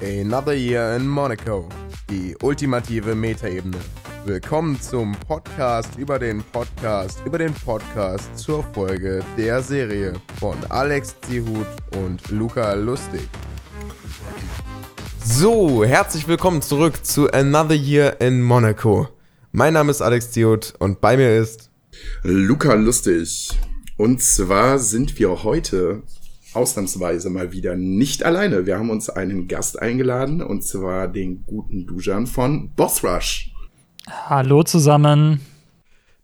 [0.00, 1.68] Another Year in Monaco.
[2.08, 3.76] Die ultimative Metaebene.
[4.24, 11.16] Willkommen zum Podcast über den Podcast über den Podcast zur Folge der Serie von Alex
[11.20, 13.28] Zihut und Luca Lustig.
[15.22, 19.08] So, herzlich willkommen zurück zu Another Year in Monaco.
[19.52, 21.70] Mein Name ist Alex Zihut und bei mir ist
[22.22, 23.50] Luca Lustig.
[23.98, 26.02] Und zwar sind wir heute
[26.56, 28.66] ausnahmsweise mal wieder nicht alleine.
[28.66, 33.52] Wir haben uns einen Gast eingeladen und zwar den guten Dujan von Boss Rush.
[34.08, 35.40] Hallo zusammen.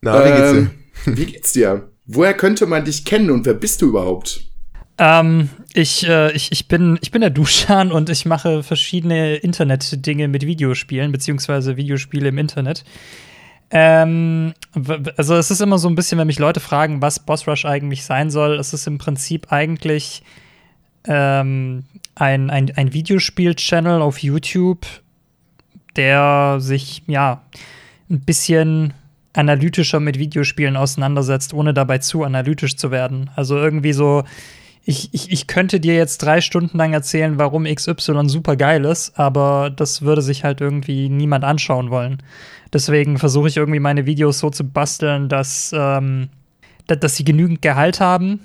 [0.00, 0.58] Na, wie geht's dir?
[0.58, 0.70] Ähm,
[1.16, 1.88] wie geht's dir?
[2.06, 4.48] Woher könnte man dich kennen und wer bist du überhaupt?
[4.98, 10.28] Ähm, ich, äh, ich, ich, bin, ich bin der Duschan und ich mache verschiedene Internet-Dinge
[10.28, 12.84] mit Videospielen, beziehungsweise Videospiele im Internet.
[13.72, 14.52] Ähm,
[15.16, 18.04] also es ist immer so ein bisschen, wenn mich Leute fragen, was Boss Rush eigentlich
[18.04, 20.22] sein soll, es ist im Prinzip eigentlich
[21.04, 24.86] ähm, ein, ein, ein Videospiel-Channel auf YouTube,
[25.96, 27.42] der sich ja
[28.10, 28.92] ein bisschen
[29.32, 33.30] analytischer mit Videospielen auseinandersetzt, ohne dabei zu analytisch zu werden.
[33.34, 34.24] Also irgendwie so,
[34.84, 39.18] ich, ich, ich könnte dir jetzt drei Stunden lang erzählen, warum XY super geil ist,
[39.18, 42.18] aber das würde sich halt irgendwie niemand anschauen wollen.
[42.72, 46.30] Deswegen versuche ich irgendwie meine Videos so zu basteln, dass, ähm,
[46.86, 48.40] dass sie genügend Gehalt haben,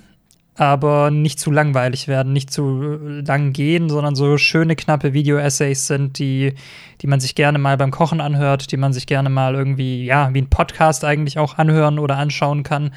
[0.54, 6.20] aber nicht zu langweilig werden, nicht zu lang gehen, sondern so schöne, knappe Video-Essays sind,
[6.20, 6.54] die,
[7.00, 10.32] die man sich gerne mal beim Kochen anhört, die man sich gerne mal irgendwie, ja,
[10.34, 12.92] wie ein Podcast eigentlich auch anhören oder anschauen kann.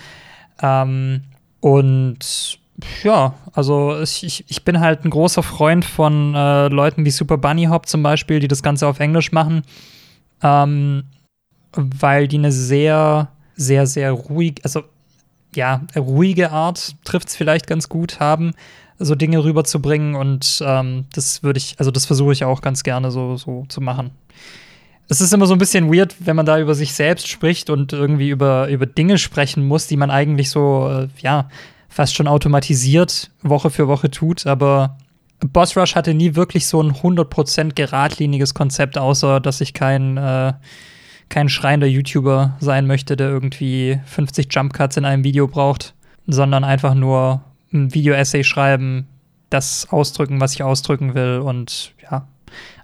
[0.61, 1.23] Ähm,
[1.59, 2.60] und
[3.03, 7.65] ja, also ich, ich bin halt ein großer Freund von äh, Leuten wie Super Bunny
[7.65, 9.63] Hop zum Beispiel, die das Ganze auf Englisch machen.
[10.43, 11.03] Ähm,
[11.73, 14.83] weil die eine sehr, sehr, sehr ruhig, also
[15.55, 18.53] ja, ruhige Art trifft es vielleicht ganz gut haben,
[18.99, 23.11] so Dinge rüberzubringen und ähm, das würde ich, also das versuche ich auch ganz gerne
[23.11, 24.11] so, so zu machen.
[25.09, 27.91] Es ist immer so ein bisschen weird, wenn man da über sich selbst spricht und
[27.91, 31.49] irgendwie über, über Dinge sprechen muss, die man eigentlich so, äh, ja,
[31.91, 34.97] fast schon automatisiert Woche für Woche tut, aber
[35.39, 40.53] Boss Rush hatte nie wirklich so ein 100% geradliniges Konzept, außer dass ich kein äh,
[41.29, 45.95] kein schreiender YouTuber sein möchte, der irgendwie 50 Jump Cuts in einem Video braucht,
[46.27, 47.41] sondern einfach nur
[47.73, 49.07] ein Video-Essay schreiben,
[49.49, 52.27] das ausdrücken, was ich ausdrücken will und ja,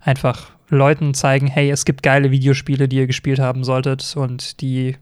[0.02, 4.96] einfach Leuten zeigen, hey, es gibt geile Videospiele, die ihr gespielt haben solltet und die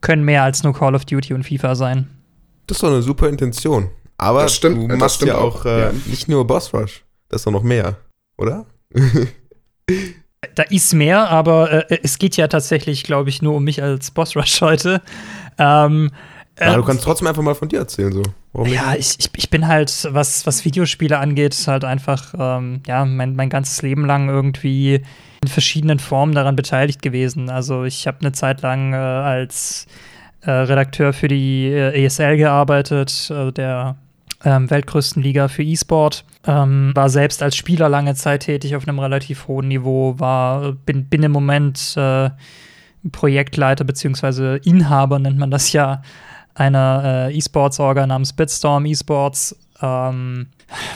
[0.00, 2.08] können mehr als nur Call of Duty und FIFA sein.
[2.66, 3.90] Das ist doch eine super Intention.
[4.16, 5.92] Aber stimmt, du machst ja auch, äh, ja.
[6.06, 7.96] nicht nur Boss Rush, das ist doch noch mehr,
[8.36, 8.66] oder?
[10.54, 14.10] Da ist mehr, aber äh, es geht ja tatsächlich, glaube ich, nur um mich als
[14.10, 15.00] Boss Rush heute.
[15.58, 16.10] Ähm,
[16.58, 18.22] ja, du äh, kannst trotzdem einfach mal von dir erzählen, so.
[18.52, 18.68] Warum?
[18.68, 23.34] Ja, ich, ich, ich bin halt, was, was Videospiele angeht, halt einfach, ähm, ja, mein,
[23.34, 25.02] mein ganzes Leben lang irgendwie
[25.42, 27.50] in verschiedenen Formen daran beteiligt gewesen.
[27.50, 29.86] Also ich habe eine Zeit lang äh, als
[30.44, 33.96] äh, Redakteur für die äh, ESL gearbeitet, also der
[34.44, 36.24] ähm, weltgrößten Liga für E-Sport.
[36.46, 41.06] Ähm, war selbst als Spieler lange Zeit tätig auf einem relativ hohen Niveau, war, bin,
[41.06, 42.30] bin im Moment äh,
[43.10, 44.58] Projektleiter bzw.
[44.64, 46.02] Inhaber, nennt man das ja,
[46.54, 49.58] einer äh, E-Sports-Orga namens Bitstorm E-Sports.
[49.82, 50.46] Ähm,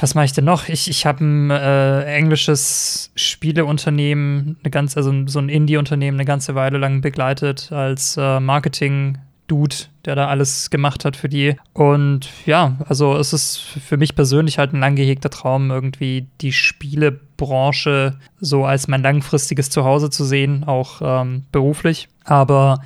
[0.00, 0.69] was mache ich denn noch?
[0.69, 6.54] Ich, ich habe ein äh, englisches Spieleunternehmen, eine ganz, also so ein Indie-Unternehmen eine ganze
[6.54, 11.56] Weile lang begleitet als äh, Marketing- Dude, der da alles gemacht hat für die.
[11.72, 16.53] Und ja, also es ist für mich persönlich halt ein lang gehegter Traum, irgendwie die
[16.53, 22.08] Spielebranche so als mein langfristiges Zuhause zu sehen, auch ähm, beruflich.
[22.25, 22.81] Aber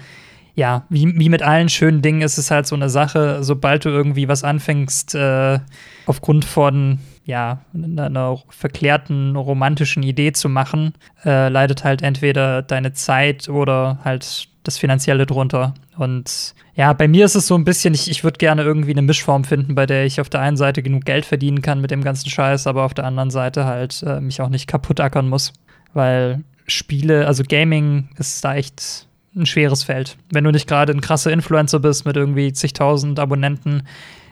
[0.54, 3.88] ja, wie, wie mit allen schönen Dingen ist es halt so eine Sache, sobald du
[3.88, 5.58] irgendwie was anfängst, äh,
[6.06, 10.94] aufgrund von ja, einer verklärten romantischen Idee zu machen,
[11.24, 15.74] äh, leidet halt entweder deine Zeit oder halt das Finanzielle drunter.
[15.96, 19.02] Und ja, bei mir ist es so ein bisschen, ich, ich würde gerne irgendwie eine
[19.02, 22.02] Mischform finden, bei der ich auf der einen Seite genug Geld verdienen kann mit dem
[22.02, 25.52] ganzen Scheiß, aber auf der anderen Seite halt äh, mich auch nicht kaputt ackern muss.
[25.92, 30.16] Weil Spiele, also Gaming ist da echt ein schweres Feld.
[30.30, 33.82] Wenn du nicht gerade ein krasser Influencer bist mit irgendwie zigtausend Abonnenten,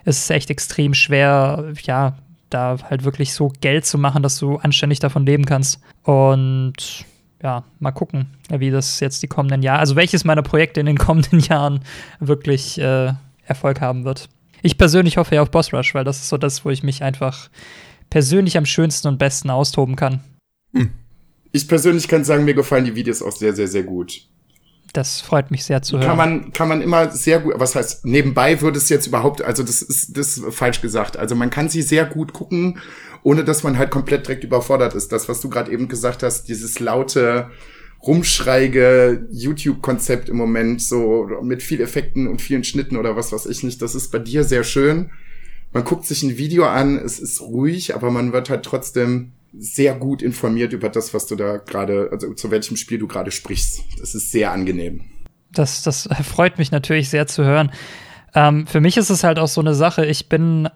[0.05, 2.15] ist es echt extrem schwer, ja,
[2.51, 5.81] da halt wirklich so Geld zu machen, dass du anständig davon leben kannst.
[6.03, 7.07] Und
[7.43, 10.99] ja, mal gucken, wie das jetzt die kommenden Jahre, also welches meiner Projekte in den
[10.99, 11.81] kommenden Jahren
[12.19, 13.13] wirklich äh,
[13.45, 14.29] Erfolg haben wird.
[14.63, 17.03] Ich persönlich hoffe ja auf Boss Rush, weil das ist so das, wo ich mich
[17.03, 17.49] einfach
[18.11, 20.21] persönlich am schönsten und besten austoben kann.
[20.75, 20.91] Hm.
[21.53, 24.23] Ich persönlich kann sagen, mir gefallen die Videos auch sehr, sehr, sehr gut.
[24.93, 26.07] Das freut mich sehr zu hören.
[26.07, 29.63] Kann man, kann man immer sehr gut, was heißt, nebenbei würde es jetzt überhaupt, also
[29.63, 31.17] das ist, das ist falsch gesagt.
[31.17, 32.81] Also man kann sie sehr gut gucken
[33.23, 35.13] ohne dass man halt komplett direkt überfordert ist.
[35.13, 37.51] Das, was du gerade eben gesagt hast, dieses laute,
[38.03, 43.63] rumschreige YouTube-Konzept im Moment, so mit viel Effekten und vielen Schnitten oder was weiß ich
[43.63, 45.11] nicht, das ist bei dir sehr schön.
[45.73, 49.95] Man guckt sich ein Video an, es ist ruhig, aber man wird halt trotzdem sehr
[49.95, 53.83] gut informiert über das, was du da gerade, also zu welchem Spiel du gerade sprichst.
[53.99, 55.03] Das ist sehr angenehm.
[55.53, 57.73] Das, das freut mich natürlich sehr zu hören.
[58.35, 60.69] Ähm, für mich ist es halt auch so eine Sache, ich bin,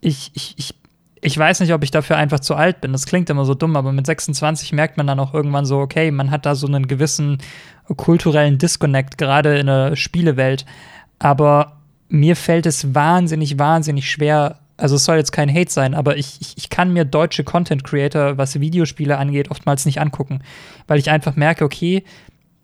[0.00, 0.74] ich, ich, ich,
[1.20, 2.92] ich weiß nicht, ob ich dafür einfach zu alt bin.
[2.92, 6.10] Das klingt immer so dumm, aber mit 26 merkt man dann auch irgendwann so, okay,
[6.10, 7.38] man hat da so einen gewissen
[7.96, 10.64] kulturellen Disconnect, gerade in der Spielewelt.
[11.18, 16.16] Aber mir fällt es wahnsinnig, wahnsinnig schwer, also es soll jetzt kein Hate sein, aber
[16.16, 20.42] ich, ich, ich kann mir deutsche Content Creator, was Videospiele angeht, oftmals nicht angucken,
[20.86, 22.04] weil ich einfach merke, okay,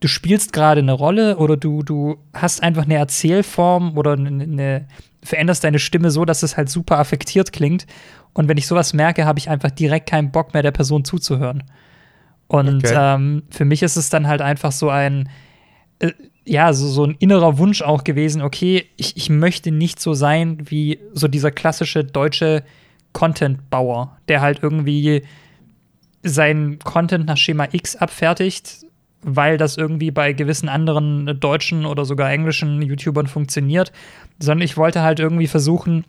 [0.01, 4.89] du spielst gerade eine Rolle oder du, du hast einfach eine Erzählform oder eine, eine,
[5.23, 7.87] veränderst deine Stimme so, dass es halt super affektiert klingt.
[8.33, 11.65] Und wenn ich sowas merke, habe ich einfach direkt keinen Bock mehr, der Person zuzuhören.
[12.47, 12.95] Und okay.
[12.97, 15.29] ähm, für mich ist es dann halt einfach so ein,
[15.99, 16.13] äh,
[16.47, 20.59] ja, so, so ein innerer Wunsch auch gewesen, okay, ich, ich möchte nicht so sein
[20.71, 22.63] wie so dieser klassische deutsche
[23.13, 25.25] Content-Bauer, der halt irgendwie
[26.23, 28.87] seinen Content nach Schema X abfertigt,
[29.23, 33.91] weil das irgendwie bei gewissen anderen deutschen oder sogar englischen YouTubern funktioniert,
[34.39, 36.05] sondern ich wollte halt irgendwie versuchen,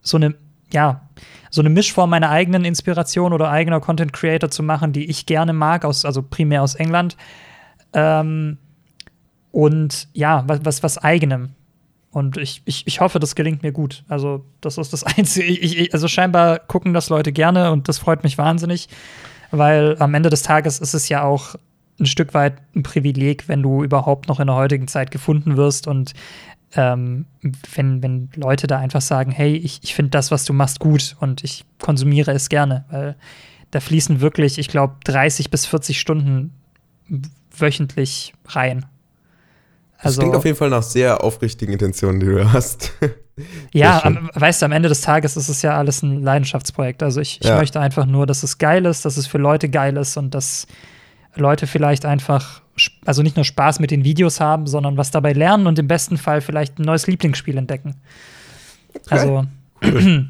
[0.00, 0.34] so eine,
[0.72, 1.08] ja,
[1.50, 5.52] so eine Mischform meiner eigenen Inspiration oder eigener Content Creator zu machen, die ich gerne
[5.52, 7.16] mag, aus, also primär aus England.
[7.92, 8.58] Ähm,
[9.54, 11.50] und ja, was, was, was eigenem.
[12.10, 14.02] Und ich, ich, ich hoffe, das gelingt mir gut.
[14.08, 15.46] Also, das ist das Einzige.
[15.46, 18.88] Ich, ich, also, scheinbar gucken das Leute gerne und das freut mich wahnsinnig,
[19.52, 21.54] weil am Ende des Tages ist es ja auch
[22.00, 25.86] ein Stück weit ein Privileg, wenn du überhaupt noch in der heutigen Zeit gefunden wirst
[25.86, 26.14] und
[26.74, 27.26] ähm,
[27.76, 31.14] wenn, wenn Leute da einfach sagen, hey, ich, ich finde das, was du machst, gut
[31.20, 33.14] und ich konsumiere es gerne, weil
[33.70, 36.52] da fließen wirklich, ich glaube, 30 bis 40 Stunden
[37.56, 38.86] wöchentlich rein.
[40.04, 42.92] Also, das klingt auf jeden Fall nach sehr aufrichtigen Intentionen, die du hast.
[43.72, 47.02] ja, am, weißt du, am Ende des Tages ist es ja alles ein Leidenschaftsprojekt.
[47.02, 47.56] Also ich, ich ja.
[47.56, 50.66] möchte einfach nur, dass es geil ist, dass es für Leute geil ist und dass
[51.34, 52.60] Leute vielleicht einfach,
[53.04, 56.16] also nicht nur Spaß mit den Videos haben, sondern was dabei lernen und im besten
[56.16, 57.96] Fall vielleicht ein neues Lieblingsspiel entdecken.
[58.94, 59.02] Okay.
[59.08, 59.46] Also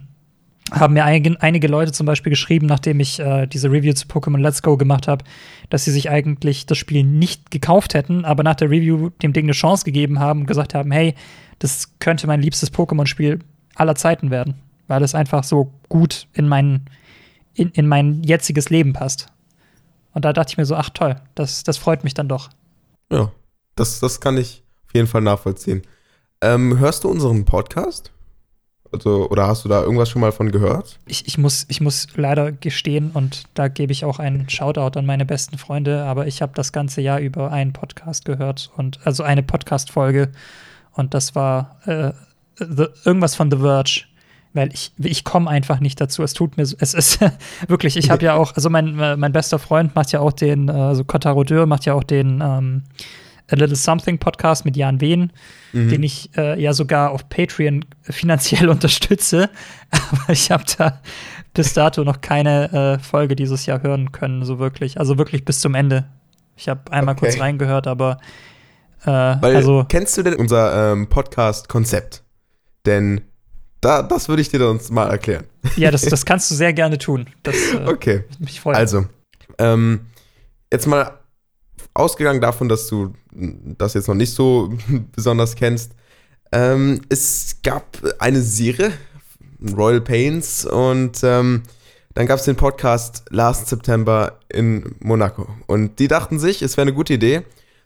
[0.73, 4.41] haben mir ein, einige Leute zum Beispiel geschrieben, nachdem ich äh, diese Review zu Pokémon
[4.41, 5.25] Let's Go gemacht habe,
[5.69, 9.45] dass sie sich eigentlich das Spiel nicht gekauft hätten, aber nach der Review dem Ding
[9.45, 11.15] eine Chance gegeben haben und gesagt haben, hey,
[11.59, 13.41] das könnte mein liebstes Pokémon-Spiel
[13.75, 14.55] aller Zeiten werden,
[14.89, 16.87] weil es einfach so gut in mein,
[17.55, 19.29] in, in mein jetziges Leben passt.
[20.13, 22.49] Und da dachte ich mir so, ach toll, das, das freut mich dann doch.
[23.11, 23.33] Ja,
[23.77, 25.83] das, das kann ich auf jeden Fall nachvollziehen.
[26.41, 28.14] Ähm, hörst du unseren Podcast?
[28.95, 30.99] Also, oder hast du da irgendwas schon mal von gehört?
[31.07, 35.05] Ich, ich, muss, ich muss leider gestehen, und da gebe ich auch einen Shoutout an
[35.05, 39.23] meine besten Freunde, aber ich habe das ganze Jahr über einen Podcast gehört und also
[39.23, 40.31] eine Podcast-Folge.
[40.93, 42.13] Und das war äh,
[42.59, 44.05] the, irgendwas von The Verge.
[44.53, 46.23] Weil ich, ich komme einfach nicht dazu.
[46.23, 47.19] Es tut mir so, es ist
[47.67, 51.03] wirklich, ich habe ja auch, also mein, mein bester Freund macht ja auch den, also
[51.03, 52.85] Kotaro Dürr macht ja auch den ähm,
[53.51, 55.33] A Little Something Podcast mit Jan Wehn,
[55.73, 55.89] mhm.
[55.91, 59.51] den ich äh, ja sogar auf Patreon finanziell unterstütze.
[59.91, 61.01] Aber ich habe da
[61.53, 64.99] bis dato noch keine äh, Folge dieses Jahr hören können, so wirklich.
[64.99, 66.07] Also wirklich bis zum Ende.
[66.57, 67.27] Ich habe einmal okay.
[67.27, 68.19] kurz reingehört, aber
[69.03, 72.23] äh, Weil, also kennst du denn unser ähm, Podcast-Konzept?
[72.87, 73.23] Denn
[73.81, 75.45] da, das würde ich dir uns mal erklären.
[75.77, 77.27] Ja, das, das kannst du sehr gerne tun.
[77.43, 78.25] Das, äh, okay.
[78.39, 78.77] Mich freut.
[78.77, 79.07] Also,
[79.59, 80.07] ähm,
[80.73, 81.19] jetzt mal
[81.95, 84.73] ausgegangen davon, dass du das jetzt noch nicht so
[85.15, 85.93] besonders kennst,
[86.53, 88.93] ähm, es gab eine Serie,
[89.77, 91.63] Royal Pains, und ähm,
[92.15, 95.49] dann gab es den Podcast Last September in Monaco.
[95.67, 97.43] Und die dachten sich, es wäre eine gute Idee,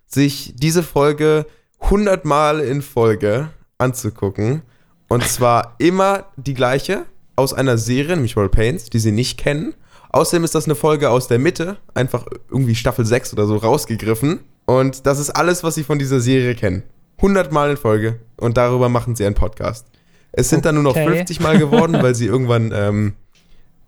[0.07, 1.47] sich diese Folge
[1.81, 3.49] 100 Mal in Folge
[3.79, 4.63] anzugucken.
[5.09, 9.75] Und zwar immer die gleiche aus einer Serie, nämlich Royal Pains, die sie nicht kennen.
[10.11, 14.41] Außerdem ist das eine Folge aus der Mitte, einfach irgendwie Staffel 6 oder so rausgegriffen.
[14.65, 16.83] Und das ist alles, was sie von dieser Serie kennen.
[17.19, 18.21] 100 Mal in Folge.
[18.37, 19.87] Und darüber machen sie einen Podcast.
[20.33, 20.69] Es sind okay.
[20.69, 23.15] dann nur noch 50 Mal geworden, weil sie irgendwann ähm,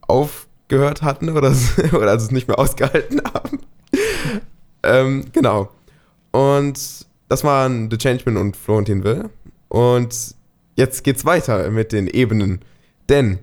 [0.01, 1.55] aufgehört hatten oder,
[1.93, 3.61] oder also es nicht mehr ausgehalten haben.
[4.83, 5.71] ähm, genau.
[6.33, 9.31] Und das waren The Changeman und Florentin Will.
[9.69, 10.35] Und
[10.77, 12.61] jetzt geht's weiter mit den Ebenen.
[13.09, 13.39] Denn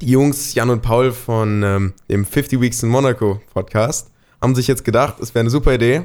[0.00, 4.66] die Jungs Jan und Paul von ähm, dem 50 Weeks in Monaco Podcast haben sich
[4.66, 6.02] jetzt gedacht, es wäre eine super Idee,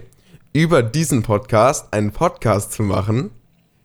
[0.54, 3.32] über diesen Podcast einen Podcast zu machen,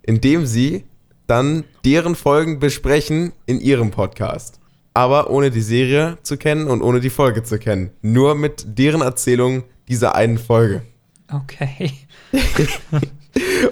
[0.02, 0.84] in dem sie
[1.26, 4.58] dann deren Folgen besprechen in ihrem Podcast.
[4.94, 7.90] aber ohne die Serie zu kennen und ohne die Folge zu kennen.
[8.02, 10.82] Nur mit deren Erzählung dieser einen Folge.
[11.30, 11.92] Okay.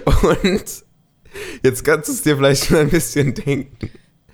[0.05, 0.63] und
[1.63, 3.89] jetzt kannst du es dir vielleicht schon ein bisschen denken.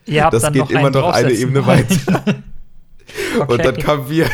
[0.05, 2.23] Ihr habt das dann geht noch immer noch eine Ebene weiter.
[3.47, 4.27] Und dann kamen wir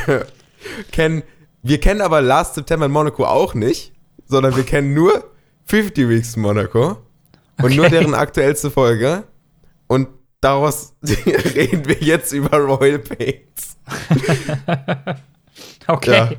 [0.92, 1.24] kennen,
[1.64, 3.92] wir kennen aber Last September in Monaco auch nicht,
[4.28, 5.30] sondern wir kennen nur
[5.66, 6.98] 50 Weeks in Monaco
[7.62, 8.00] und nur Okay.
[8.00, 9.24] deren aktuellste Folge.
[9.88, 10.08] Und
[10.42, 13.78] daraus reden wir jetzt über Royal Pains.
[15.88, 16.12] Okay.
[16.12, 16.30] Ja.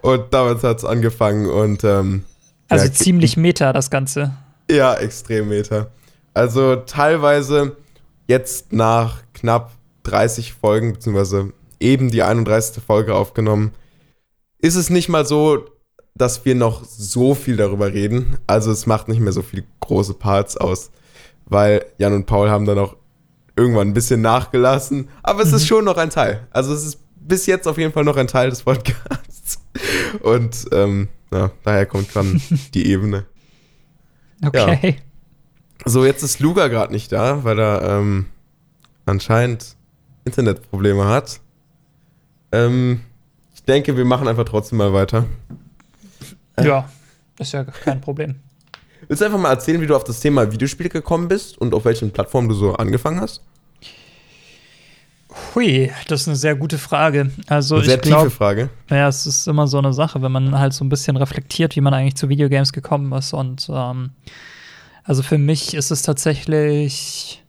[0.00, 2.24] Und damit hat es angefangen und ähm,
[2.68, 4.32] Also ja, ziemlich meta, das Ganze.
[4.68, 5.92] Ja, extrem Meter.
[6.34, 7.76] Also teilweise
[8.26, 9.72] jetzt nach knapp
[10.04, 12.82] 30 Folgen, beziehungsweise eben die 31.
[12.82, 13.72] Folge aufgenommen,
[14.58, 15.64] ist es nicht mal so,
[16.14, 18.36] dass wir noch so viel darüber reden.
[18.46, 20.90] Also es macht nicht mehr so viele große Parts aus,
[21.46, 22.96] weil Jan und Paul haben dann auch
[23.56, 25.08] irgendwann ein bisschen nachgelassen.
[25.22, 26.46] Aber es ist schon noch ein Teil.
[26.50, 29.60] Also es ist bis jetzt auf jeden Fall noch ein Teil des Podcasts.
[30.20, 32.40] Und ähm, ja, daher kommt dann
[32.74, 33.24] die Ebene.
[34.44, 34.98] Okay.
[35.84, 38.26] So, jetzt ist Luca gerade nicht da, weil er ähm,
[39.06, 39.76] anscheinend
[40.24, 41.40] Internetprobleme hat.
[42.52, 43.00] Ähm,
[43.54, 45.24] ich denke, wir machen einfach trotzdem mal weiter.
[46.60, 46.88] Ja.
[47.38, 48.36] ist ja kein Problem.
[49.08, 51.84] Willst du einfach mal erzählen, wie du auf das Thema Videospiele gekommen bist und auf
[51.84, 53.42] welchen Plattformen du so angefangen hast?
[55.54, 57.30] Hui, das ist eine sehr gute Frage.
[57.48, 58.68] Also Eine sehr ich glaube, tiefe Frage.
[58.90, 61.80] Ja, es ist immer so eine Sache, wenn man halt so ein bisschen reflektiert, wie
[61.80, 63.32] man eigentlich zu Videogames gekommen ist.
[63.32, 64.10] Und ähm,
[65.04, 67.42] also für mich ist es tatsächlich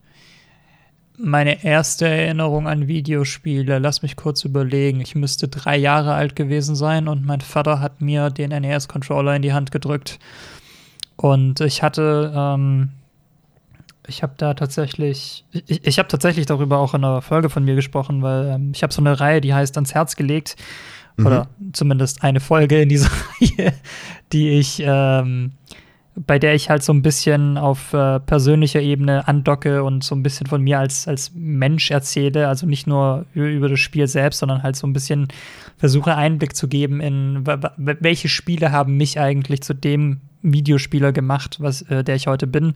[1.18, 3.80] meine erste Erinnerung an Videospiele.
[3.80, 5.00] Lass mich kurz überlegen.
[5.02, 9.42] Ich müsste drei Jahre alt gewesen sein und mein Vater hat mir den NES-Controller in
[9.42, 10.20] die Hand gedrückt.
[11.16, 12.90] Und ich hatte, ähm,
[14.08, 17.76] ich habe da tatsächlich, ich, ich habe tatsächlich darüber auch in einer Folge von mir
[17.76, 20.56] gesprochen, weil ähm, ich habe so eine Reihe, die heißt ans Herz gelegt
[21.18, 23.10] oder zumindest eine Folge in dieser
[23.42, 23.74] Reihe,
[24.32, 25.52] die ich, ähm,
[26.16, 30.22] bei der ich halt so ein bisschen auf äh, persönlicher Ebene andocke und so ein
[30.22, 34.62] bisschen von mir als, als Mensch erzähle, also nicht nur über das Spiel selbst, sondern
[34.62, 35.28] halt so ein bisschen
[35.78, 37.44] versuche Einblick zu geben in
[37.78, 42.76] welche Spiele haben mich eigentlich zu dem Videospieler gemacht, was äh, der ich heute bin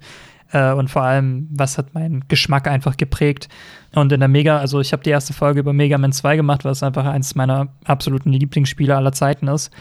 [0.52, 3.50] äh, und vor allem, was hat meinen Geschmack einfach geprägt.
[3.94, 6.66] Und in der Mega, also ich habe die erste Folge über Mega Man 2 gemacht,
[6.66, 9.72] was einfach eins meiner absoluten Lieblingsspiele aller Zeiten ist.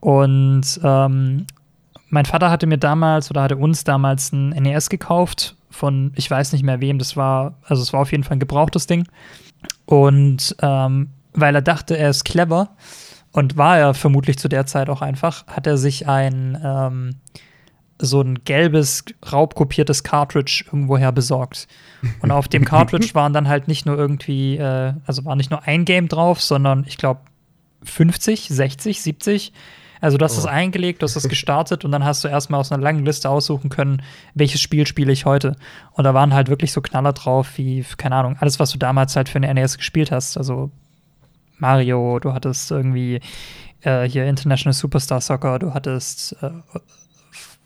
[0.00, 1.46] Und ähm,
[2.10, 6.52] mein Vater hatte mir damals oder hatte uns damals ein NES gekauft von, ich weiß
[6.52, 9.06] nicht mehr wem, das war, also es war auf jeden Fall ein gebrauchtes Ding.
[9.84, 12.70] Und ähm, weil er dachte, er ist clever
[13.32, 17.16] und war er vermutlich zu der Zeit auch einfach, hat er sich ein ähm,
[18.00, 21.66] so ein gelbes, raubkopiertes Cartridge irgendwoher besorgt.
[22.20, 25.66] Und auf dem Cartridge waren dann halt nicht nur irgendwie, äh, also war nicht nur
[25.66, 27.20] ein Game drauf, sondern ich glaube
[27.82, 29.52] 50, 60, 70.
[30.00, 32.72] Also du hast es eingelegt, du hast es gestartet und dann hast du erstmal aus
[32.72, 34.02] einer langen Liste aussuchen können,
[34.34, 35.56] welches Spiel spiele ich heute.
[35.92, 39.16] Und da waren halt wirklich so Knaller drauf, wie, keine Ahnung, alles, was du damals
[39.16, 40.36] halt für eine NES gespielt hast.
[40.36, 40.70] Also
[41.58, 43.20] Mario, du hattest irgendwie
[43.82, 46.50] äh, hier International Superstar Soccer, du hattest äh,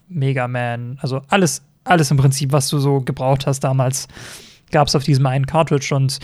[0.09, 4.09] Mega Man, also alles, alles im Prinzip, was du so gebraucht hast damals,
[4.71, 6.19] gab es auf diesem einen Cartridge und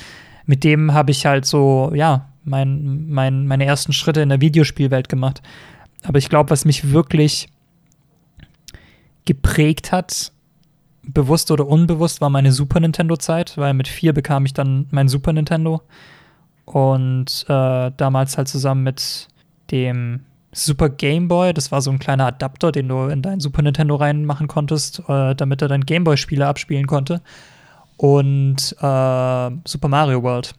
[0.46, 5.08] mit dem habe ich halt so, ja, mein, mein, meine ersten Schritte in der Videospielwelt
[5.08, 5.42] gemacht.
[6.02, 7.48] Aber ich glaube, was mich wirklich
[9.24, 10.32] geprägt hat,
[11.02, 15.32] bewusst oder unbewusst, war meine Super Nintendo-Zeit, weil mit vier bekam ich dann mein Super
[15.32, 15.82] Nintendo
[16.64, 19.28] und äh, damals halt zusammen mit
[19.70, 20.20] dem
[20.52, 23.96] Super Game Boy, das war so ein kleiner Adapter, den du in dein Super Nintendo
[23.96, 27.20] reinmachen konntest, äh, damit er dein Game Boy-Spiele abspielen konnte.
[27.96, 30.54] Und äh, Super Mario World.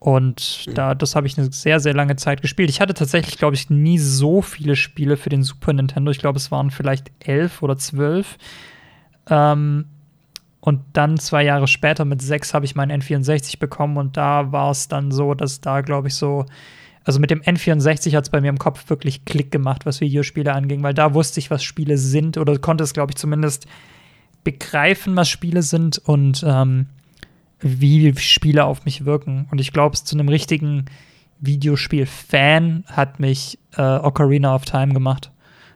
[0.00, 2.70] Und da, das habe ich eine sehr, sehr lange Zeit gespielt.
[2.70, 6.10] Ich hatte tatsächlich, glaube ich, nie so viele Spiele für den Super Nintendo.
[6.10, 8.38] Ich glaube, es waren vielleicht elf oder zwölf.
[9.28, 9.84] Ähm,
[10.60, 14.70] und dann zwei Jahre später mit sechs habe ich meinen N64 bekommen und da war
[14.70, 16.46] es dann so, dass da, glaube ich, so,
[17.04, 20.52] also mit dem N64 hat es bei mir im Kopf wirklich Klick gemacht, was Videospiele
[20.52, 23.66] anging, weil da wusste ich, was Spiele sind oder konnte es, glaube ich, zumindest
[24.44, 26.86] begreifen, was Spiele sind und ähm,
[27.60, 29.46] wie Spiele auf mich wirken.
[29.50, 30.86] Und ich glaube, zu einem richtigen
[31.40, 35.30] Videospiel-Fan hat mich äh, Ocarina of Time gemacht.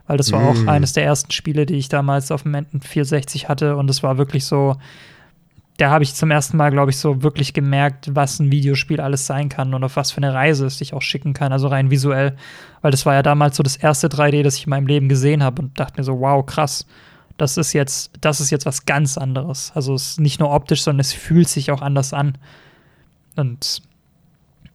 [0.07, 0.47] Weil das war Mm.
[0.47, 3.77] auch eines der ersten Spiele, die ich damals auf dem N64 hatte.
[3.77, 4.77] Und es war wirklich so,
[5.79, 9.27] da habe ich zum ersten Mal, glaube ich, so wirklich gemerkt, was ein Videospiel alles
[9.27, 11.91] sein kann und auf was für eine Reise es dich auch schicken kann, also rein
[11.91, 12.37] visuell.
[12.83, 15.43] Weil das war ja damals so das erste 3D, das ich in meinem Leben gesehen
[15.43, 16.87] habe und dachte mir so, wow, krass.
[17.37, 19.73] Das ist jetzt, das ist jetzt was ganz anderes.
[19.75, 22.39] Also es ist nicht nur optisch, sondern es fühlt sich auch anders an.
[23.37, 23.83] und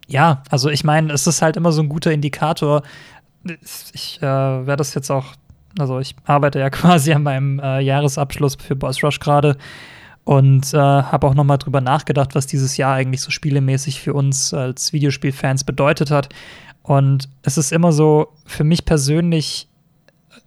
[0.10, 2.82] ja, also ich meine, es ist halt immer so ein guter Indikator.
[3.94, 5.34] Ich äh, werde das jetzt auch,
[5.78, 9.56] also ich arbeite ja quasi an meinem äh, Jahresabschluss für Boss Rush gerade
[10.25, 14.13] und äh, habe auch noch mal drüber nachgedacht, was dieses Jahr eigentlich so spielemäßig für
[14.13, 16.30] uns als Videospielfans bedeutet hat.
[16.84, 19.69] Und es ist immer so, für mich persönlich,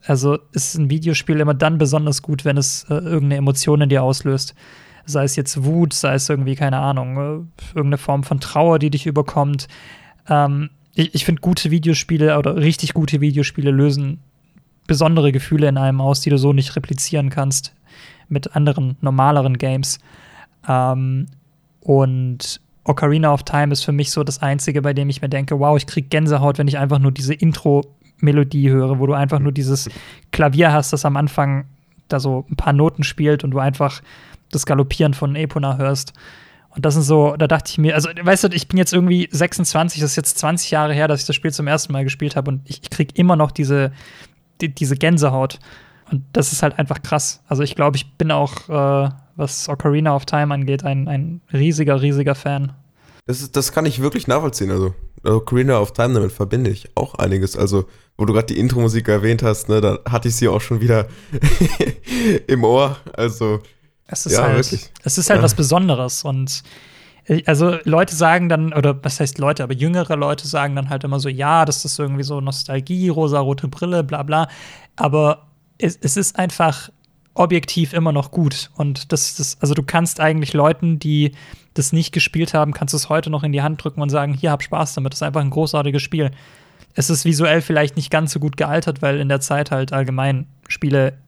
[0.06, 4.02] also ist ein Videospiel immer dann besonders gut, wenn es äh, irgendeine Emotion in dir
[4.02, 4.54] auslöst.
[5.04, 8.90] Sei es jetzt Wut, sei es irgendwie, keine Ahnung, äh, irgendeine Form von Trauer, die
[8.90, 9.68] dich überkommt.
[10.28, 14.21] Ähm, ich, ich finde, gute Videospiele oder richtig gute Videospiele lösen
[14.87, 17.75] besondere Gefühle in einem aus, die du so nicht replizieren kannst
[18.28, 19.99] mit anderen normaleren Games.
[20.68, 21.26] Ähm,
[21.80, 25.59] und Ocarina of Time ist für mich so das Einzige, bei dem ich mir denke,
[25.61, 27.35] wow, ich krieg Gänsehaut, wenn ich einfach nur diese
[28.23, 29.91] Intro-Melodie höre, wo du einfach nur dieses
[30.31, 31.67] Klavier hast, das am Anfang
[32.09, 34.02] da so ein paar Noten spielt und du einfach
[34.50, 36.12] das Galoppieren von Epona hörst.
[36.71, 39.29] Und das sind so, da dachte ich mir, also weißt du, ich bin jetzt irgendwie
[39.31, 42.35] 26, das ist jetzt 20 Jahre her, dass ich das Spiel zum ersten Mal gespielt
[42.35, 43.93] habe und ich, ich krieg immer noch diese,
[44.61, 45.59] die, diese Gänsehaut.
[46.11, 47.43] Und das ist halt einfach krass.
[47.47, 52.00] Also ich glaube, ich bin auch, äh, was Ocarina of Time angeht, ein, ein riesiger,
[52.00, 52.73] riesiger Fan.
[53.26, 54.71] Das, ist, das kann ich wirklich nachvollziehen.
[54.71, 57.57] Also Ocarina of Time, damit verbinde ich auch einiges.
[57.57, 57.85] Also,
[58.17, 61.07] wo du gerade die Intro-Musik erwähnt hast, ne, da hatte ich sie auch schon wieder
[62.47, 62.97] im Ohr.
[63.12, 63.61] Also,
[64.07, 64.91] es ist ja, halt, wirklich.
[65.05, 65.45] Es ist halt ja.
[65.45, 66.62] was Besonderes und
[67.26, 71.05] äh, also Leute sagen dann, oder was heißt Leute, aber jüngere Leute sagen dann halt
[71.05, 74.49] immer so, ja, das ist irgendwie so Nostalgie, rosa-rote Brille, bla bla.
[74.97, 75.47] Aber
[75.79, 76.91] es, es ist einfach
[77.34, 78.70] objektiv immer noch gut.
[78.76, 81.32] Und das, das, also du kannst eigentlich Leuten, die
[81.74, 84.50] das nicht gespielt haben, kannst es heute noch in die Hand drücken und sagen, hier
[84.50, 85.12] hab Spaß damit.
[85.12, 86.30] Das ist einfach ein großartiges Spiel.
[86.94, 90.46] Es ist visuell vielleicht nicht ganz so gut gealtert, weil in der Zeit halt allgemein
[90.68, 91.18] Spiele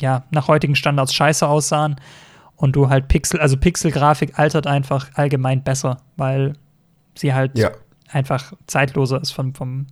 [0.00, 1.96] ja nach heutigen Standards scheiße aussahen
[2.56, 6.52] und du halt Pixel, also Pixelgrafik altert einfach allgemein besser, weil
[7.16, 7.72] sie halt ja.
[8.08, 9.86] einfach zeitloser ist vom, vom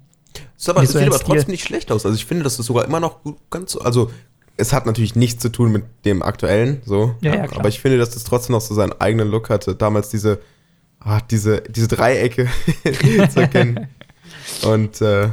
[0.56, 2.06] es aber, sieht aber trotzdem nicht schlecht aus.
[2.06, 3.18] Also ich finde, das ist sogar immer noch
[3.50, 4.10] ganz, also
[4.56, 7.14] es hat natürlich nichts zu tun mit dem aktuellen, so.
[7.20, 9.74] Ja, ja, aber ich finde, dass das trotzdem noch so seinen eigenen Look hatte.
[9.74, 10.40] Damals diese,
[11.00, 12.48] ah, diese, diese Dreiecke
[13.30, 13.88] zu erkennen.
[14.64, 15.30] Und äh,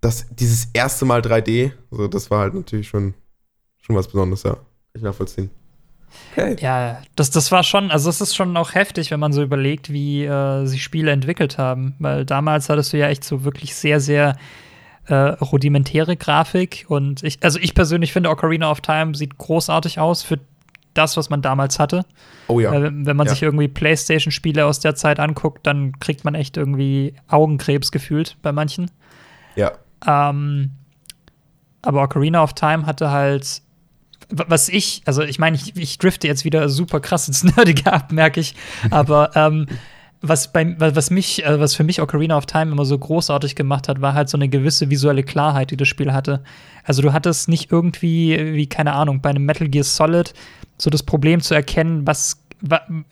[0.00, 3.14] das, dieses erste Mal 3D, so, das war halt natürlich schon,
[3.80, 4.56] schon was Besonderes, ja.
[4.94, 5.50] Ich nachvollziehen.
[6.32, 6.56] Okay.
[6.60, 9.92] Ja, das, das war schon, also es ist schon auch heftig, wenn man so überlegt,
[9.92, 11.94] wie äh, sich Spiele entwickelt haben.
[11.98, 14.36] Weil damals hattest du ja echt so wirklich sehr, sehr
[15.06, 16.86] äh, rudimentäre Grafik.
[16.88, 20.40] Und ich, also ich persönlich finde, Ocarina of Time sieht großartig aus für
[20.94, 22.04] das, was man damals hatte.
[22.46, 22.72] Oh ja.
[22.72, 23.32] Äh, wenn man ja.
[23.32, 28.52] sich irgendwie PlayStation-Spiele aus der Zeit anguckt, dann kriegt man echt irgendwie Augenkrebs gefühlt bei
[28.52, 28.90] manchen.
[29.56, 29.72] Ja.
[30.06, 30.70] Ähm,
[31.82, 33.62] aber Ocarina of Time hatte halt
[34.30, 38.10] was ich, also ich meine, ich, ich drifte jetzt wieder super krass ins Nerdige ab,
[38.12, 38.54] merke ich.
[38.90, 39.66] Aber ähm,
[40.28, 43.88] was, bei, was, mich, äh, was für mich Ocarina of Time immer so großartig gemacht
[43.88, 46.42] hat, war halt so eine gewisse visuelle Klarheit, die das Spiel hatte.
[46.84, 50.32] Also du hattest nicht irgendwie, wie keine Ahnung, bei einem Metal Gear Solid
[50.78, 52.40] so das Problem zu erkennen, was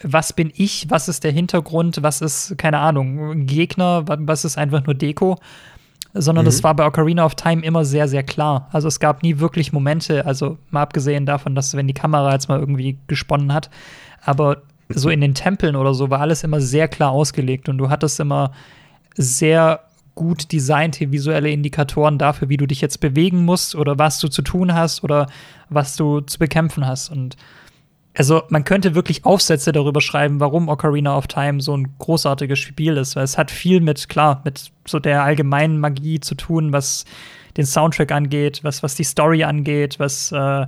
[0.03, 4.87] was bin ich, was ist der Hintergrund, was ist, keine Ahnung, Gegner, was ist einfach
[4.87, 5.37] nur Deko,
[6.15, 6.47] sondern mhm.
[6.47, 8.69] das war bei Ocarina of Time immer sehr, sehr klar.
[8.73, 12.49] Also es gab nie wirklich Momente, also mal abgesehen davon, dass wenn die Kamera jetzt
[12.49, 13.69] mal irgendwie gesponnen hat,
[14.25, 14.63] aber
[14.95, 18.21] so in den Tempeln oder so war alles immer sehr klar ausgelegt und du hattest
[18.21, 18.53] immer
[19.15, 19.81] sehr
[20.15, 24.43] gut designte visuelle Indikatoren dafür, wie du dich jetzt bewegen musst oder was du zu
[24.43, 25.27] tun hast oder
[25.71, 27.11] was du zu bekämpfen hast.
[27.11, 27.37] Und
[28.15, 32.99] also man könnte wirklich Aufsätze darüber schreiben, warum Ocarina of Time so ein großartiges Spiel
[32.99, 37.07] ist, weil es hat viel mit, klar, mit so der allgemeinen Magie zu tun, was
[37.57, 40.67] den Soundtrack angeht, was, was die Story angeht, was äh,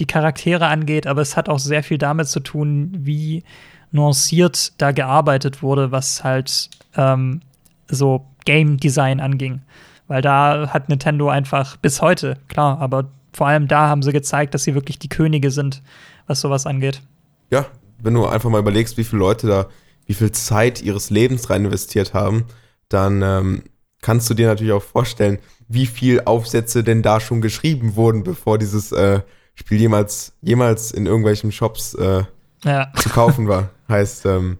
[0.00, 3.42] die Charaktere angeht, aber es hat auch sehr viel damit zu tun, wie
[3.90, 7.40] nuanciert da gearbeitet wurde, was halt ähm,
[7.88, 9.62] so Game Design anging.
[10.06, 14.54] Weil da hat Nintendo einfach bis heute, klar, aber vor allem da haben sie gezeigt,
[14.54, 15.82] dass sie wirklich die Könige sind
[16.28, 17.02] was sowas angeht.
[17.50, 17.66] Ja,
[17.98, 19.66] wenn du einfach mal überlegst, wie viele Leute da,
[20.06, 22.44] wie viel Zeit ihres Lebens rein investiert haben,
[22.88, 23.62] dann ähm,
[24.00, 28.58] kannst du dir natürlich auch vorstellen, wie viel Aufsätze denn da schon geschrieben wurden, bevor
[28.58, 29.22] dieses äh,
[29.58, 32.22] Spiel jemals, jemals in irgendwelchen Shops äh,
[32.64, 32.92] ja.
[32.96, 33.70] zu kaufen war.
[33.88, 34.58] heißt, ähm,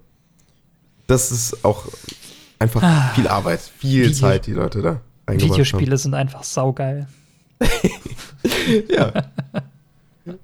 [1.07, 1.85] das ist auch
[2.59, 5.99] einfach ah, viel Arbeit, viel Video Zeit, die Leute da eingebaut Videospiele haben.
[5.99, 7.07] sind einfach saugeil.
[8.91, 9.13] ja.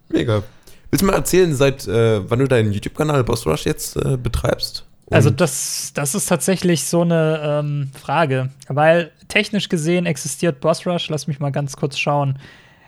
[0.09, 0.43] Mega.
[0.90, 4.85] Willst du mal erzählen, seit äh, wann du deinen YouTube-Kanal Boss Rush jetzt äh, betreibst?
[5.07, 10.87] Und also das, das ist tatsächlich so eine ähm, Frage, weil technisch gesehen existiert Boss
[10.87, 11.09] Rush.
[11.09, 12.38] Lass mich mal ganz kurz schauen.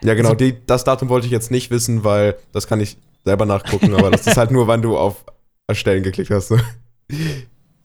[0.04, 0.30] Ja, genau.
[0.30, 3.92] Also, die, das Datum wollte ich jetzt nicht wissen, weil das kann ich selber nachgucken,
[3.94, 5.24] aber das ist halt nur, wann du auf
[5.66, 6.52] Erstellen geklickt hast.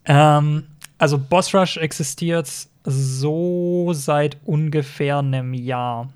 [0.06, 0.64] Ähm,
[0.98, 2.50] also Boss Rush existiert
[2.84, 6.10] so seit ungefähr einem Jahr,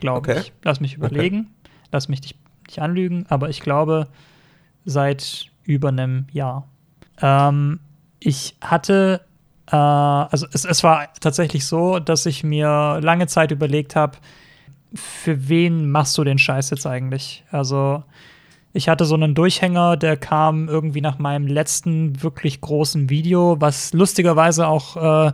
[0.00, 0.40] glaube Okay.
[0.40, 0.52] ich.
[0.62, 1.48] Lass mich überlegen.
[1.90, 2.36] Lass mich nicht,
[2.66, 4.08] nicht anlügen, aber ich glaube
[4.84, 6.68] seit über einem Jahr.
[7.20, 7.80] Ähm,
[8.18, 9.20] ich hatte,
[9.70, 14.18] äh, also es, es war tatsächlich so, dass ich mir lange Zeit überlegt habe,
[14.94, 17.44] für wen machst du den Scheiß jetzt eigentlich?
[17.50, 18.02] Also
[18.72, 23.92] ich hatte so einen Durchhänger, der kam irgendwie nach meinem letzten wirklich großen Video, was
[23.92, 24.96] lustigerweise auch
[25.28, 25.32] äh,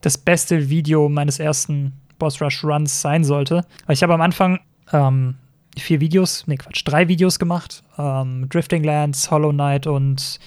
[0.00, 3.64] das beste Video meines ersten Boss Rush Runs sein sollte.
[3.88, 4.60] Ich habe am Anfang
[4.92, 5.36] ähm,
[5.78, 7.82] vier Videos, nee Quatsch, drei Videos gemacht.
[7.98, 10.38] Ähm, Drifting Lands, Hollow Knight und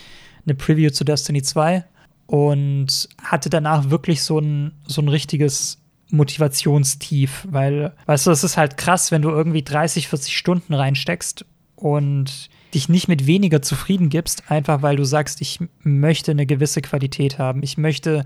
[0.45, 1.83] eine Preview zu Destiny 2
[2.27, 5.81] und hatte danach wirklich so ein, so ein richtiges
[6.15, 11.45] Motivationstief, weil, weißt du, es ist halt krass, wenn du irgendwie 30, 40 Stunden reinsteckst
[11.75, 16.81] und dich nicht mit weniger zufrieden gibst, einfach weil du sagst, ich möchte eine gewisse
[16.81, 17.63] Qualität haben.
[17.63, 18.25] Ich möchte,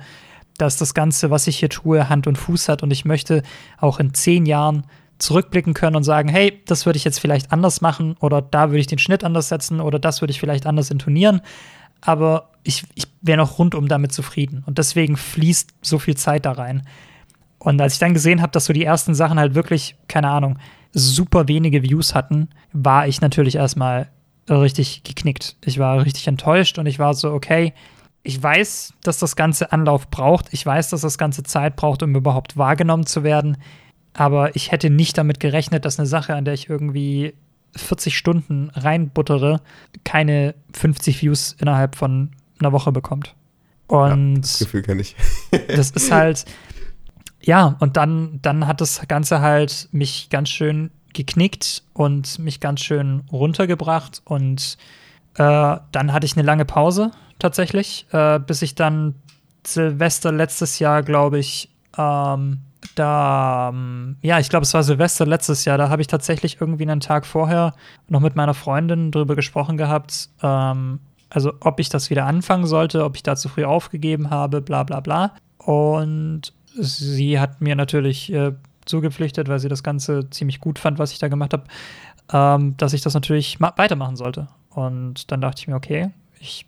[0.58, 3.44] dass das Ganze, was ich hier tue, Hand und Fuß hat und ich möchte
[3.78, 4.86] auch in zehn Jahren
[5.20, 8.80] zurückblicken können und sagen, hey, das würde ich jetzt vielleicht anders machen oder da würde
[8.80, 11.42] ich den Schnitt anders setzen oder das würde ich vielleicht anders intonieren.
[12.02, 14.64] Aber ich, ich wäre noch rundum damit zufrieden.
[14.66, 16.88] Und deswegen fließt so viel Zeit da rein.
[17.60, 20.58] Und als ich dann gesehen habe, dass so die ersten Sachen halt wirklich, keine Ahnung,
[20.94, 24.10] super wenige Views hatten, war ich natürlich erstmal
[24.50, 25.58] richtig geknickt.
[25.64, 27.74] Ich war richtig enttäuscht und ich war so, okay,
[28.24, 30.48] ich weiß, dass das Ganze Anlauf braucht.
[30.52, 33.58] Ich weiß, dass das Ganze Zeit braucht, um überhaupt wahrgenommen zu werden.
[34.14, 37.34] Aber ich hätte nicht damit gerechnet, dass eine Sache, an der ich irgendwie
[37.76, 39.62] 40 Stunden reinbuttere,
[40.04, 43.36] keine 50 Views innerhalb von einer Woche bekommt.
[43.88, 45.16] Und Das Gefühl kenne ich.
[45.68, 46.46] das ist halt,
[47.42, 52.82] ja, und dann, dann hat das Ganze halt mich ganz schön geknickt und mich ganz
[52.82, 54.22] schön runtergebracht.
[54.26, 54.78] Und
[55.36, 59.16] äh, dann hatte ich eine lange Pause tatsächlich, äh, bis ich dann
[59.66, 62.60] Silvester letztes Jahr, glaube ich, ähm,
[62.96, 66.84] da, ähm, ja, ich glaube, es war Silvester letztes Jahr, da habe ich tatsächlich irgendwie
[66.84, 67.74] einen Tag vorher
[68.08, 71.00] noch mit meiner Freundin drüber gesprochen gehabt, ähm,
[71.30, 74.84] also ob ich das wieder anfangen sollte, ob ich da zu früh aufgegeben habe, bla
[74.84, 75.34] bla bla.
[75.58, 78.54] Und sie hat mir natürlich äh,
[78.86, 81.64] zugepflichtet, weil sie das Ganze ziemlich gut fand, was ich da gemacht habe,
[82.32, 84.48] ähm, dass ich das natürlich ma- weitermachen sollte.
[84.70, 86.66] Und dann dachte ich mir, okay, ich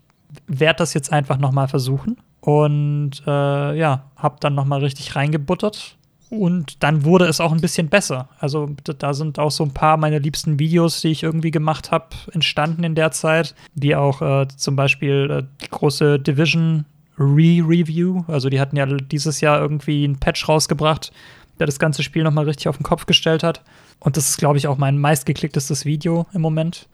[0.47, 2.17] werde das jetzt einfach noch mal versuchen.
[2.39, 5.97] Und äh, ja, habe dann noch mal richtig reingebuttert.
[6.30, 8.30] Und dann wurde es auch ein bisschen besser.
[8.39, 8.69] Also
[9.00, 12.86] da sind auch so ein paar meiner liebsten Videos, die ich irgendwie gemacht habe, entstanden
[12.86, 13.54] in der Zeit.
[13.76, 16.86] Wie auch äh, zum Beispiel äh, die große Division
[17.21, 18.23] Re-Review.
[18.27, 21.12] Also die hatten ja dieses Jahr irgendwie einen Patch rausgebracht,
[21.60, 23.62] der das ganze Spiel noch mal richtig auf den Kopf gestellt hat.
[23.99, 26.88] Und das ist, glaube ich, auch mein meistgeklicktestes Video im Moment.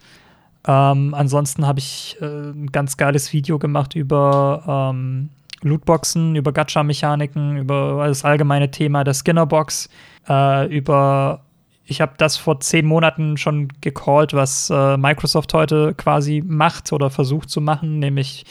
[0.68, 5.30] Ähm, ansonsten habe ich äh, ein ganz geiles Video gemacht über ähm,
[5.62, 9.90] Lootboxen, über Gacha-Mechaniken, über das allgemeine Thema der Skinnerbox,
[10.28, 11.42] äh, über
[11.90, 17.10] ich habe das vor zehn Monaten schon gecallt, was äh, Microsoft heute quasi macht oder
[17.10, 18.44] versucht zu machen, nämlich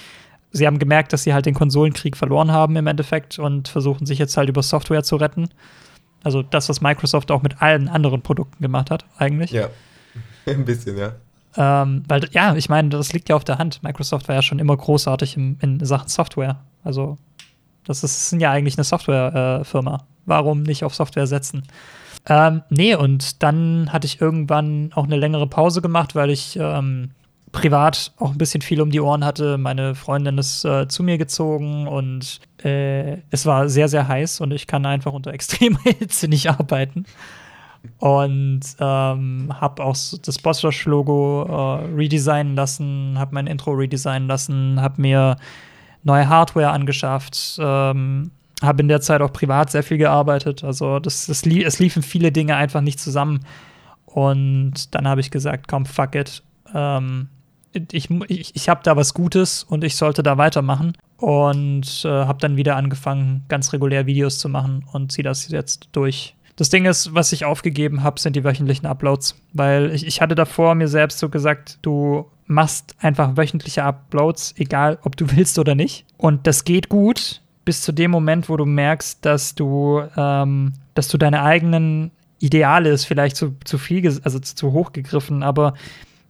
[0.57, 4.19] sie haben gemerkt, dass sie halt den Konsolenkrieg verloren haben im Endeffekt und versuchen sich
[4.19, 5.49] jetzt halt über Software zu retten.
[6.25, 9.53] Also das, was Microsoft auch mit allen anderen Produkten gemacht hat, eigentlich.
[9.53, 9.69] Ja.
[10.47, 11.13] Ein bisschen, ja.
[11.57, 13.83] Ähm, weil, ja, ich meine, das liegt ja auf der Hand.
[13.83, 16.59] Microsoft war ja schon immer großartig im, in Sachen Software.
[16.85, 17.17] Also,
[17.85, 20.05] das ist, sind ja eigentlich eine Softwarefirma.
[20.27, 21.63] Warum nicht auf Software setzen?
[22.29, 27.13] Ähm, nee, und dann hatte ich irgendwann auch eine längere Pause gemacht, weil ich ähm,
[27.57, 29.57] privat auch ein bisschen viel um die Ohren hatte.
[29.57, 34.53] Meine Freundin ist äh, zu mir gezogen und äh, es war sehr, sehr heiß und
[34.53, 37.07] ich kann einfach unter extremer Hitze nicht arbeiten.
[37.99, 44.29] Und ähm, habe auch das Boss Rush Logo äh, redesignen lassen, habe mein Intro redesignen
[44.29, 45.37] lassen, habe mir
[46.03, 50.63] neue Hardware angeschafft, ähm, habe in der Zeit auch privat sehr viel gearbeitet.
[50.63, 53.41] Also das, das lie es liefen viele Dinge einfach nicht zusammen.
[54.05, 56.43] Und dann habe ich gesagt, komm, fuck it.
[56.75, 57.29] Ähm,
[57.93, 60.97] ich ich, ich habe da was Gutes und ich sollte da weitermachen.
[61.19, 65.89] Und äh, habe dann wieder angefangen, ganz regulär Videos zu machen und ziehe das jetzt
[65.93, 66.35] durch.
[66.57, 69.37] Das Ding ist, was ich aufgegeben habe, sind die wöchentlichen Uploads.
[69.53, 74.99] Weil ich, ich hatte davor mir selbst so gesagt, du machst einfach wöchentliche Uploads, egal
[75.03, 76.05] ob du willst oder nicht.
[76.19, 81.09] Und das geht gut bis zu dem Moment, wo du merkst, dass du, ähm, dass
[81.09, 85.75] du deine eigenen Ideale ist vielleicht zu, zu viel, also zu, zu hoch gegriffen, aber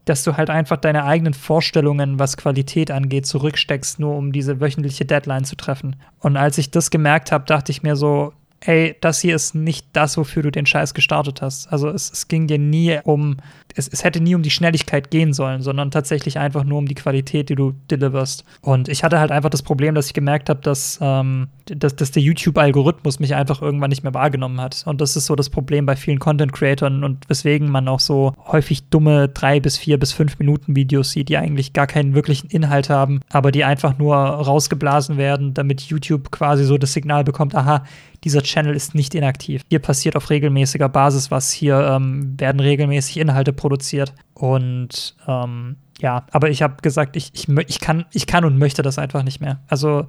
[0.07, 5.05] dass du halt einfach deine eigenen Vorstellungen, was Qualität angeht, zurücksteckst, nur um diese wöchentliche
[5.05, 5.97] Deadline zu treffen.
[6.21, 9.87] Und als ich das gemerkt habe, dachte ich mir so, ey, das hier ist nicht
[9.93, 11.73] das, wofür du den Scheiß gestartet hast.
[11.73, 13.37] Also es, es ging dir nie um
[13.77, 16.95] es, es hätte nie um die Schnelligkeit gehen sollen, sondern tatsächlich einfach nur um die
[16.95, 18.45] Qualität, die du deliverst.
[18.63, 22.11] Und ich hatte halt einfach das Problem, dass ich gemerkt habe, dass, ähm, dass, dass
[22.11, 24.83] der YouTube-Algorithmus mich einfach irgendwann nicht mehr wahrgenommen hat.
[24.87, 28.89] Und das ist so das Problem bei vielen Content-Creatern und weswegen man auch so häufig
[28.89, 32.89] dumme drei bis vier bis fünf Minuten Videos sieht, die eigentlich gar keinen wirklichen Inhalt
[32.89, 37.85] haben, aber die einfach nur rausgeblasen werden, damit YouTube quasi so das Signal bekommt, aha,
[38.27, 39.63] dieser Channel ist nicht inaktiv.
[39.71, 44.13] Hier passiert auf regelmäßiger Basis was, hier ähm, werden regelmäßig Inhalte produziert.
[44.35, 48.83] Und ähm, ja, aber ich habe gesagt, ich, ich, ich, kann, ich kann und möchte
[48.83, 49.61] das einfach nicht mehr.
[49.69, 50.09] Also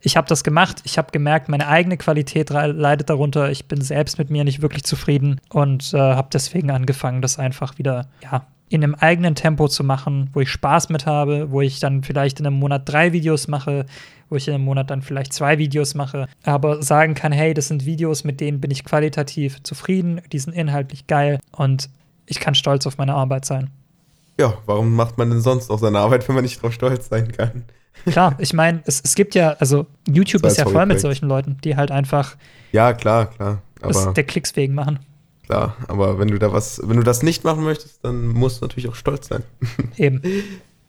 [0.00, 4.18] ich habe das gemacht, ich habe gemerkt, meine eigene Qualität leidet darunter, ich bin selbst
[4.18, 8.84] mit mir nicht wirklich zufrieden und äh, habe deswegen angefangen, das einfach wieder, ja, in
[8.84, 12.46] einem eigenen Tempo zu machen, wo ich Spaß mit habe, wo ich dann vielleicht in
[12.46, 13.86] einem Monat drei Videos mache,
[14.28, 17.68] wo ich in einem Monat dann vielleicht zwei Videos mache, aber sagen kann, hey, das
[17.68, 21.88] sind Videos, mit denen bin ich qualitativ zufrieden, die sind inhaltlich geil und
[22.26, 23.70] ich kann stolz auf meine Arbeit sein.
[24.38, 27.32] Ja, warum macht man denn sonst auch seine Arbeit, wenn man nicht drauf stolz sein
[27.32, 27.64] kann?
[28.06, 31.58] Klar, ich meine, es, es gibt ja, also YouTube ist ja voll mit solchen Leuten,
[31.64, 32.36] die halt einfach
[32.72, 33.62] ja, klar, klar.
[33.80, 34.98] Aber der Klicks wegen machen.
[35.48, 38.66] Klar, aber wenn du da was, wenn du das nicht machen möchtest, dann musst du
[38.66, 39.44] natürlich auch stolz sein.
[39.96, 40.20] Eben.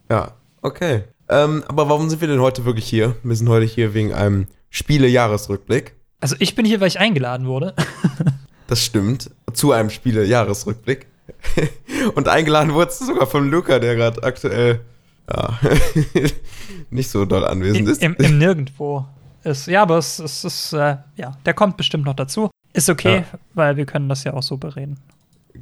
[0.10, 1.06] ja, okay.
[1.30, 3.16] Ähm, aber warum sind wir denn heute wirklich hier?
[3.24, 5.96] Wir sind heute hier wegen einem Spiele-Jahresrückblick.
[6.20, 7.74] Also ich bin hier, weil ich eingeladen wurde.
[8.68, 9.32] das stimmt.
[9.54, 11.08] Zu einem Spiele-Jahresrückblick.
[12.16, 14.82] Und eingeladen wurde es sogar von Luca, der gerade aktuell
[15.34, 15.58] ja,
[16.90, 18.04] nicht so doll anwesend ist.
[18.04, 19.06] Im, im Nirgendwo.
[19.46, 22.50] Ist, ja, aber es, es ist, äh, ja, der kommt bestimmt noch dazu.
[22.80, 23.40] Ist okay, ja.
[23.54, 24.98] weil wir können das ja auch so bereden.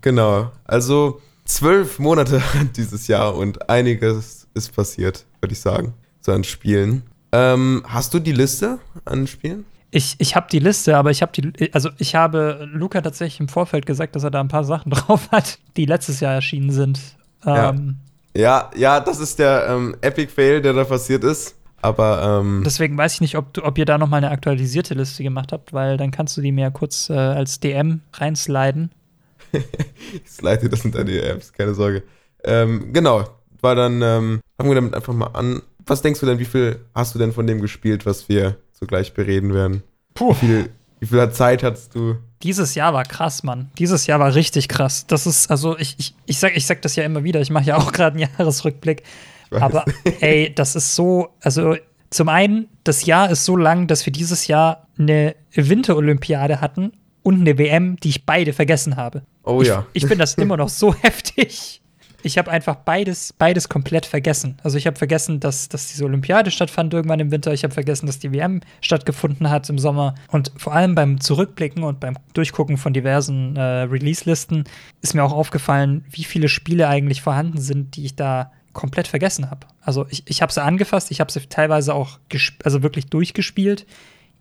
[0.01, 0.51] Genau.
[0.65, 2.41] Also zwölf Monate
[2.77, 7.03] dieses Jahr und einiges ist passiert würde ich sagen, so an Spielen.
[7.31, 9.65] Ähm, hast du die Liste an Spielen?
[9.91, 13.47] Ich, ich habe die Liste, aber ich habe die, also ich habe Luca tatsächlich im
[13.47, 16.99] Vorfeld gesagt, dass er da ein paar Sachen drauf hat, die letztes Jahr erschienen sind.
[17.45, 17.97] Ähm,
[18.35, 18.41] ja.
[18.41, 21.55] ja, ja, das ist der ähm, Epic Fail, der da passiert ist.
[21.87, 24.93] Aber ähm, deswegen weiß ich nicht, ob, du, ob ihr da noch mal eine aktualisierte
[24.93, 28.91] Liste gemacht habt, weil dann kannst du die mir kurz äh, als DM reinsliden.
[29.51, 32.03] ich slide das sind deine DMs, keine Sorge.
[32.43, 33.23] Ähm, genau,
[33.61, 35.61] war dann, ähm, fangen wir damit einfach mal an.
[35.85, 38.85] Was denkst du denn, wie viel hast du denn von dem gespielt, was wir so
[38.85, 39.83] gleich bereden werden?
[40.13, 40.31] Puh.
[40.31, 40.69] Wie viel,
[40.99, 42.17] wie viel Zeit hattest du?
[42.43, 43.71] Dieses Jahr war krass, Mann.
[43.79, 45.07] Dieses Jahr war richtig krass.
[45.07, 47.65] Das ist, also ich, ich, ich, sag, ich sag das ja immer wieder, ich mache
[47.65, 49.03] ja auch gerade einen Jahresrückblick.
[49.51, 49.85] Aber
[50.19, 51.75] ey, das ist so, also
[52.09, 57.41] zum einen, das Jahr ist so lang, dass wir dieses Jahr eine Winterolympiade hatten und
[57.41, 59.23] eine WM, die ich beide vergessen habe.
[59.43, 59.85] Oh ich, ja.
[59.93, 61.81] Ich finde das immer noch so heftig
[62.23, 64.57] ich habe einfach beides, beides komplett vergessen.
[64.63, 67.53] Also ich habe vergessen, dass, dass diese Olympiade stattfand irgendwann im Winter.
[67.53, 70.15] Ich habe vergessen, dass die WM stattgefunden hat im Sommer.
[70.29, 74.65] Und vor allem beim Zurückblicken und beim Durchgucken von diversen äh, Release-Listen
[75.01, 79.49] ist mir auch aufgefallen, wie viele Spiele eigentlich vorhanden sind, die ich da komplett vergessen
[79.49, 79.65] habe.
[79.81, 82.19] Also ich, ich habe sie angefasst, ich habe sie teilweise auch
[82.63, 83.87] also wirklich durchgespielt,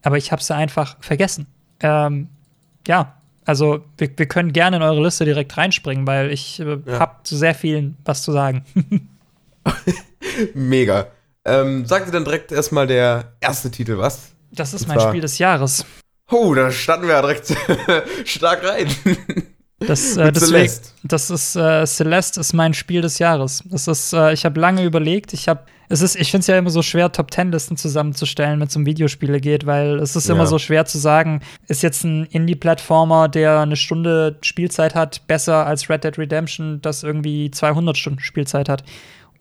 [0.03, 1.47] aber ich habe sie einfach vergessen.
[1.81, 2.29] Ähm,
[2.87, 6.99] ja, also, wir, wir können gerne in eure Liste direkt reinspringen, weil ich äh, ja.
[6.99, 8.65] habe zu sehr vielen was zu sagen.
[10.55, 11.07] Mega.
[11.45, 14.33] Ähm, sagt ihr dann direkt erstmal der erste Titel was?
[14.53, 15.87] Das ist mein Spiel des Jahres.
[16.31, 17.57] Oh, da starten wir ja direkt
[18.29, 18.89] stark rein.
[19.79, 20.73] Das, äh, deswegen,
[21.05, 23.63] das ist äh, Celeste ist mein Spiel des Jahres.
[23.67, 25.35] Das ist, äh, ich habe lange überlegt.
[25.35, 28.59] Ich habe, es ist, ich finde es ja immer so schwer, Top Ten Listen zusammenzustellen,
[28.59, 30.35] wenn es um Videospiele geht, weil es ist ja.
[30.35, 35.67] immer so schwer zu sagen, ist jetzt ein Indie-Plattformer, der eine Stunde Spielzeit hat, besser
[35.67, 38.83] als Red Dead Redemption, das irgendwie 200 Stunden Spielzeit hat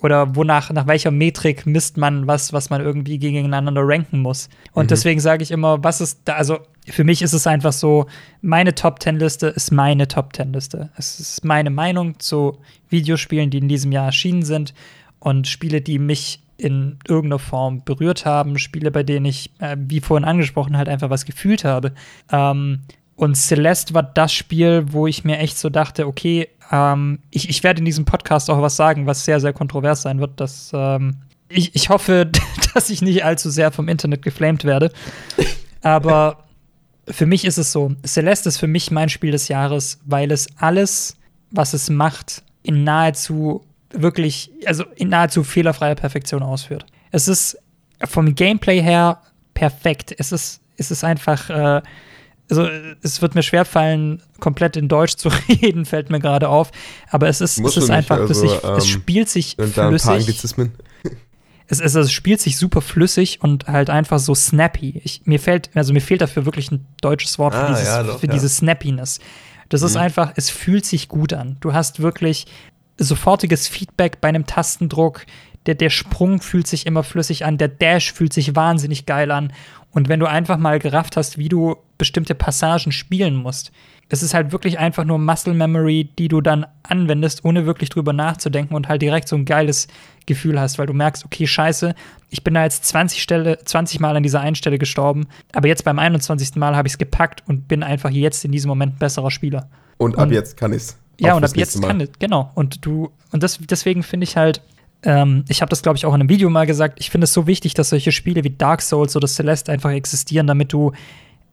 [0.01, 4.49] oder wonach, nach welcher Metrik misst man was, was man irgendwie gegeneinander ranken muss.
[4.73, 4.89] Und mhm.
[4.89, 8.05] deswegen sage ich immer, was ist da, also für mich ist es einfach so,
[8.41, 10.89] meine Top Ten Liste ist meine Top Ten Liste.
[10.97, 14.73] Es ist meine Meinung zu Videospielen, die in diesem Jahr erschienen sind
[15.19, 19.99] und Spiele, die mich in irgendeiner Form berührt haben, Spiele, bei denen ich, äh, wie
[19.99, 21.93] vorhin angesprochen, halt einfach was gefühlt habe.
[22.31, 22.81] Ähm,
[23.15, 27.63] und Celeste war das Spiel, wo ich mir echt so dachte, okay, ähm, ich, ich
[27.63, 30.39] werde in diesem Podcast auch was sagen, was sehr, sehr kontrovers sein wird.
[30.39, 32.30] Dass, ähm, ich, ich hoffe,
[32.73, 34.91] dass ich nicht allzu sehr vom Internet geflamed werde.
[35.82, 36.43] Aber
[37.08, 40.47] für mich ist es so, Celeste ist für mich mein Spiel des Jahres, weil es
[40.58, 41.17] alles,
[41.51, 46.86] was es macht, in nahezu wirklich, also in nahezu fehlerfreier Perfektion ausführt.
[47.12, 47.58] Es ist
[48.04, 49.21] vom Gameplay her
[49.54, 50.13] perfekt.
[50.17, 51.82] Es ist, es ist einfach äh,
[52.49, 52.67] also
[53.01, 56.71] es wird mir schwerfallen, komplett in Deutsch zu reden, fällt mir gerade auf.
[57.10, 58.63] Aber es ist, es ist einfach also, flüssig.
[58.63, 60.43] Ähm, es spielt sich flüssig.
[61.67, 65.01] Es, es, es, spielt sich super flüssig und halt einfach so snappy.
[65.03, 68.03] Ich, mir fällt, also mir fehlt dafür wirklich ein deutsches Wort ah, für, dieses, ja,
[68.03, 68.34] doch, für ja.
[68.34, 69.19] diese Snappiness.
[69.69, 69.88] Das mhm.
[69.88, 71.58] ist einfach, es fühlt sich gut an.
[71.62, 72.45] Du hast wirklich
[72.97, 75.25] sofortiges Feedback bei einem Tastendruck.
[75.65, 79.51] Der, der Sprung fühlt sich immer flüssig an, der Dash fühlt sich wahnsinnig geil an.
[79.95, 83.71] Und wenn du einfach mal gerafft hast, wie du bestimmte Passagen spielen musst,
[84.10, 88.12] es ist halt wirklich einfach nur Muscle Memory, die du dann anwendest, ohne wirklich drüber
[88.12, 89.88] nachzudenken und halt direkt so ein geiles
[90.25, 91.95] Gefühl hast, weil du merkst, okay, scheiße,
[92.29, 95.86] ich bin da jetzt 20, Stelle, 20 Mal an dieser einen Stelle gestorben, aber jetzt
[95.86, 96.55] beim 21.
[96.55, 99.69] Mal habe ich es gepackt und bin einfach jetzt in diesem Moment ein besserer Spieler.
[99.97, 100.97] Und ab und, jetzt kann ich es.
[101.21, 102.51] Ja, und ab jetzt kann ich, genau.
[102.53, 104.62] Und du, und das, deswegen finde ich halt,
[105.06, 107.34] ähm, ich habe das, glaube ich, auch in einem Video mal gesagt, ich finde es
[107.34, 110.91] so wichtig, dass solche Spiele wie Dark Souls oder Celeste einfach existieren, damit du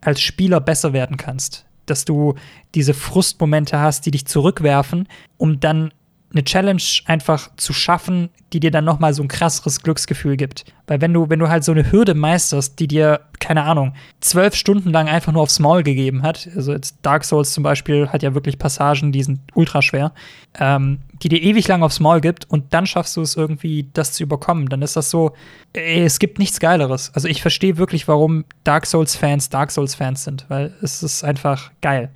[0.01, 2.35] als Spieler besser werden kannst dass du
[2.75, 5.93] diese Frustmomente hast, die dich zurückwerfen, um dann
[6.33, 10.65] eine Challenge einfach zu schaffen, die dir dann noch mal so ein krasseres Glücksgefühl gibt.
[10.87, 14.55] Weil wenn du, wenn du halt so eine Hürde meisterst, die dir, keine Ahnung, zwölf
[14.55, 18.23] Stunden lang einfach nur aufs Maul gegeben hat, also jetzt Dark Souls zum Beispiel hat
[18.23, 20.13] ja wirklich Passagen, die sind ultra schwer,
[20.59, 24.13] ähm, die dir ewig lang aufs Maul gibt und dann schaffst du es irgendwie, das
[24.13, 25.33] zu überkommen, dann ist das so,
[25.73, 27.13] ey, es gibt nichts Geileres.
[27.15, 32.11] Also ich verstehe wirklich, warum Dark Souls-Fans Dark Souls-Fans sind, weil es ist einfach geil.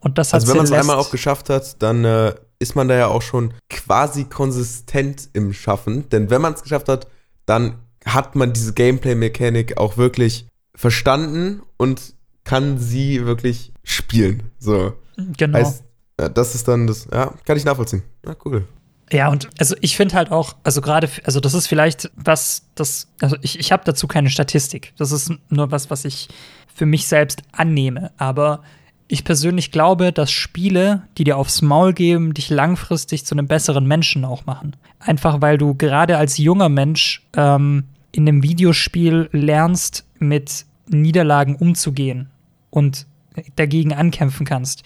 [0.00, 2.88] Und das hat also wenn man es einmal auch geschafft hat, dann äh, ist man
[2.88, 6.08] da ja auch schon quasi konsistent im Schaffen.
[6.08, 7.08] Denn wenn man es geschafft hat,
[7.44, 12.14] dann hat man diese Gameplay-Mechanik auch wirklich verstanden und
[12.44, 14.44] kann sie wirklich spielen.
[14.58, 14.94] So.
[15.16, 15.58] Genau.
[15.58, 15.82] Heißt,
[16.16, 18.02] das ist dann das, ja, kann ich nachvollziehen.
[18.24, 18.66] Ja, cool.
[19.12, 23.08] Ja, und also ich finde halt auch, also gerade, also das ist vielleicht was, das,
[23.20, 24.92] also ich, ich habe dazu keine Statistik.
[24.96, 26.28] Das ist nur was, was ich
[26.74, 28.10] für mich selbst annehme.
[28.16, 28.62] Aber
[29.06, 33.86] ich persönlich glaube, dass Spiele, die dir aufs Maul geben, dich langfristig zu einem besseren
[33.86, 34.74] Menschen auch machen.
[34.98, 42.30] Einfach weil du gerade als junger Mensch ähm, in einem Videospiel lernst, mit Niederlagen umzugehen
[42.70, 43.06] und
[43.54, 44.82] dagegen ankämpfen kannst.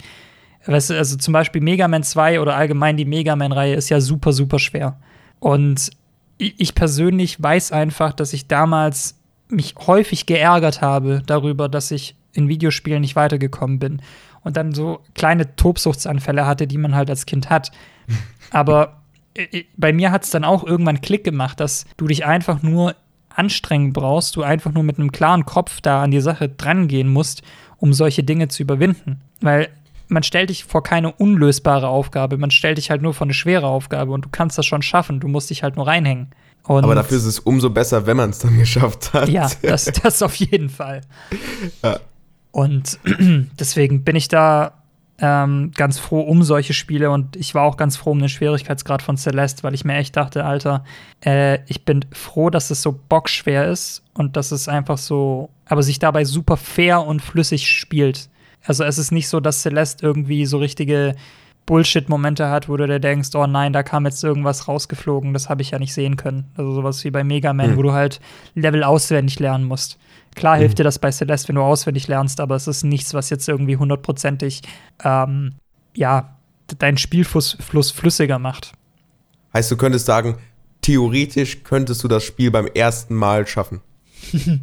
[0.65, 3.99] Weißt du, also zum Beispiel Mega Man 2 oder allgemein die Mega Man-Reihe ist ja
[3.99, 4.97] super, super schwer.
[5.39, 5.91] Und
[6.37, 9.19] ich persönlich weiß einfach, dass ich damals
[9.49, 14.01] mich häufig geärgert habe darüber, dass ich in Videospielen nicht weitergekommen bin
[14.43, 17.71] und dann so kleine Tobsuchtsanfälle hatte, die man halt als Kind hat.
[18.51, 19.01] Aber
[19.35, 22.61] äh, äh, bei mir hat es dann auch irgendwann Klick gemacht, dass du dich einfach
[22.61, 22.95] nur
[23.29, 27.43] anstrengen brauchst, du einfach nur mit einem klaren Kopf da an die Sache drangehen musst,
[27.77, 29.21] um solche Dinge zu überwinden.
[29.41, 29.69] Weil
[30.11, 33.67] man stellt dich vor keine unlösbare Aufgabe, man stellt dich halt nur vor eine schwere
[33.67, 36.27] Aufgabe und du kannst das schon schaffen, du musst dich halt nur reinhängen.
[36.63, 39.29] Und Aber dafür ist es umso besser, wenn man es dann geschafft hat.
[39.29, 41.01] Ja, das, das auf jeden Fall.
[41.81, 41.99] Ja.
[42.51, 42.99] Und
[43.59, 44.73] deswegen bin ich da
[45.17, 49.01] ähm, ganz froh um solche Spiele und ich war auch ganz froh um den Schwierigkeitsgrad
[49.01, 50.83] von Celeste, weil ich mir echt dachte, Alter,
[51.23, 55.83] äh, ich bin froh, dass es so bockschwer ist und dass es einfach so, aber
[55.83, 58.29] sich dabei super fair und flüssig spielt.
[58.63, 61.15] Also es ist nicht so, dass Celeste irgendwie so richtige
[61.65, 65.61] Bullshit-Momente hat, wo du dir denkst, oh nein, da kam jetzt irgendwas rausgeflogen, das habe
[65.61, 66.51] ich ja nicht sehen können.
[66.55, 67.77] Also sowas wie bei Mega Man, mhm.
[67.77, 68.19] wo du halt
[68.55, 69.97] Level auswendig lernen musst.
[70.35, 70.77] Klar hilft mhm.
[70.77, 73.77] dir das bei Celeste, wenn du auswendig lernst, aber es ist nichts, was jetzt irgendwie
[73.77, 74.61] hundertprozentig,
[75.03, 75.53] ähm,
[75.95, 76.37] ja,
[76.77, 78.73] deinen Spielfluss Fluss flüssiger macht.
[79.53, 80.37] Heißt, du könntest sagen,
[80.81, 83.81] theoretisch könntest du das Spiel beim ersten Mal schaffen.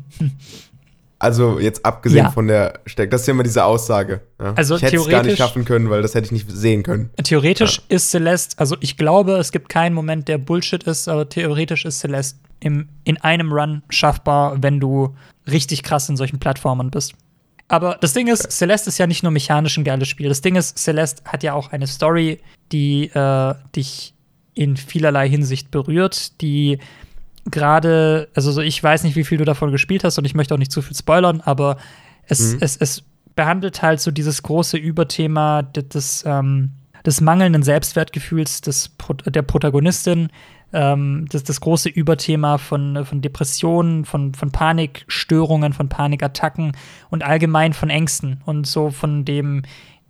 [1.18, 2.30] also jetzt abgesehen ja.
[2.30, 4.20] von der Steck, das ist ja immer diese Aussage.
[4.40, 4.54] Ja?
[4.54, 7.10] Also ich hätte es gar nicht schaffen können, weil das hätte ich nicht sehen können.
[7.22, 7.96] Theoretisch ja.
[7.96, 12.00] ist Celeste, also ich glaube, es gibt keinen Moment, der Bullshit ist, aber theoretisch ist
[12.00, 15.16] Celeste im, in einem Run schaffbar, wenn du
[15.50, 17.14] richtig krass in solchen Plattformen bist.
[17.66, 20.28] Aber das Ding ist, Celeste ist ja nicht nur mechanisch ein geiles Spiel.
[20.28, 22.40] Das Ding ist, Celeste hat ja auch eine Story,
[22.72, 24.14] die äh, dich
[24.54, 26.78] in vielerlei Hinsicht berührt, die
[27.50, 30.54] gerade, also so ich weiß nicht, wie viel du davon gespielt hast und ich möchte
[30.54, 31.76] auch nicht zu viel spoilern, aber
[32.26, 32.58] es, mhm.
[32.60, 36.72] es, es behandelt halt so dieses große Überthema des, ähm,
[37.06, 40.28] des mangelnden Selbstwertgefühls des, der Protagonistin,
[40.72, 46.72] ähm, das, das große Überthema von, von Depressionen, von, von Panikstörungen, von Panikattacken
[47.10, 49.62] und allgemein von Ängsten und so von dem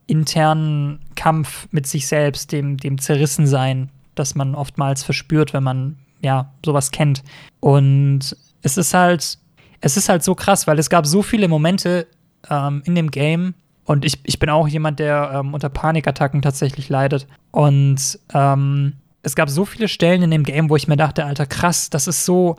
[0.06, 6.52] internen Kampf mit sich selbst, dem, dem Zerrissensein, das man oftmals verspürt, wenn man ja
[6.64, 7.22] sowas kennt.
[7.60, 9.38] Und es ist halt,
[9.80, 12.06] es ist halt so krass, weil es gab so viele Momente
[12.50, 13.54] ähm, in dem Game,
[13.88, 17.26] und ich, ich bin auch jemand, der ähm, unter Panikattacken tatsächlich leidet.
[17.52, 18.92] Und ähm,
[19.22, 22.06] es gab so viele Stellen in dem Game, wo ich mir dachte, Alter, krass, das
[22.06, 22.56] ist so,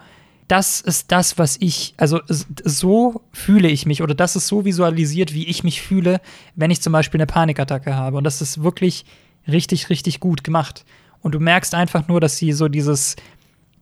[0.47, 5.35] das ist das, was ich, also so fühle ich mich oder das ist so visualisiert,
[5.35, 6.19] wie ich mich fühle,
[6.55, 8.17] wenn ich zum Beispiel eine Panikattacke habe.
[8.17, 9.05] Und das ist wirklich
[9.47, 10.83] richtig, richtig gut gemacht.
[11.21, 13.15] Und du merkst einfach nur, dass sie so dieses,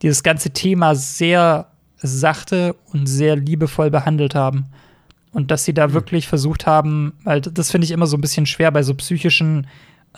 [0.01, 1.67] dieses ganze Thema sehr
[1.97, 4.65] sachte und sehr liebevoll behandelt haben.
[5.31, 5.93] Und dass sie da mhm.
[5.93, 9.67] wirklich versucht haben, weil das finde ich immer so ein bisschen schwer bei so psychischen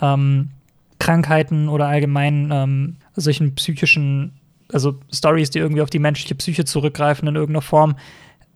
[0.00, 0.50] ähm,
[0.98, 4.32] Krankheiten oder allgemein ähm, solchen psychischen,
[4.72, 7.96] also Stories, die irgendwie auf die menschliche Psyche zurückgreifen in irgendeiner Form,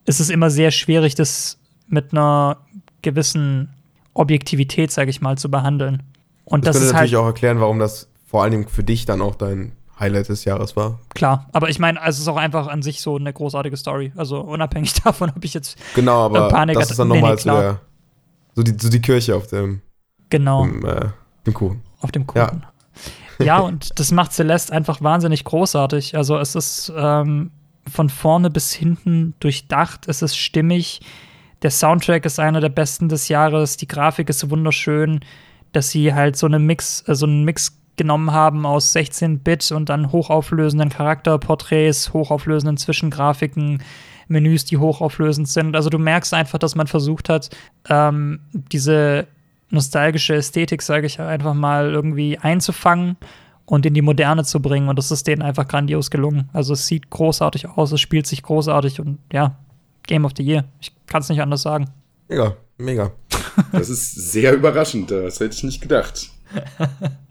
[0.06, 1.58] ist es immer sehr schwierig, das
[1.88, 2.58] mit einer
[3.02, 3.70] gewissen
[4.12, 6.02] Objektivität, sage ich mal, zu behandeln.
[6.44, 9.06] Und das, das könnte natürlich halt, auch erklären, warum das vor allen Dingen für dich
[9.06, 10.98] dann auch dein Highlight des Jahres war.
[11.14, 14.12] Klar, aber ich meine, also es ist auch einfach an sich so eine großartige Story.
[14.16, 17.50] Also unabhängig davon, ob ich jetzt genau, aber Panik das ist dann nochmal nee, nee,
[17.50, 17.80] so, der,
[18.54, 19.80] so, die, so die Kirche auf dem,
[20.30, 20.64] genau.
[20.64, 21.08] dem, äh,
[21.46, 21.82] dem Kuchen.
[22.00, 22.64] Auf dem Kuchen.
[23.38, 23.44] Ja.
[23.44, 26.16] ja, und das macht Celeste einfach wahnsinnig großartig.
[26.16, 27.50] Also es ist ähm,
[27.88, 31.00] von vorne bis hinten durchdacht, es ist stimmig.
[31.62, 35.20] Der Soundtrack ist einer der besten des Jahres, die Grafik ist wunderschön,
[35.72, 39.88] dass sie halt so eine Mix, äh, so einen Mix genommen haben aus 16-Bit und
[39.88, 43.82] dann hochauflösenden Charakterporträts, hochauflösenden Zwischengrafiken,
[44.28, 45.76] Menüs, die hochauflösend sind.
[45.76, 47.50] Also du merkst einfach, dass man versucht hat,
[47.88, 49.26] ähm, diese
[49.70, 53.16] nostalgische Ästhetik, sage ich einfach mal, irgendwie einzufangen
[53.66, 54.88] und in die Moderne zu bringen.
[54.88, 56.48] Und das ist denen einfach grandios gelungen.
[56.52, 59.56] Also es sieht großartig aus, es spielt sich großartig und ja,
[60.06, 60.64] Game of the Year.
[60.80, 61.86] Ich kann es nicht anders sagen.
[62.28, 63.12] Mega, mega.
[63.70, 66.28] Das ist sehr überraschend, das hätte ich nicht gedacht.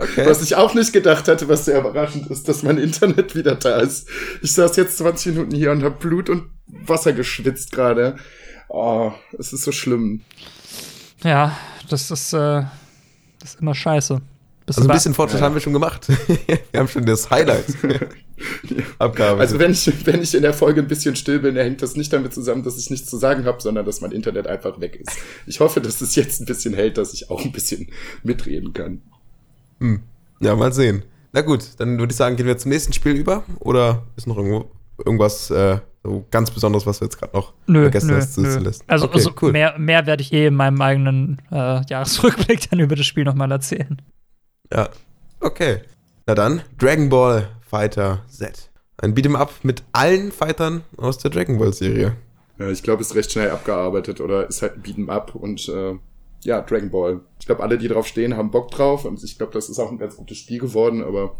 [0.00, 0.24] Okay.
[0.24, 3.80] Was ich auch nicht gedacht hatte, was sehr überraschend ist, dass mein Internet wieder da
[3.80, 4.08] ist.
[4.40, 8.16] Ich saß jetzt 20 Minuten hier und habe Blut und Wasser geschwitzt gerade.
[8.70, 10.22] Oh, es ist so schlimm.
[11.22, 11.54] Ja,
[11.90, 12.62] das ist, äh,
[13.40, 14.22] das ist immer scheiße.
[14.64, 15.46] Bis also ein bisschen Fortschritt ja.
[15.46, 16.08] haben wir schon gemacht.
[16.46, 17.66] wir haben schon das Highlight
[18.98, 19.40] abgearbeitet.
[19.40, 22.10] Also wenn ich, wenn ich in der Folge ein bisschen still bin, hängt das nicht
[22.10, 25.18] damit zusammen, dass ich nichts zu sagen habe, sondern dass mein Internet einfach weg ist.
[25.46, 27.90] Ich hoffe, dass es jetzt ein bisschen hält, dass ich auch ein bisschen
[28.22, 29.02] mitreden kann.
[29.80, 30.02] Hm.
[30.40, 31.02] Ja, mal sehen.
[31.32, 33.44] Na gut, dann würde ich sagen, gehen wir zum nächsten Spiel über.
[33.60, 37.82] Oder ist noch irgendwo irgendwas äh, so ganz Besonderes, was wir jetzt gerade noch nö,
[37.82, 38.84] vergessen nö, hast zu listen?
[38.86, 39.52] Also, okay, also cool.
[39.52, 43.50] mehr, mehr werde ich eh in meinem eigenen äh, Jahresrückblick dann über das Spiel nochmal
[43.50, 44.00] erzählen.
[44.72, 44.88] Ja.
[45.40, 45.80] Okay.
[46.26, 48.70] Na dann, Dragon Ball Fighter Z.
[48.98, 52.16] Ein Beat'em Up mit allen Fightern aus der Dragon Ball Serie.
[52.58, 55.94] Ja, ich glaube, ist recht schnell abgearbeitet oder ist halt ein Beat'em Up und äh,
[56.42, 57.20] ja, Dragon Ball.
[57.38, 59.90] Ich glaube, alle, die drauf stehen, haben Bock drauf und ich glaube, das ist auch
[59.90, 61.36] ein ganz gutes Spiel geworden, aber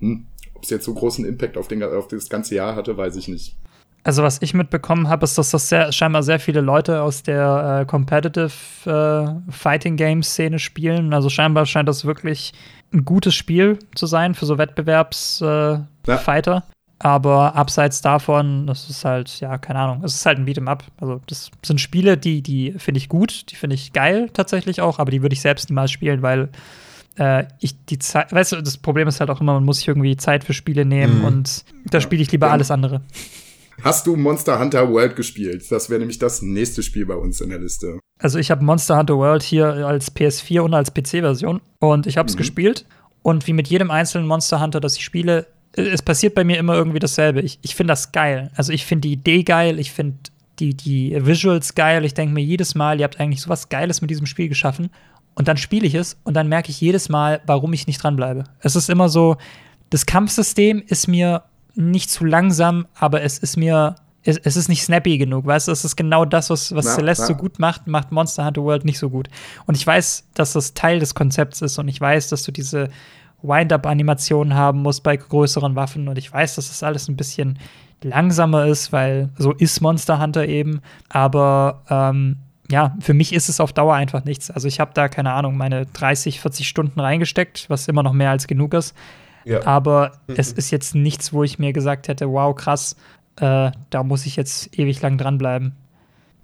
[0.00, 3.16] hm, ob es jetzt so großen Impact auf, den, auf das ganze Jahr hatte, weiß
[3.16, 3.56] ich nicht.
[4.04, 7.80] Also was ich mitbekommen habe, ist, dass das sehr, scheinbar sehr viele Leute aus der
[7.82, 8.50] äh, Competitive
[8.86, 11.12] äh, Fighting Game Szene spielen.
[11.12, 12.52] Also scheinbar scheint das wirklich
[12.92, 15.86] ein gutes Spiel zu sein für so Wettbewerbsfighter.
[16.06, 16.62] Äh, ja.
[17.00, 20.84] Aber abseits davon, das ist halt, ja, keine Ahnung, es ist halt ein Beat'em Up.
[21.00, 24.98] Also, das sind Spiele, die, die finde ich gut, die finde ich geil tatsächlich auch,
[24.98, 26.48] aber die würde ich selbst niemals spielen, weil
[27.16, 29.88] äh, ich die Zeit, weißt du, das Problem ist halt auch immer, man muss sich
[29.88, 31.24] irgendwie Zeit für Spiele nehmen mhm.
[31.24, 33.02] und da spiele ich lieber alles andere.
[33.82, 35.70] Hast du Monster Hunter World gespielt?
[35.70, 38.00] Das wäre nämlich das nächste Spiel bei uns in der Liste.
[38.18, 42.28] Also ich habe Monster Hunter World hier als PS4 und als PC-Version und ich habe
[42.28, 42.38] es mhm.
[42.38, 42.86] gespielt.
[43.22, 46.74] Und wie mit jedem einzelnen Monster Hunter, das ich spiele, es passiert bei mir immer
[46.74, 47.40] irgendwie dasselbe.
[47.40, 48.50] Ich, ich finde das geil.
[48.56, 50.16] Also ich finde die Idee geil, ich finde
[50.58, 52.04] die, die Visuals geil.
[52.04, 54.90] Ich denke mir jedes Mal, ihr habt eigentlich sowas Geiles mit diesem Spiel geschaffen.
[55.34, 58.44] Und dann spiele ich es und dann merke ich jedes Mal, warum ich nicht dranbleibe.
[58.60, 59.36] Es ist immer so,
[59.90, 61.44] das Kampfsystem ist mir
[61.74, 63.94] nicht zu langsam, aber es ist mir,
[64.24, 65.72] es, es ist nicht snappy genug, weißt du?
[65.72, 67.28] Es ist genau das, was, was na, Celeste na.
[67.28, 69.28] so gut macht, macht Monster Hunter World nicht so gut.
[69.66, 72.88] Und ich weiß, dass das Teil des Konzepts ist und ich weiß, dass du diese
[73.42, 77.58] Wind-Up-Animationen haben musst bei größeren Waffen und ich weiß, dass das alles ein bisschen
[78.02, 82.36] langsamer ist, weil so ist Monster Hunter eben, aber ähm,
[82.70, 84.50] ja, für mich ist es auf Dauer einfach nichts.
[84.50, 88.30] Also ich habe da, keine Ahnung, meine 30, 40 Stunden reingesteckt, was immer noch mehr
[88.30, 88.94] als genug ist.
[89.44, 89.66] Ja.
[89.66, 92.96] Aber es ist jetzt nichts, wo ich mir gesagt hätte, wow, krass,
[93.36, 95.74] äh, da muss ich jetzt ewig lang dranbleiben.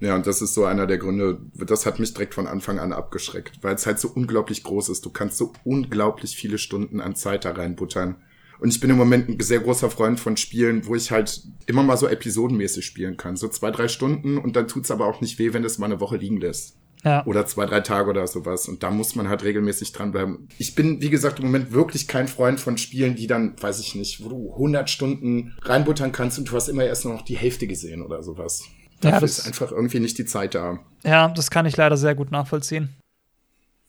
[0.05, 2.93] Ja, und das ist so einer der Gründe, das hat mich direkt von Anfang an
[2.93, 5.07] abgeschreckt, weil es halt so unglaublich groß ist.
[5.07, 8.17] Du kannst so unglaublich viele Stunden an Zeit da reinbuttern.
[8.61, 11.83] Und ich bin im Moment ein sehr großer Freund von Spielen, wo ich halt immer
[11.83, 13.37] mal so episodenmäßig spielen kann.
[13.37, 16.01] So zwei, drei Stunden und dann tut's aber auch nicht weh, wenn es mal eine
[16.01, 16.77] Woche liegen lässt.
[17.03, 17.25] Ja.
[17.25, 18.69] Oder zwei, drei Tage oder sowas.
[18.69, 20.49] Und da muss man halt regelmäßig dranbleiben.
[20.59, 23.95] Ich bin, wie gesagt, im Moment wirklich kein Freund von Spielen, die dann, weiß ich
[23.95, 27.67] nicht, wo du 100 Stunden reinbuttern kannst und du hast immer erst noch die Hälfte
[27.67, 28.65] gesehen oder sowas.
[29.05, 30.81] Dafür ja, das ist einfach irgendwie nicht die Zeit da.
[31.05, 32.95] Ja, das kann ich leider sehr gut nachvollziehen.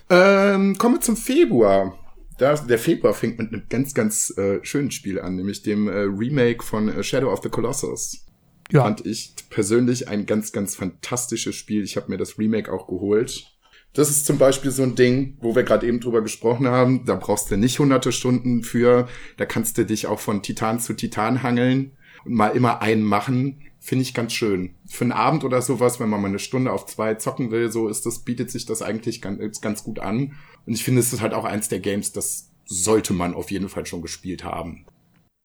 [0.09, 1.97] Ähm, kommen wir zum Februar.
[2.37, 6.01] Da, der Februar fängt mit einem ganz, ganz äh, schönen Spiel an, nämlich dem äh,
[6.01, 8.25] Remake von äh, Shadow of the Colossus
[8.71, 8.83] ja.
[8.83, 11.83] fand ich persönlich ein ganz, ganz fantastisches Spiel.
[11.83, 13.51] Ich habe mir das Remake auch geholt.
[13.93, 17.05] Das ist zum Beispiel so ein Ding, wo wir gerade eben drüber gesprochen haben.
[17.05, 19.07] Da brauchst du nicht hunderte Stunden für.
[19.37, 21.91] Da kannst du dich auch von Titan zu Titan hangeln
[22.25, 23.61] und mal immer einen machen.
[23.85, 24.71] Finde ich ganz schön.
[24.87, 27.87] Für einen Abend oder sowas, wenn man mal eine Stunde auf zwei zocken will, so
[27.87, 30.33] ist das, bietet sich das eigentlich ganz, ganz gut an.
[30.65, 33.69] Und ich finde, es ist halt auch eins der Games, das sollte man auf jeden
[33.69, 34.85] Fall schon gespielt haben.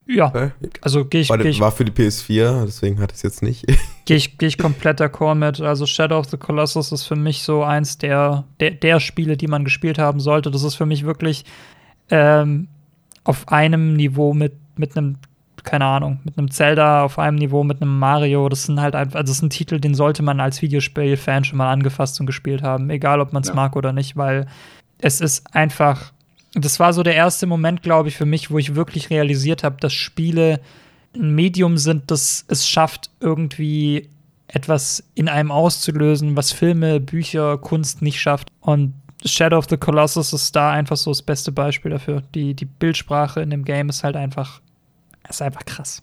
[0.07, 1.61] Ja, also gehe ich, war, geh ich.
[1.61, 3.67] War für die PS4, deswegen ich es jetzt nicht.
[4.07, 5.61] Gehe ich, geh ich komplett d'accord mit.
[5.61, 9.47] Also Shadow of the Colossus ist für mich so eins der, der, der Spiele, die
[9.47, 10.51] man gespielt haben sollte.
[10.51, 11.45] Das ist für mich wirklich
[12.09, 12.67] ähm,
[13.23, 15.19] auf einem Niveau mit, mit einem
[15.65, 18.49] keine Ahnung, mit einem Zelda auf einem Niveau, mit einem Mario.
[18.49, 21.59] Das sind halt einfach, also das ist ein Titel, den sollte man als Videospiel-Fan schon
[21.59, 23.55] mal angefasst und gespielt haben, egal ob man es ja.
[23.55, 24.47] mag oder nicht, weil
[24.99, 26.13] es ist einfach,
[26.55, 29.77] das war so der erste Moment, glaube ich, für mich, wo ich wirklich realisiert habe,
[29.81, 30.61] dass Spiele
[31.15, 34.09] ein Medium sind, das es schafft, irgendwie
[34.49, 38.51] etwas in einem auszulösen, was Filme, Bücher, Kunst nicht schafft.
[38.61, 38.95] Und
[39.25, 42.23] Shadow of the Colossus ist da einfach so das beste Beispiel dafür.
[42.35, 44.61] Die, die Bildsprache in dem Game ist halt einfach
[45.31, 46.03] das ist einfach krass.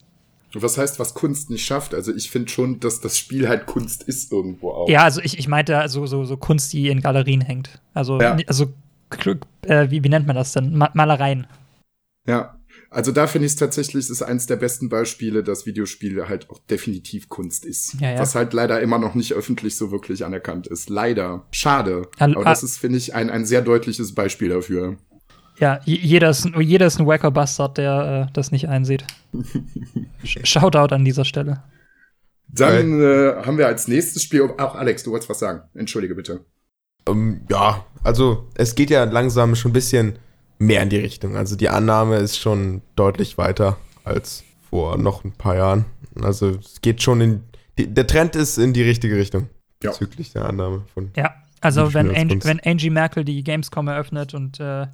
[0.53, 1.93] Was heißt, was Kunst nicht schafft?
[1.93, 4.87] Also ich finde schon, dass das Spiel halt Kunst ist irgendwo auch.
[4.87, 7.81] Ja, also ich, ich meinte so, so, so Kunst, die in Galerien hängt.
[7.93, 8.37] Also, ja.
[8.47, 8.73] also
[9.63, 10.77] äh, wie, wie nennt man das denn?
[10.77, 11.45] Ma Malereien.
[12.25, 12.57] Ja,
[12.89, 16.59] also da finde ich es tatsächlich, ist eins der besten Beispiele, dass Videospiele halt auch
[16.69, 17.99] definitiv Kunst ist.
[17.99, 18.19] Ja, ja.
[18.19, 20.89] Was halt leider immer noch nicht öffentlich so wirklich anerkannt ist.
[20.89, 21.45] Leider.
[21.51, 22.07] Schade.
[22.17, 24.97] Aber das ist, finde ich, ein, ein sehr deutliches Beispiel dafür.
[25.59, 29.05] Ja, jeder ist, jeder ist ein wacker Bastard, der äh, das nicht einsieht.
[30.23, 31.63] Shoutout an dieser Stelle.
[32.47, 35.61] Dann äh, haben wir als nächstes Spiel, auch Alex, du wolltest was sagen.
[35.73, 36.45] Entschuldige bitte.
[37.07, 40.19] Um, ähm, ja, also es geht ja langsam schon ein bisschen
[40.59, 41.35] mehr in die Richtung.
[41.35, 45.85] Also die Annahme ist schon deutlich weiter als vor noch ein paar Jahren.
[46.21, 47.43] Also es geht schon in,
[47.77, 49.49] die, der Trend ist in die richtige Richtung.
[49.83, 49.91] Ja.
[49.91, 51.11] Bezüglich der Annahme von.
[51.15, 54.87] Ja, also wenn, Angie, wenn Angie Merkel die Gamescom eröffnet und äh,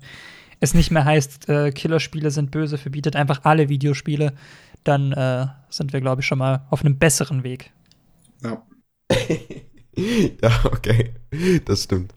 [0.63, 4.31] es nicht mehr heißt, äh, Killerspiele sind böse, verbietet einfach alle Videospiele,
[4.85, 7.71] dann äh, sind wir, glaube ich, schon mal auf einem besseren Weg.
[8.41, 8.65] Ja.
[10.41, 11.15] ja, okay.
[11.65, 12.13] Das stimmt.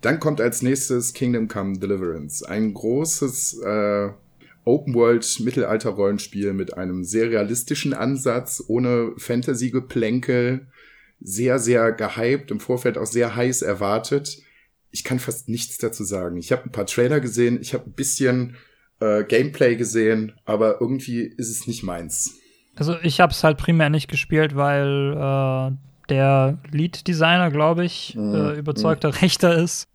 [0.00, 2.48] Dann kommt als nächstes Kingdom Come Deliverance.
[2.48, 4.10] Ein großes äh,
[4.64, 10.68] Open-World-Mittelalter-Rollenspiel mit einem sehr realistischen Ansatz, ohne Fantasy-Geplänkel.
[11.20, 14.40] Sehr, sehr gehypt, im Vorfeld auch sehr heiß erwartet
[14.90, 16.36] ich kann fast nichts dazu sagen.
[16.36, 18.56] Ich habe ein paar Trailer gesehen, ich habe ein bisschen
[19.00, 22.38] äh, Gameplay gesehen, aber irgendwie ist es nicht meins.
[22.76, 25.76] Also ich habe es halt primär nicht gespielt, weil äh,
[26.08, 29.14] der Lead-Designer, glaube ich, mm, äh, überzeugter mm.
[29.22, 29.86] Rechter ist.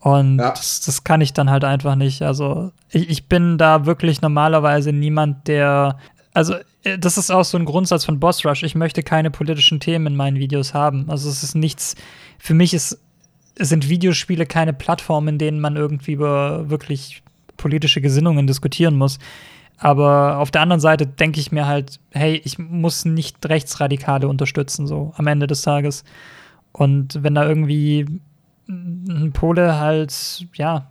[0.00, 0.50] Und ja.
[0.50, 2.22] das, das, kann ich dann halt einfach nicht.
[2.22, 5.98] Also ich, ich bin da wirklich normalerweise niemand, der
[6.34, 8.62] also äh, das ist auch so ein Grundsatz von Boss Rush.
[8.62, 11.08] Ich möchte keine politischen Themen in meinen Videos haben.
[11.10, 11.94] Also es ist nichts,
[12.38, 12.98] für mich ist
[13.64, 17.22] sind Videospiele keine Plattformen, in denen man irgendwie über wirklich
[17.56, 19.18] politische Gesinnungen diskutieren muss.
[19.78, 24.86] Aber auf der anderen Seite denke ich mir halt, hey, ich muss nicht Rechtsradikale unterstützen,
[24.86, 26.04] so am Ende des Tages.
[26.70, 28.06] Und wenn da irgendwie
[28.68, 30.90] ein Pole halt, ja,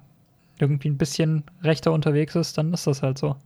[0.59, 3.37] irgendwie ein bisschen rechter unterwegs ist, dann ist das halt so.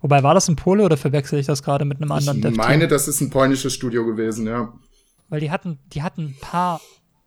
[0.00, 2.88] Wobei, war das ein Pole oder verwechsel ich das gerade mit einem anderen Ich meine,
[2.88, 4.72] das ist ein polnisches Studio gewesen, ja.
[5.28, 6.80] Weil die hatten, die hatten ein paar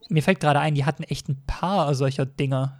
[0.09, 2.79] mir fällt gerade ein, die hatten echt ein paar solcher Dinger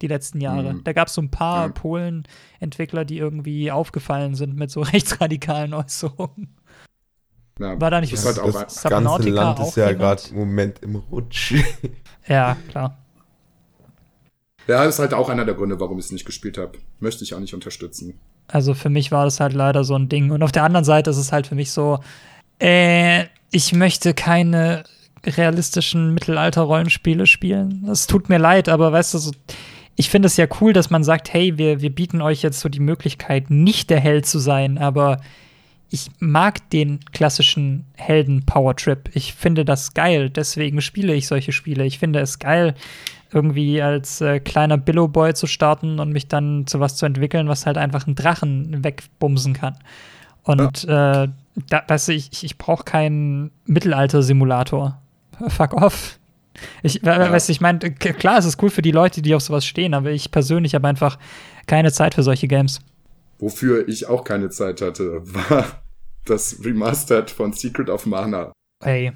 [0.00, 0.74] die letzten Jahre.
[0.74, 0.84] Mhm.
[0.84, 1.72] Da gab es so ein paar ja.
[1.72, 6.54] Polen-Entwickler, die irgendwie aufgefallen sind mit so rechtsradikalen Äußerungen.
[7.58, 10.78] Ja, War da nicht das, halt auch das ganze Land ist ja gerade im Moment
[10.80, 11.54] im Rutsch.
[12.28, 12.98] ja, klar.
[14.68, 16.78] Ja, das ist halt auch einer der Gründe, warum ich es nicht gespielt habe.
[17.00, 18.20] Möchte ich auch nicht unterstützen.
[18.46, 20.30] Also für mich war das halt leider so ein Ding.
[20.30, 21.98] Und auf der anderen Seite ist es halt für mich so,
[22.60, 24.84] äh, ich möchte keine
[25.24, 27.86] realistischen Mittelalter-Rollenspiele spielen.
[27.90, 29.32] Es tut mir leid, aber weißt du, so,
[29.96, 32.68] ich finde es ja cool, dass man sagt, hey, wir, wir bieten euch jetzt so
[32.68, 35.18] die Möglichkeit, nicht der Held zu sein, aber
[35.90, 39.10] ich mag den klassischen Helden-Power-Trip.
[39.14, 41.84] Ich finde das geil, deswegen spiele ich solche Spiele.
[41.84, 42.74] Ich finde es geil,
[43.32, 47.66] irgendwie als äh, kleiner Billow-Boy zu starten und mich dann zu was zu entwickeln, was
[47.66, 49.78] halt einfach einen Drachen wegbumsen kann.
[50.44, 51.24] Und ja.
[51.24, 51.28] äh,
[51.68, 55.00] da, weißt du, ich, ich brauche keinen Mittelalter-Simulator
[55.48, 56.18] fuck off.
[56.82, 57.30] Ich, ja.
[57.30, 59.94] weißt du, ich meine, klar, es ist cool für die Leute, die auf sowas stehen,
[59.94, 61.18] aber ich persönlich habe einfach
[61.66, 62.80] keine Zeit für solche Games.
[63.38, 65.82] Wofür ich auch keine Zeit hatte, war
[66.24, 68.52] das Remastered von Secret of Mana.
[68.82, 69.12] Hey,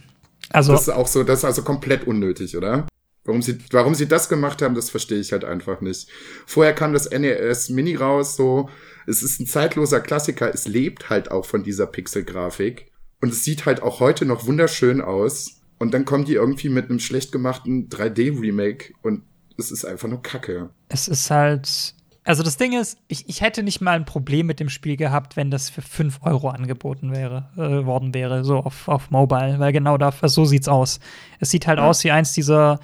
[0.50, 0.72] also.
[0.72, 2.86] Das ist auch so, das ist also komplett unnötig, oder?
[3.24, 6.08] Warum sie, warum sie das gemacht haben, das verstehe ich halt einfach nicht.
[6.46, 8.68] Vorher kam das NES Mini raus, so.
[9.06, 10.52] Es ist ein zeitloser Klassiker.
[10.52, 12.90] Es lebt halt auch von dieser Pixel-Grafik.
[13.20, 15.61] Und es sieht halt auch heute noch wunderschön aus.
[15.82, 19.24] Und dann kommen die irgendwie mit einem schlecht gemachten 3D-Remake und
[19.58, 20.70] es ist einfach nur Kacke.
[20.88, 24.60] Es ist halt, Also das Ding ist, ich, ich hätte nicht mal ein Problem mit
[24.60, 28.86] dem Spiel gehabt, wenn das für 5 Euro angeboten wäre, äh, worden wäre, so auf,
[28.86, 31.00] auf Mobile, weil genau dafür, so sieht's aus.
[31.40, 31.84] Es sieht halt ja.
[31.88, 32.78] aus wie eins dieser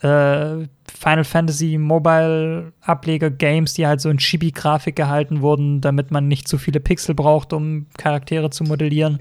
[0.00, 6.26] äh, Final Fantasy Mobile Ableger Games, die halt so in Chibi-Grafik gehalten wurden, damit man
[6.26, 9.20] nicht zu viele Pixel braucht, um Charaktere zu modellieren.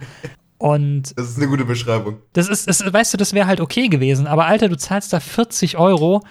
[0.60, 2.18] Und das ist eine gute Beschreibung.
[2.34, 4.28] Das ist, das, weißt du, das wäre halt okay gewesen.
[4.28, 6.22] Aber Alter, du zahlst da 40 Euro,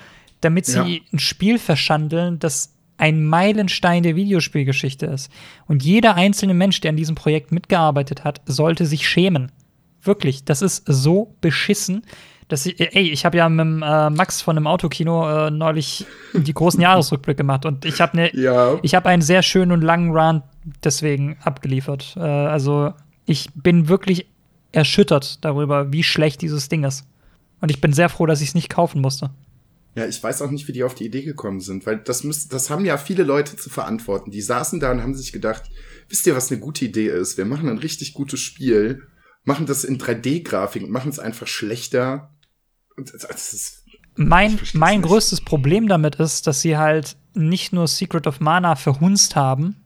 [0.42, 1.00] damit sie ja.
[1.12, 5.32] ein Spiel verschandeln, das ein Meilenstein der Videospielgeschichte ist.
[5.66, 9.50] Und jeder einzelne Mensch, der an diesem Projekt mitgearbeitet hat, sollte sich schämen.
[10.02, 12.02] Wirklich, das ist so beschissen.
[12.48, 16.54] Dass ich, ey, ich habe ja mit äh, Max von einem Autokino äh, neulich die
[16.54, 18.78] großen Jahresrückblick gemacht und ich habe ne, ja.
[18.82, 20.42] ich habe einen sehr schönen und langen Run
[20.82, 22.14] deswegen abgeliefert.
[22.16, 22.94] Äh, also
[23.28, 24.26] ich bin wirklich
[24.72, 27.04] erschüttert darüber, wie schlecht dieses Ding ist.
[27.60, 29.30] Und ich bin sehr froh, dass ich es nicht kaufen musste.
[29.94, 32.48] Ja, ich weiß auch nicht, wie die auf die Idee gekommen sind, weil das müssen,
[32.50, 34.30] das haben ja viele Leute zu verantworten.
[34.30, 35.64] Die saßen da und haben sich gedacht,
[36.08, 37.36] wisst ihr, was eine gute Idee ist?
[37.36, 39.02] Wir machen ein richtig gutes Spiel,
[39.44, 42.32] machen das in 3D-Grafik und machen es einfach schlechter.
[44.14, 49.36] mein mein größtes Problem damit ist, dass sie halt nicht nur Secret of Mana verhunzt
[49.36, 49.76] haben,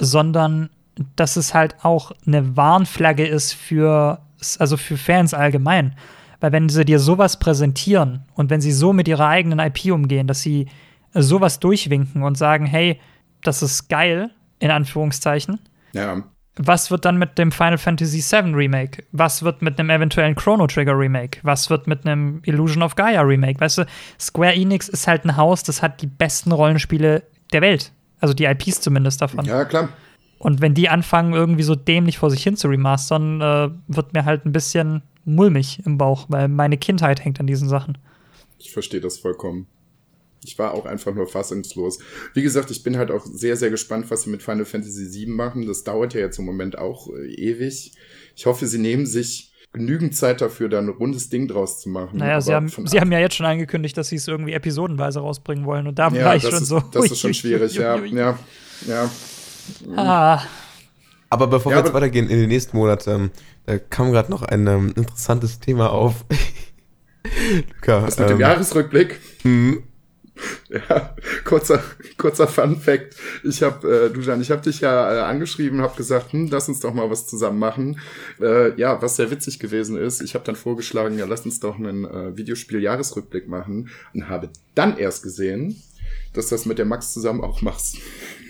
[0.00, 0.70] sondern
[1.16, 4.20] dass es halt auch eine Warnflagge ist für,
[4.58, 5.94] also für Fans allgemein.
[6.40, 10.26] Weil wenn sie dir sowas präsentieren und wenn sie so mit ihrer eigenen IP umgehen,
[10.26, 10.68] dass sie
[11.12, 13.00] sowas durchwinken und sagen, hey,
[13.42, 15.60] das ist geil, in Anführungszeichen.
[15.92, 16.22] Ja.
[16.56, 19.04] Was wird dann mit dem Final Fantasy VII Remake?
[19.12, 21.38] Was wird mit einem eventuellen Chrono Trigger Remake?
[21.42, 23.60] Was wird mit einem Illusion of Gaia Remake?
[23.60, 23.86] Weißt du,
[24.18, 27.22] Square Enix ist halt ein Haus, das hat die besten Rollenspiele
[27.52, 27.92] der Welt.
[28.20, 29.44] Also die IPs zumindest davon.
[29.46, 29.88] Ja, klar.
[30.40, 34.24] Und wenn die anfangen, irgendwie so dämlich vor sich hin zu remastern, äh, wird mir
[34.24, 37.98] halt ein bisschen mulmig im Bauch, weil meine Kindheit hängt an diesen Sachen.
[38.58, 39.66] Ich verstehe das vollkommen.
[40.42, 41.98] Ich war auch einfach nur fassungslos.
[42.32, 45.26] Wie gesagt, ich bin halt auch sehr, sehr gespannt, was sie mit Final Fantasy VII
[45.26, 45.66] machen.
[45.66, 47.92] Das dauert ja jetzt im Moment auch äh, ewig.
[48.34, 52.18] Ich hoffe, sie nehmen sich genügend Zeit dafür, da ein rundes Ding draus zu machen.
[52.18, 55.66] Naja, sie haben, sie haben ja jetzt schon angekündigt, dass sie es irgendwie episodenweise rausbringen
[55.66, 55.86] wollen.
[55.86, 56.80] Und da ja, war ich schon ist, so.
[56.80, 58.02] Das ist schon schwierig, ja.
[58.06, 58.38] Ja,
[58.88, 59.10] ja.
[59.96, 60.42] Ah.
[61.28, 63.30] Aber bevor ja, wir jetzt weitergehen in den nächsten Monaten, ähm,
[63.66, 66.24] da kam gerade noch ein ähm, interessantes Thema auf.
[67.74, 69.20] Luca, Was mit ähm, dem Jahresrückblick?
[69.44, 69.84] Mhm.
[70.70, 71.14] Ja,
[71.44, 71.82] kurzer,
[72.16, 73.16] kurzer Fun Fact.
[73.44, 76.80] Ich habe, äh, Dujan, ich habe dich ja äh, angeschrieben, habe gesagt, hm, lass uns
[76.80, 78.00] doch mal was zusammen machen.
[78.40, 81.76] Äh, ja, was sehr witzig gewesen ist, ich habe dann vorgeschlagen, ja, lass uns doch
[81.76, 85.82] einen äh, Videospiel-Jahresrückblick machen und habe dann erst gesehen,
[86.32, 87.98] dass du das mit der Max zusammen auch machst.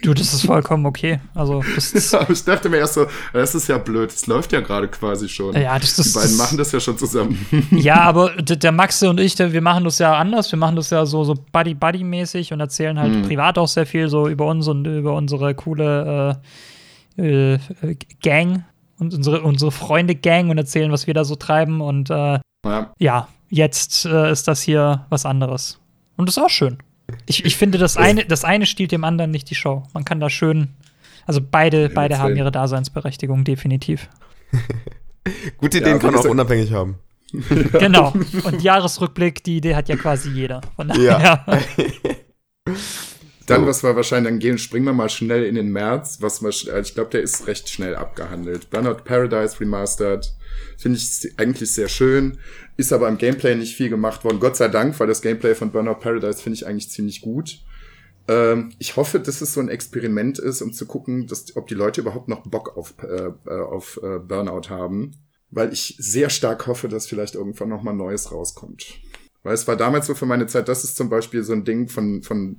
[0.03, 1.21] Du, das ist vollkommen okay.
[1.35, 4.61] Also, das ist ich dachte mir erst so, das ist ja blöd, das läuft ja
[4.61, 5.55] gerade quasi schon.
[5.55, 7.39] Ja, das ist, Die beiden machen das ja schon zusammen.
[7.71, 10.51] Ja, aber der Maxe und ich, wir machen das ja anders.
[10.51, 13.23] Wir machen das ja so, so Buddy-Buddy-mäßig und erzählen halt mhm.
[13.23, 16.39] privat auch sehr viel so über uns und über unsere coole
[17.17, 17.59] äh, äh,
[18.23, 18.65] Gang
[18.99, 21.81] und unsere, unsere Freunde-Gang und erzählen, was wir da so treiben.
[21.81, 22.93] Und äh, ja.
[22.99, 23.29] ja.
[23.49, 25.79] jetzt äh, ist das hier was anderes.
[26.17, 26.79] Und das ist auch schön.
[27.27, 29.85] Ich, ich finde, das eine, das eine stiehlt dem anderen nicht die Show.
[29.93, 30.69] Man kann da schön.
[31.27, 34.09] Also beide, beide haben ihre Daseinsberechtigung, definitiv.
[35.59, 36.99] Gute Ideen ja, kann man auch unabhängig haben.
[37.79, 38.13] genau.
[38.45, 40.61] Und Jahresrückblick, die Idee hat ja quasi jeder.
[40.77, 41.45] Von daher.
[41.47, 41.47] Ja.
[43.47, 46.19] Dann, was wir wahrscheinlich dann gehen, springen wir mal schnell in den März.
[46.21, 48.71] Was wir, ich glaube, der ist recht schnell abgehandelt.
[48.71, 50.33] Burnout Paradise Remastered.
[50.79, 52.39] Finde ich eigentlich sehr schön.
[52.81, 54.41] Ist aber im Gameplay nicht viel gemacht worden.
[54.41, 57.59] Gott sei Dank, weil das Gameplay von Burnout Paradise finde ich eigentlich ziemlich gut.
[58.27, 61.75] Ähm, ich hoffe, dass es so ein Experiment ist, um zu gucken, dass, ob die
[61.75, 65.11] Leute überhaupt noch Bock auf, äh, äh auf äh, Burnout haben.
[65.51, 68.87] Weil ich sehr stark hoffe, dass vielleicht irgendwann noch mal Neues rauskommt.
[69.43, 71.87] Weil es war damals so für meine Zeit, das ist zum Beispiel so ein Ding
[71.87, 72.57] von, von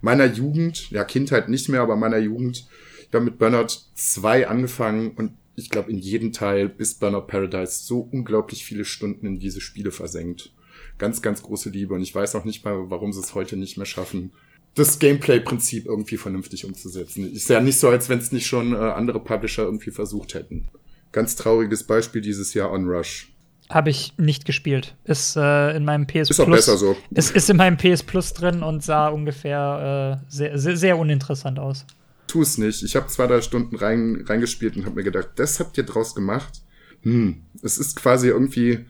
[0.00, 2.68] meiner Jugend, ja, Kindheit nicht mehr, aber meiner Jugend.
[3.08, 7.84] Ich habe mit Burnout 2 angefangen und ich glaube, in jedem Teil bis Burnout Paradise
[7.84, 10.52] so unglaublich viele Stunden in diese Spiele versenkt.
[10.98, 11.94] Ganz, ganz große Liebe.
[11.94, 14.32] Und ich weiß auch nicht mal, warum sie es heute nicht mehr schaffen,
[14.74, 17.32] das Gameplay-Prinzip irgendwie vernünftig umzusetzen.
[17.32, 20.68] Ist ja nicht so, als wenn es nicht schon äh, andere Publisher irgendwie versucht hätten.
[21.12, 23.32] Ganz trauriges Beispiel dieses Jahr Onrush.
[23.70, 24.96] Habe ich nicht gespielt.
[25.04, 26.38] Ist äh, in meinem PS ist Plus.
[26.38, 26.96] Ist auch besser so.
[27.12, 31.60] Ist, ist in meinem PS Plus drin und sah ungefähr äh, sehr, sehr, sehr uninteressant
[31.60, 31.86] aus
[32.34, 32.82] tu es nicht.
[32.82, 36.16] Ich habe zwei, drei Stunden rein, reingespielt und habe mir gedacht, das habt ihr draus
[36.16, 36.62] gemacht.
[37.02, 38.86] Hm, es ist quasi irgendwie,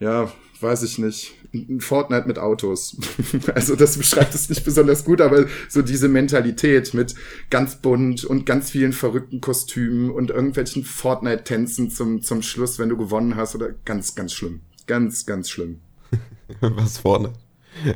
[0.00, 0.32] ja,
[0.62, 2.96] weiß ich nicht, ein Fortnite mit Autos.
[3.54, 7.14] also das beschreibt es nicht besonders gut, aber so diese Mentalität mit
[7.50, 12.96] ganz bunt und ganz vielen verrückten Kostümen und irgendwelchen Fortnite-Tänzen zum, zum Schluss, wenn du
[12.96, 14.60] gewonnen hast, oder ganz, ganz schlimm.
[14.86, 15.80] Ganz, ganz schlimm.
[16.60, 17.34] Was Fortnite?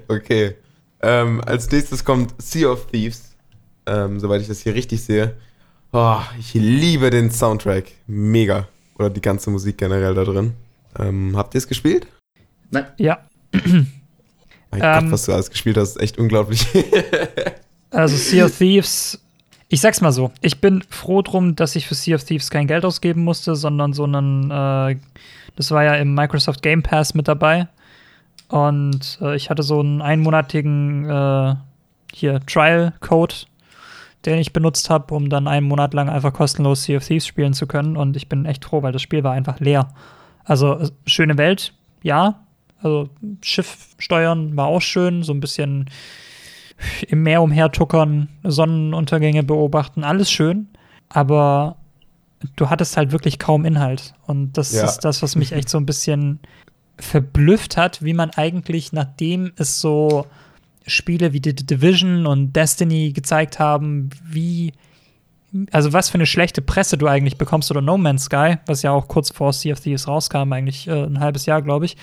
[0.09, 0.57] Okay.
[1.01, 3.30] Ähm, als nächstes kommt Sea of Thieves
[3.91, 5.35] ähm, soweit ich das hier richtig sehe.
[5.93, 7.85] Oh, ich liebe den Soundtrack.
[8.07, 8.69] Mega.
[8.99, 10.53] Oder die ganze Musik generell da drin.
[10.99, 12.07] Ähm, habt ihr es gespielt?
[12.71, 12.87] Nein.
[12.97, 13.19] Ja.
[13.53, 13.87] Mein
[14.73, 15.03] Ähm.
[15.05, 16.67] Gott, was du alles gespielt hast, ist echt unglaublich.
[17.93, 19.21] Also Sea of Thieves,
[19.69, 22.69] ich sag's mal so, ich bin froh drum, dass ich für Sea of Thieves kein
[22.69, 24.97] Geld ausgeben musste, sondern so einen, äh,
[25.57, 27.67] das war ja im Microsoft Game Pass mit dabei.
[28.47, 31.55] Und äh, ich hatte so einen einmonatigen äh,
[32.13, 33.35] hier Trial-Code,
[34.27, 37.53] den ich benutzt habe, um dann einen Monat lang einfach kostenlos Sea of Thieves spielen
[37.55, 37.97] zu können.
[37.97, 39.89] Und ich bin echt froh, weil das Spiel war einfach leer.
[40.45, 42.41] Also äh, schöne Welt, ja.
[42.83, 43.09] Also
[43.43, 45.89] Schiff steuern war auch schön, so ein bisschen
[47.09, 50.69] im Meer umhertuckern, Sonnenuntergänge beobachten, alles schön,
[51.11, 51.77] aber
[52.57, 54.15] du hattest halt wirklich kaum Inhalt.
[54.27, 54.85] Und das Ja.
[54.85, 56.39] ist das, was mich echt so ein bisschen
[56.99, 60.25] verblüfft hat, wie man eigentlich, nachdem es so
[60.91, 64.73] Spiele wie The Division und Destiny gezeigt haben, wie,
[65.73, 68.91] also was für eine schlechte Presse du eigentlich bekommst oder No Man's Sky, was ja
[68.91, 71.97] auch kurz vor Sea of Thieves rauskam, eigentlich äh, ein halbes Jahr, glaube ich,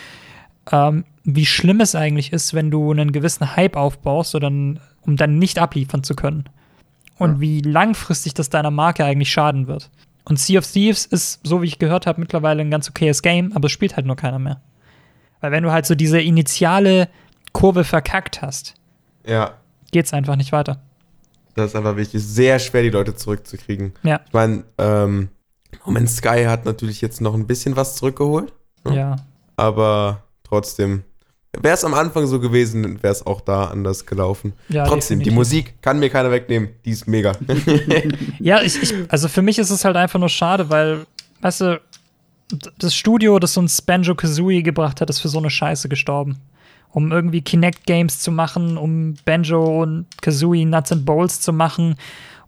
[0.72, 5.38] ähm, wie schlimm es eigentlich ist, wenn du einen gewissen Hype aufbaust, oder, um dann
[5.40, 6.46] nicht abliefern zu können.
[7.18, 7.40] Und Ja.
[7.40, 9.90] wie langfristig das deiner Marke eigentlich schaden wird.
[10.26, 13.54] Und Sea of Thieves ist, so wie ich gehört habe, mittlerweile ein ganz okayes Game,
[13.56, 14.62] aber es spielt halt nur keiner mehr.
[15.40, 17.08] Weil wenn du halt so diese initiale
[17.54, 18.74] Kurve verkackt hast,
[19.28, 19.54] ja,
[19.92, 20.80] geht's einfach nicht weiter.
[21.56, 22.22] das ist einfach wichtig.
[22.24, 23.94] Sehr schwer, die Leute zurückzukriegen.
[24.04, 24.22] Ja.
[24.28, 25.30] Ich meine, ähm,
[25.86, 28.54] Moment Sky hat natürlich jetzt noch ein bisschen was zurückgeholt,
[28.86, 28.94] Ja.
[28.94, 29.16] Ja.
[29.56, 31.04] aber trotzdem.
[31.60, 34.54] Wäre es am Anfang so gewesen, wäre es auch da anders gelaufen.
[34.70, 35.34] ja trotzdem, die definitiv.
[35.38, 36.70] Musik kann mir keiner wegnehmen.
[36.86, 37.32] Die ist mega.
[38.40, 41.06] Ja, ich, ich, also für mich ist es halt einfach nur schade, weil,
[41.42, 41.82] weißt du,
[42.78, 46.38] das Studio, das uns Banjo Kazooie gebracht hat, ist für so eine Scheiße gestorben.
[46.92, 51.96] Um irgendwie Kinect-Games zu machen, um Banjo und Kazooie Nuts and Bowls zu machen,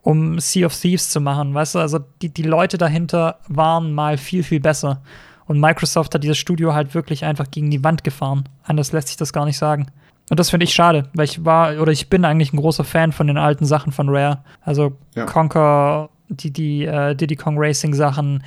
[0.01, 4.17] um Sea of Thieves zu machen, weißt du, also die, die Leute dahinter waren mal
[4.17, 5.01] viel, viel besser.
[5.45, 8.43] Und Microsoft hat dieses Studio halt wirklich einfach gegen die Wand gefahren.
[8.63, 9.87] Anders lässt sich das gar nicht sagen.
[10.29, 13.11] Und das finde ich schade, weil ich war oder ich bin eigentlich ein großer Fan
[13.11, 14.43] von den alten Sachen von Rare.
[14.61, 15.25] Also Ja.
[15.25, 18.43] Conker, die, die äh, Diddy Kong Racing Sachen.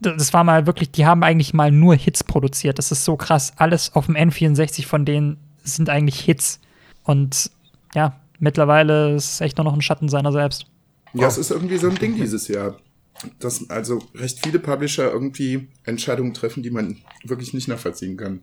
[0.00, 2.78] Das war mal wirklich, die haben eigentlich mal nur Hits produziert.
[2.78, 3.52] Das ist so krass.
[3.56, 6.60] Alles auf dem N64 von denen sind eigentlich Hits.
[7.04, 7.50] Und
[7.94, 10.66] ja, mittlerweile ist es echt nur noch ein Schatten seiner selbst.
[11.14, 12.76] Ja, es ist irgendwie so ein Ding dieses Jahr.
[13.38, 18.40] Dass also recht viele Publisher irgendwie Entscheidungen treffen, die man wirklich nicht nachvollziehen kann.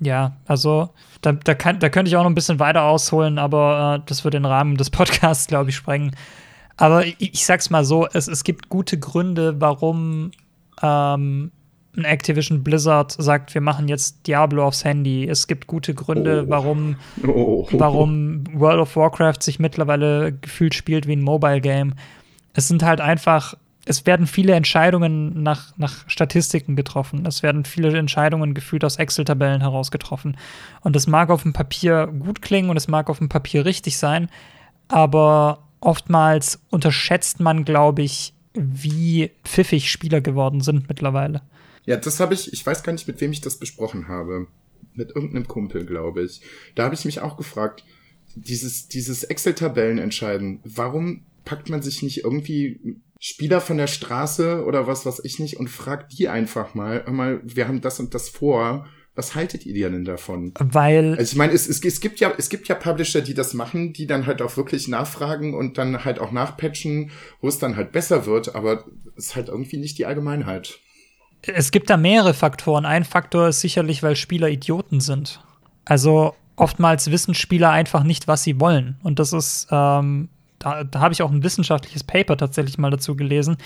[0.00, 0.90] Ja, also
[1.22, 4.22] da, da, kann, da könnte ich auch noch ein bisschen weiter ausholen, aber äh, das
[4.22, 6.14] würde den Rahmen des Podcasts, glaube ich, sprengen.
[6.76, 10.30] Aber ich, ich sag's mal so, es, es gibt gute Gründe, warum
[10.82, 11.50] ähm,
[11.96, 15.26] ein Activision Blizzard sagt, wir machen jetzt Diablo aufs Handy.
[15.28, 16.50] Es gibt gute Gründe, Oh.
[16.50, 17.66] warum, Oh.
[17.72, 21.94] warum World of Warcraft sich mittlerweile gefühlt spielt wie ein Mobile Game.
[22.54, 23.54] Es sind halt einfach,
[23.84, 27.24] es werden viele Entscheidungen nach, nach Statistiken getroffen.
[27.26, 30.36] Es werden viele Entscheidungen gefühlt aus Excel-Tabellen heraus getroffen.
[30.82, 33.98] Und das mag auf dem Papier gut klingen und es mag auf dem Papier richtig
[33.98, 34.28] sein,
[34.88, 41.42] aber oftmals unterschätzt man, glaube ich, wie pfiffig Spieler geworden sind mittlerweile.
[41.84, 44.46] Ja, das habe ich, ich weiß gar nicht, mit wem ich das besprochen habe.
[44.94, 46.40] Mit irgendeinem Kumpel, glaube ich.
[46.74, 47.84] Da habe ich mich auch gefragt,
[48.34, 54.86] dieses, dieses Excel-Tabellen entscheiden, warum packt man sich nicht irgendwie Spieler von der Straße oder
[54.86, 58.28] was weiß ich nicht und fragt die einfach mal, mal, wir haben das und das
[58.28, 58.86] vor,
[59.18, 60.54] was haltet ihr denn davon?
[60.60, 63.52] Weil Also ich meine, es, es, es gibt ja, es gibt ja Publisher, die das
[63.52, 67.10] machen, die dann halt auch wirklich nachfragen und dann halt auch nachpatchen,
[67.40, 68.84] wo es dann halt besser wird, aber
[69.16, 70.78] es ist halt irgendwie nicht die Allgemeinheit.
[71.42, 72.86] Es gibt da mehrere Faktoren.
[72.86, 75.40] Ein Faktor ist sicherlich, weil Spieler Idioten sind.
[75.84, 78.98] Also oftmals wissen Spieler einfach nicht, was sie wollen.
[79.02, 80.28] Und das ist, ähm,
[80.60, 83.56] da, da habe ich auch ein wissenschaftliches Paper tatsächlich mal dazu gelesen,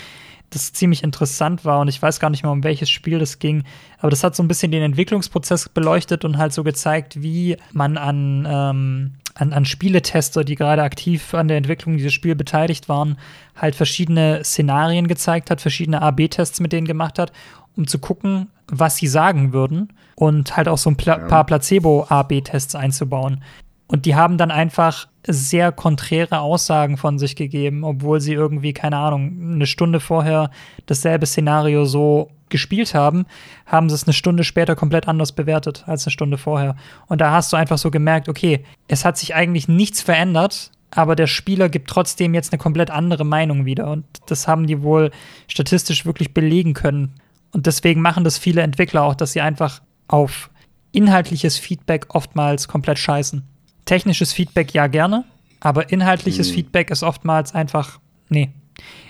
[0.49, 1.79] das ziemlich interessant war.
[1.79, 3.63] Und ich weiß gar nicht mehr, um welches Spiel das ging.
[3.99, 7.97] Aber das hat so ein bisschen den Entwicklungsprozess beleuchtet und halt so gezeigt, wie man
[7.97, 13.17] an, ähm, an, an Spieletester, die gerade aktiv an der Entwicklung dieses Spiels beteiligt waren,
[13.55, 17.31] halt verschiedene Szenarien gezeigt hat, verschiedene A-B-Tests mit denen gemacht hat,
[17.75, 21.25] um zu gucken, was sie sagen würden und halt auch so ein Pla Ja.
[21.27, 23.41] paar Placebo-A-B-Tests einzubauen.
[23.87, 28.97] Und die haben dann einfach sehr konträre Aussagen von sich gegeben, obwohl sie irgendwie, keine
[28.97, 30.51] Ahnung, eine Stunde vorher
[30.85, 33.25] dasselbe Szenario so gespielt haben,
[33.65, 36.75] haben sie es eine Stunde später komplett anders bewertet als eine Stunde vorher.
[37.07, 41.15] Und da hast du einfach so gemerkt, okay, es hat sich eigentlich nichts verändert, aber
[41.15, 43.89] der Spieler gibt trotzdem jetzt eine komplett andere Meinung wieder.
[43.89, 45.09] Und das haben die wohl
[45.47, 47.15] statistisch wirklich belegen können.
[47.51, 50.51] Und deswegen machen das viele Entwickler auch, dass sie einfach auf
[50.91, 53.43] inhaltliches Feedback oftmals komplett scheißen.
[53.85, 55.25] Technisches Feedback ja gerne,
[55.59, 56.53] aber inhaltliches Mhm.
[56.55, 58.51] Feedback ist oftmals einfach, nee.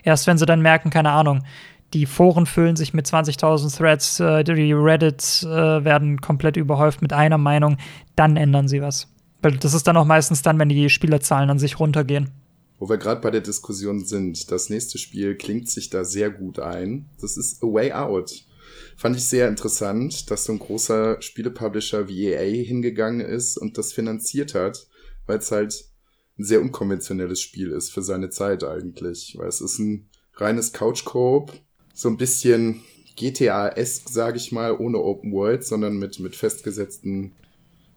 [0.03, 1.43] Erst wenn sie dann merken, keine Ahnung,
[1.93, 7.13] die Foren füllen sich mit 20.000 Threads, äh, die Reddit äh, werden komplett überhäuft mit
[7.13, 7.77] einer Meinung,
[8.15, 9.07] dann ändern sie was.
[9.41, 12.31] Weil das ist dann auch meistens dann, wenn die Spielerzahlen an sich runtergehen.
[12.79, 16.59] Wo wir gerade bei der Diskussion sind, das nächste Spiel klingt sich da sehr gut
[16.59, 17.05] ein.
[17.21, 18.31] Das ist A Way Out.
[18.97, 23.93] Fand ich sehr interessant, dass so ein großer Spielepublisher wie EA hingegangen ist und das
[23.93, 24.87] finanziert hat,
[25.25, 25.85] weil es halt
[26.37, 29.35] ein sehr unkonventionelles Spiel ist für seine Zeit eigentlich.
[29.37, 31.51] Weil es ist ein reines Couch-Coop,
[31.93, 32.81] so ein bisschen
[33.15, 37.33] GTA-esque, sage ich mal, ohne Open World, sondern mit, mit festgesetzten,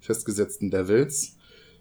[0.00, 1.36] festgesetzten Levels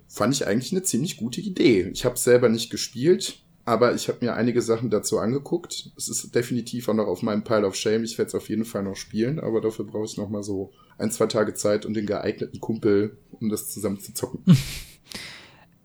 [0.07, 1.89] fand ich eigentlich eine ziemlich gute Idee.
[1.91, 5.91] Ich habe selber nicht gespielt, aber ich habe mir einige Sachen dazu angeguckt.
[5.97, 8.03] Es ist definitiv auch noch auf meinem Pile of Shame.
[8.03, 10.72] Ich werde es auf jeden Fall noch spielen, aber dafür brauche ich noch mal so
[10.99, 14.43] ein, zwei Tage Zeit und den geeigneten Kumpel, um das zusammen zu zocken.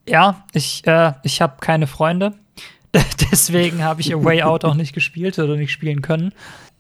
[0.08, 2.32] Ja, ich, äh, ich habe keine Freunde.
[3.30, 6.32] Deswegen habe ich A Way Out auch nicht gespielt oder nicht spielen können.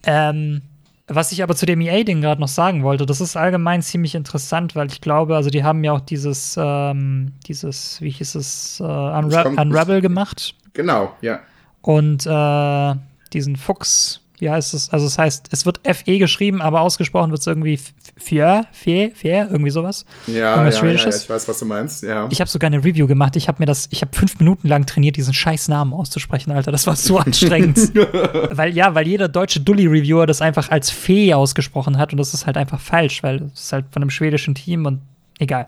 [0.02, 0.62] Ähm,
[1.06, 4.74] was ich aber zu dem EA-Ding gerade noch sagen wollte, das ist allgemein ziemlich interessant,
[4.74, 8.84] weil ich glaube, also die haben ja auch dieses, ähm, dieses, wie hieß es, äh,
[8.84, 11.40] Unra Unravel gemacht genau, ja.
[11.82, 12.94] und äh,
[13.32, 14.90] diesen Fuchs, wie heißt es?
[14.90, 17.78] Also es heißt, es wird FE geschrieben, aber ausgesprochen wird es irgendwie
[18.16, 20.04] Fier, Fier, Fier, irgendwie sowas.
[20.26, 22.02] Ja, ja, ja, ich weiß, was du meinst.
[22.02, 22.26] Ja.
[22.30, 23.36] Ich habe sogar eine Review gemacht.
[23.36, 26.72] Ich habe mir das, ich habe fünf Minuten lang trainiert, diesen scheiß Namen auszusprechen, Alter.
[26.72, 27.78] Das war so anstrengend.
[27.94, 32.46] weil ja, weil jeder deutsche Dully-Reviewer das einfach als Fee ausgesprochen hat und das ist
[32.46, 35.00] halt einfach falsch, weil es ist halt von einem schwedischen Team und
[35.38, 35.66] egal.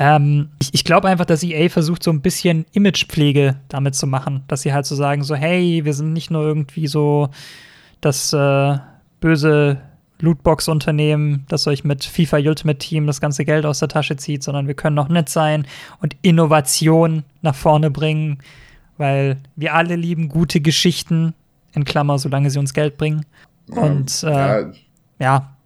[0.00, 4.42] Ähm, ich ich glaube einfach, dass EA versucht, so ein bisschen Imagepflege damit zu machen,
[4.48, 7.28] dass sie halt so sagen, so hey, wir sind nicht nur irgendwie so
[8.00, 8.78] das äh,
[9.20, 9.76] böse
[10.20, 14.66] Lootbox-Unternehmen, das euch mit FIFA Ultimate Team das ganze Geld aus der Tasche zieht, sondern
[14.66, 15.66] wir können auch nett sein
[16.00, 18.38] und Innovation nach vorne bringen,
[18.96, 21.34] weil wir alle lieben gute Geschichten,
[21.74, 23.26] in Klammer, solange sie uns Geld bringen.
[23.68, 24.72] Und äh, ja,
[25.18, 25.56] ja,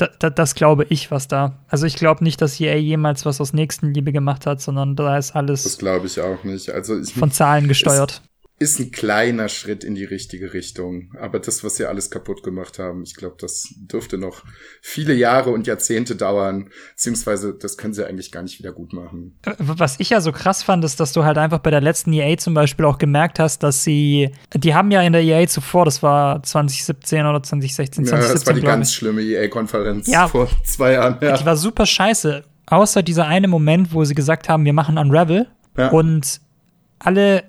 [0.00, 1.58] da, da, das glaube ich, was da.
[1.68, 5.30] Also ich glaube nicht, dass EA jemals was aus Nächstenliebe gemacht hat, sondern da ist
[5.30, 6.70] das alles glaube ich auch nicht.
[6.70, 8.22] Also ich, von Zahlen gesteuert.
[8.62, 11.10] Ist ein kleiner Schritt in die richtige Richtung.
[11.18, 14.44] Aber das, was sie alles kaputt gemacht haben, ich glaube, das dürfte noch
[14.82, 16.68] viele Jahre und Jahrzehnte dauern.
[16.90, 19.38] Beziehungsweise, das können sie eigentlich gar nicht wieder gut machen.
[19.58, 22.36] Was ich ja so krass fand, ist, dass du halt einfach bei der letzten EA
[22.36, 26.02] zum Beispiel auch gemerkt hast, dass sie, die haben ja in der EA zuvor, das
[26.02, 30.28] war 2017 oder 2016, Ja, das war 2017, die ganz schlimme EA-Konferenz Ja.
[30.28, 31.16] vor zwei Jahren.
[31.22, 31.34] Ja.
[31.38, 32.44] die war super scheiße.
[32.66, 35.46] Außer dieser eine Moment, wo sie gesagt haben, wir machen Unravel
[35.78, 35.88] Ja.
[35.88, 36.42] und
[36.98, 37.44] alle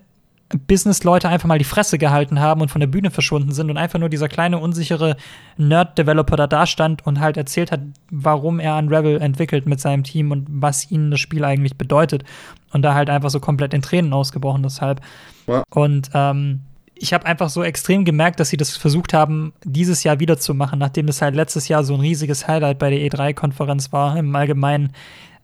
[0.67, 3.99] Business-Leute einfach mal die Fresse gehalten haben und von der Bühne verschwunden sind und einfach
[3.99, 5.17] nur dieser kleine, unsichere
[5.57, 10.47] Nerd-Developer da dastand und halt erzählt hat, warum er Unravel entwickelt mit seinem Team und
[10.49, 12.23] was ihnen das Spiel eigentlich bedeutet.
[12.71, 15.01] Und da halt einfach so komplett in Tränen ausgebrochen deshalb.
[15.47, 15.63] Ja.
[15.69, 16.61] Und ähm,
[17.01, 20.53] ich habe einfach so extrem gemerkt, dass sie das versucht haben, dieses Jahr wieder zu
[20.53, 24.35] machen, nachdem das halt letztes Jahr so ein riesiges Highlight bei der E3-Konferenz war im
[24.35, 24.93] Allgemeinen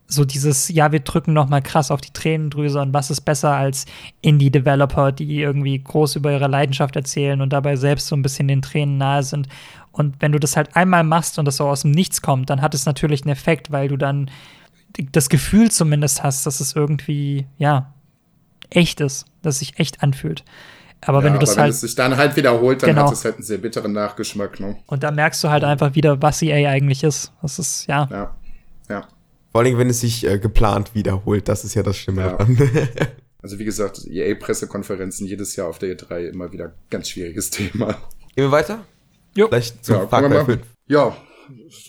[0.07, 3.51] so dieses, ja, wir drücken noch mal krass auf die Tränendrüse und was ist besser
[3.53, 3.85] als
[4.21, 8.61] Indie-Developer, die irgendwie groß über ihre Leidenschaft erzählen und dabei selbst so ein bisschen den
[8.61, 9.47] Tränen nahe sind.
[9.91, 12.61] Und wenn du das halt einmal machst und das so aus dem Nichts kommt, dann
[12.61, 14.29] hat es natürlich einen Effekt, weil du dann
[15.11, 17.93] das Gefühl zumindest hast, dass es irgendwie, ja,
[18.69, 20.43] echt ist, dass es sich echt anfühlt.
[21.01, 23.05] Aber wenn ja, du das wenn halt es sich dann halt wiederholt, dann Genau.
[23.07, 24.59] hat es halt einen sehr bitteren Nachgeschmack.
[24.59, 24.77] Ne?
[24.87, 27.33] Und da merkst du halt einfach wieder, was EA eigentlich ist.
[27.41, 28.07] Das ist, ja.
[28.09, 28.35] Ja.
[29.57, 32.29] Vor allem, wenn es sich äh, geplant wiederholt, das ist ja das Schlimme Ja.
[32.33, 32.57] daran.
[33.41, 37.93] Also wie gesagt, EA-Pressekonferenzen jedes Jahr auf der E3 immer wieder ganz schwieriges Thema.
[38.35, 38.85] Gehen wir weiter?
[39.35, 39.47] Jo.
[39.47, 40.45] Vielleicht zu Ja, Far Cry mal.
[40.45, 40.61] 5.
[40.87, 41.17] Ja,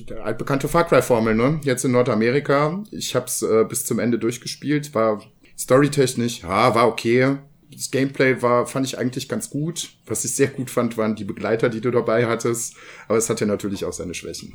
[0.09, 1.61] der altbekannte Far Cry-Formel, ne?
[1.63, 2.83] Jetzt in Nordamerika.
[2.91, 4.95] Ich hab's äh, bis zum Ende durchgespielt.
[4.95, 5.23] War
[5.59, 7.37] storytechnisch, ja, war okay.
[7.71, 9.91] Das Gameplay war, fand ich eigentlich ganz gut.
[10.07, 12.77] Was ich sehr gut fand, waren die Begleiter, die du dabei hattest.
[13.09, 14.55] Aber es hatte natürlich auch seine Schwächen.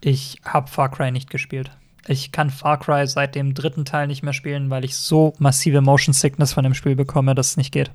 [0.00, 1.72] Ich habe Far Cry nicht gespielt.
[2.06, 5.80] Ich kann Far Cry seit dem dritten Teil nicht mehr spielen, weil ich so massive
[5.80, 7.90] Motion Sickness von dem Spiel bekomme, dass es nicht geht.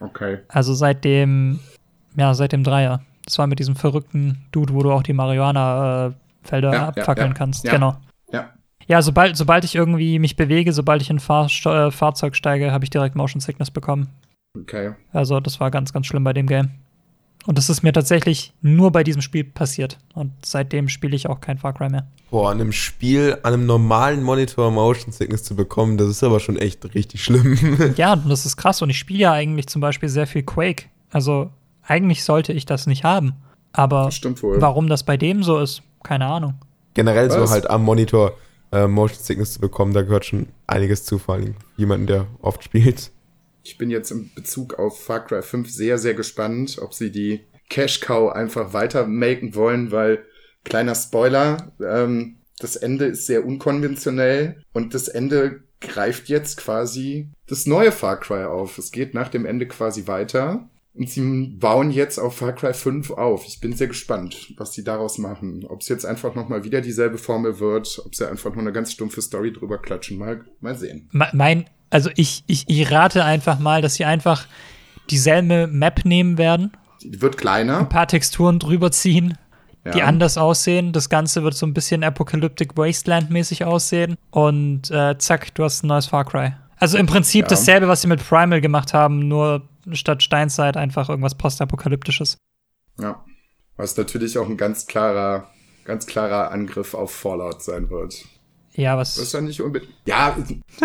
[0.00, 0.38] Okay.
[0.48, 1.60] Also seit dem,
[2.16, 3.00] ja, seit dem Dreier.
[3.24, 7.34] Das war mit diesem verrückten Dude, wo du auch die Marihuana-Felder Ja, abfackeln ja.
[7.34, 7.64] kannst.
[7.64, 7.72] Ja.
[7.72, 7.96] Genau.
[8.30, 8.50] Ja.
[8.86, 12.70] Ja, sobald, sobald ich irgendwie mich bewege, sobald ich in ein Fahr äh, Fahrzeug steige,
[12.70, 14.08] habe ich direkt Motion Sickness bekommen.
[14.56, 14.94] Okay.
[15.12, 16.70] Also das war ganz, ganz schlimm bei dem Game.
[17.46, 19.98] Und das ist mir tatsächlich nur bei diesem Spiel passiert.
[20.14, 22.06] Und seitdem spiele ich auch kein Far Cry mehr.
[22.30, 26.40] Boah, an einem Spiel, an einem normalen Monitor Motion Sickness zu bekommen, das ist aber
[26.40, 27.56] schon echt richtig schlimm.
[27.96, 28.82] Ja, und das ist krass.
[28.82, 30.86] Und ich spiele ja eigentlich zum Beispiel sehr viel Quake.
[31.10, 31.50] Also
[31.82, 33.34] eigentlich sollte ich das nicht haben.
[33.72, 34.60] Aber Das stimmt wohl.
[34.60, 36.54] warum das bei dem so ist, keine Ahnung.
[36.94, 37.50] Generell so Was?
[37.50, 38.32] halt am Monitor
[38.72, 42.64] äh, Motion Sickness zu bekommen, da gehört schon einiges zu, vor allem jemanden, der oft
[42.64, 43.12] spielt.
[43.66, 47.40] Ich bin jetzt in Bezug auf Far Cry 5 sehr, sehr gespannt, ob sie die
[47.68, 50.24] Cash Cow einfach weiter maken wollen, weil
[50.62, 57.66] kleiner Spoiler, ähm, das Ende ist sehr unkonventionell und das Ende greift jetzt quasi das
[57.66, 58.78] neue Far Cry auf.
[58.78, 60.70] Es geht nach dem Ende quasi weiter.
[60.96, 63.44] Und sie bauen jetzt auf Far Cry 5 auf.
[63.46, 65.66] Ich bin sehr gespannt, was sie daraus machen.
[65.68, 68.92] Ob es jetzt einfach nochmal wieder dieselbe Formel wird, ob sie einfach nur eine ganz
[68.92, 70.18] stumpfe Story drüber klatschen.
[70.18, 71.10] Mal, mal sehen.
[71.12, 74.46] Mein, also ich, ich, ich rate einfach mal, dass sie einfach
[75.10, 76.72] dieselbe Map nehmen werden.
[77.02, 77.80] Die wird kleiner.
[77.80, 79.36] Ein paar Texturen drüber ziehen,
[79.84, 79.92] ja.
[79.92, 80.92] die anders aussehen.
[80.92, 84.16] Das Ganze wird so ein bisschen Apocalyptic Wasteland-mäßig aussehen.
[84.30, 86.54] Und äh, zack, du hast ein neues Far Cry.
[86.78, 87.48] Also im Prinzip ja.
[87.48, 89.62] dasselbe, was sie mit Primal gemacht haben, nur
[89.92, 92.38] statt Steinzeit einfach irgendwas postapokalyptisches.
[93.00, 93.24] Ja.
[93.76, 95.50] Was natürlich auch ein ganz klarer,
[95.84, 98.24] ganz klarer Angriff auf Fallout sein wird.
[98.76, 99.14] Ja, was.
[99.14, 99.92] Das ist ja nicht unbedingt.
[100.06, 100.36] Ja,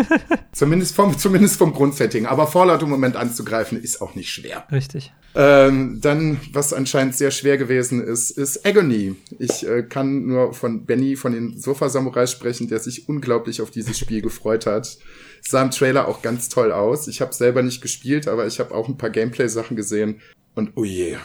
[0.54, 2.26] zumindest, vom, zumindest vom Grundsetting.
[2.26, 4.66] Aber Fallout im Moment anzugreifen, ist auch nicht schwer.
[4.72, 5.12] Richtig.
[5.36, 9.16] Ähm, dann, was anscheinend sehr schwer gewesen ist, ist Agony.
[9.39, 13.97] Ich äh, kann nur von Benny von den Sofa-Samurais sprechen, der sich unglaublich auf dieses
[13.97, 14.97] Spiel gefreut hat.
[15.41, 17.07] Sah im Trailer auch ganz toll aus.
[17.07, 20.21] Ich habe selber nicht gespielt, aber ich habe auch ein paar Gameplay-Sachen gesehen.
[20.55, 21.17] Und oh je,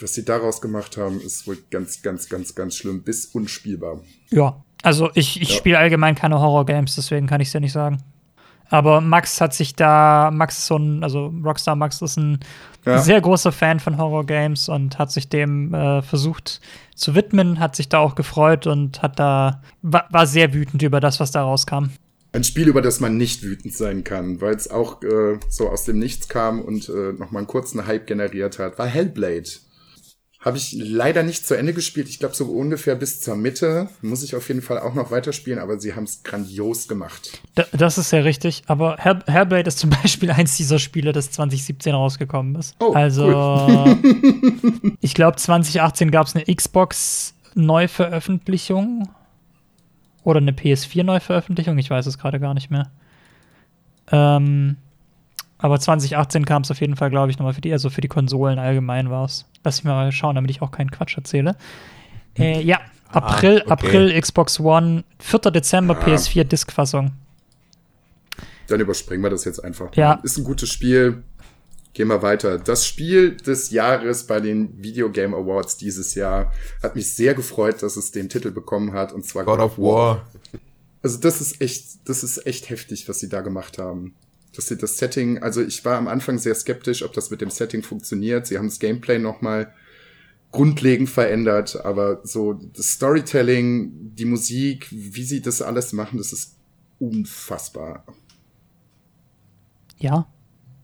[0.00, 4.00] was sie daraus gemacht haben, ist wohl ganz, ganz, ganz, ganz schlimm bis unspielbar.
[4.30, 5.56] Ja, also ich, ich ja.
[5.56, 8.02] spiele allgemein keine Horror-Games, deswegen kann ich es ja nicht sagen.
[8.68, 12.40] Aber Max hat sich da, Max ist so ein, also Rockstar Max ist ein
[12.84, 12.98] ja.
[12.98, 16.60] sehr großer Fan von Horror-Games und hat sich dem äh, versucht
[16.94, 21.00] zu widmen, hat sich da auch gefreut und hat da, war, war sehr wütend über
[21.00, 21.90] das, was da rauskam.
[22.36, 25.84] Ein Spiel, über das man nicht wütend sein kann, weil es auch äh, so aus
[25.84, 29.48] dem Nichts kam und äh, nochmal einen kurzen Hype generiert hat, war Hellblade.
[30.40, 32.10] Habe ich leider nicht zu Ende gespielt.
[32.10, 35.58] Ich glaube, so ungefähr bis zur Mitte muss ich auf jeden Fall auch noch weiterspielen,
[35.58, 37.40] aber sie haben es grandios gemacht.
[37.72, 38.64] das ist ja richtig.
[38.66, 42.76] Aber Hell Hellblade ist zum Beispiel eins dieser Spiele, das 2017 rausgekommen ist.
[42.80, 43.96] Oh, also, cool.
[45.00, 49.08] ich glaube, 2018 gab es eine Xbox-Neuveröffentlichung.
[50.26, 51.78] Oder eine PS4-Neuveröffentlichung.
[51.78, 52.90] Ich weiß es gerade gar nicht mehr.
[54.10, 54.76] Ähm,
[55.56, 58.08] aber 2018 kam es auf jeden Fall, glaube ich, nochmal für die, also für die
[58.08, 59.46] Konsolen allgemein war es.
[59.62, 61.54] Lass mich mal schauen, damit ich auch keinen Quatsch erzähle.
[62.36, 62.80] Äh, ja,
[63.12, 63.86] April, ah, okay.
[63.86, 65.38] April Xbox One, 4.
[65.52, 66.04] Dezember ah.
[66.04, 67.12] PS4 Diskfassung.
[68.66, 69.94] Dann überspringen wir das jetzt einfach.
[69.94, 70.14] Ja.
[70.24, 71.22] Ist ein gutes Spiel.
[71.96, 72.58] Gehen wir weiter.
[72.58, 77.82] Das Spiel des Jahres bei den Video Game Awards dieses Jahr hat mich sehr gefreut,
[77.82, 80.30] dass es den Titel bekommen hat und zwar God, God of War.
[81.02, 84.14] Also das ist echt, das ist echt heftig, was sie da gemacht haben
[84.54, 87.50] dass sie das Setting, also ich war am Anfang sehr skeptisch, ob das mit dem
[87.50, 88.46] Setting funktioniert.
[88.46, 89.74] Sie haben das Gameplay nochmal
[90.50, 96.56] grundlegend verändert, aber so das Storytelling, die Musik, wie sie das alles machen, das ist
[96.98, 98.06] unfassbar.
[99.98, 100.26] Ja.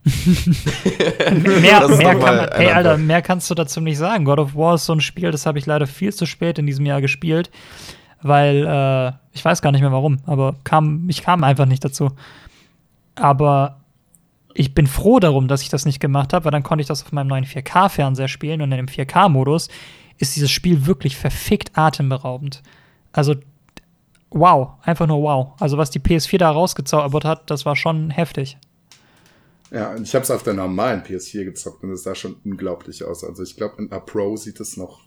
[0.04, 4.24] Mehr, mehr, kann man, hey, Alter, mehr kannst du dazu nicht sagen.
[4.24, 6.66] God of War ist so ein Spiel, das habe ich leider viel zu spät in
[6.66, 7.50] diesem Jahr gespielt,
[8.20, 12.10] weil äh, ich weiß gar nicht mehr warum, aber kam, ich kam einfach nicht dazu.
[13.14, 13.80] Aber
[14.54, 17.04] ich bin froh darum, dass ich das nicht gemacht habe, weil dann konnte ich das
[17.04, 19.68] auf meinem neuen 4K-Fernseher spielen und in dem 4K-Modus
[20.18, 22.62] ist dieses Spiel wirklich verfickt atemberaubend.
[23.12, 23.36] Also,
[24.30, 25.52] wow, einfach nur wow.
[25.60, 28.58] Also, was die PS4 da rausgezaubert hat, das war schon heftig.
[29.72, 33.24] Ja, ich habe es auf der normalen PS4 gezockt und es sah schon unglaublich aus.
[33.24, 35.00] Also, ich glaube, in der Pro sieht es noch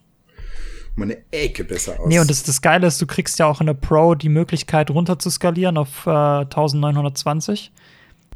[0.95, 2.07] um eine Ecke besser aus.
[2.07, 4.89] Nee, und das, das Geile ist, du kriegst ja auch in der Pro die Möglichkeit
[4.89, 7.71] runter zu skalieren auf äh, 1920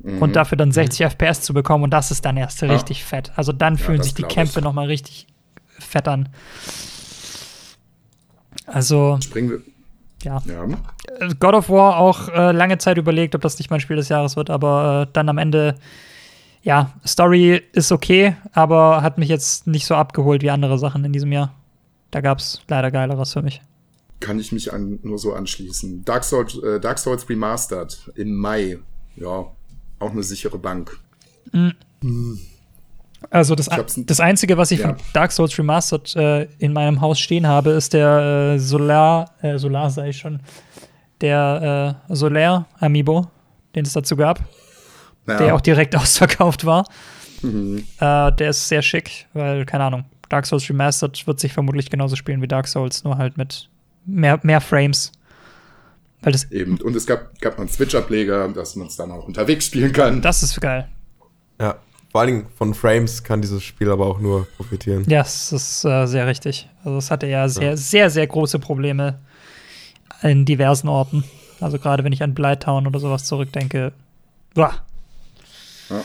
[0.03, 0.21] mhm.
[0.21, 1.11] und dafür dann 60 mhm.
[1.11, 2.69] FPS zu bekommen und das ist dann erst ja.
[2.69, 3.31] richtig fett.
[3.35, 5.27] Also dann fühlen ja, sich die Kämpfe noch mal richtig
[5.79, 6.29] fett an.
[8.65, 9.61] Also springen wir
[10.23, 10.41] ja.
[10.45, 10.65] ja.
[11.19, 14.09] Äh, God of War auch äh, lange Zeit überlegt, ob das nicht mein Spiel des
[14.09, 15.75] Jahres wird, aber äh, dann am Ende
[16.61, 21.13] ja, Story ist okay, aber hat mich jetzt nicht so abgeholt wie andere Sachen in
[21.13, 21.53] diesem Jahr.
[22.11, 23.61] Da gab es leider geileres für mich.
[24.19, 26.03] Kann ich mich an, nur so anschließen.
[26.03, 28.79] Dark Souls, äh, Dark Souls Remastered im Mai.
[29.15, 29.45] Ja,
[29.99, 30.99] auch eine sichere Bank.
[31.51, 32.39] Mhm.
[33.29, 34.89] Also das, das Einzige, was ich ja.
[34.89, 39.57] von Dark Souls Remastered äh, in meinem Haus stehen habe, ist der äh, Solar, äh,
[39.57, 40.39] Solar sei ich schon,
[41.21, 43.27] der äh, Solar Amiibo,
[43.75, 44.39] den es dazu gab,
[45.29, 45.37] ja.
[45.37, 46.85] der auch direkt ausverkauft war.
[47.41, 47.85] Mhm.
[47.99, 52.15] Äh, der ist sehr schick, weil, keine Ahnung, Dark Souls Remastered wird sich vermutlich genauso
[52.15, 53.69] spielen wie Dark Souls, nur halt mit
[54.05, 55.11] mehr, mehr Frames.
[56.21, 59.65] Weil das Eben, und es gab, gab einen Switch-Ableger, dass man es dann auch unterwegs
[59.65, 60.21] spielen kann.
[60.21, 60.87] Das ist geil.
[61.59, 61.77] Ja,
[62.11, 65.05] vor allen Dingen von Frames kann dieses Spiel aber auch nur profitieren.
[65.07, 66.67] Ja, das ist äh, sehr richtig.
[66.83, 67.77] Also es hatte ja sehr, ja.
[67.77, 69.19] sehr, sehr große Probleme
[70.21, 71.23] in diversen Orten.
[71.61, 73.93] Also gerade wenn ich an Blighttown oder sowas zurückdenke.
[74.53, 74.73] Boah.
[75.89, 76.03] Ja.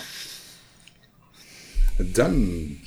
[1.99, 2.79] Dann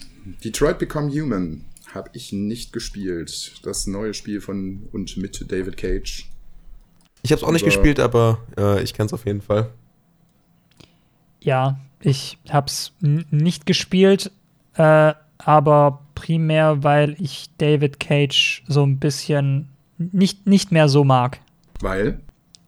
[0.43, 3.53] Detroit Become Human habe ich nicht gespielt.
[3.63, 6.29] Das neue Spiel von und mit David Cage.
[7.23, 9.69] Ich habe es auch nicht gespielt, aber äh, ich kenne es auf jeden Fall.
[11.41, 14.31] Ja, ich habe es nicht gespielt,
[14.75, 21.39] äh, aber primär, weil ich David Cage so ein bisschen nicht, nicht mehr so mag.
[21.79, 22.19] Weil?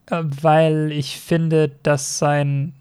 [0.07, 2.73] Äh, weil ich finde, dass sein.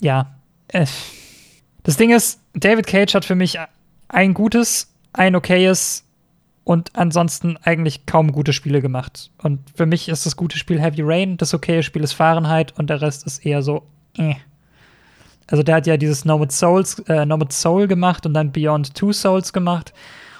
[0.00, 0.35] Ja.
[0.72, 3.58] Das Ding ist, David Cage hat für mich
[4.08, 6.04] ein gutes, ein okayes
[6.64, 9.30] und ansonsten eigentlich kaum gute Spiele gemacht.
[9.40, 12.90] Und für mich ist das gute Spiel Heavy Rain, das okaye Spiel ist Fahrenheit und
[12.90, 13.84] der Rest ist eher so.
[14.18, 14.34] Äh.
[15.48, 19.12] Also der hat ja dieses Nomad Souls, äh, Nomad Soul gemacht und dann Beyond Two
[19.12, 19.94] Souls gemacht.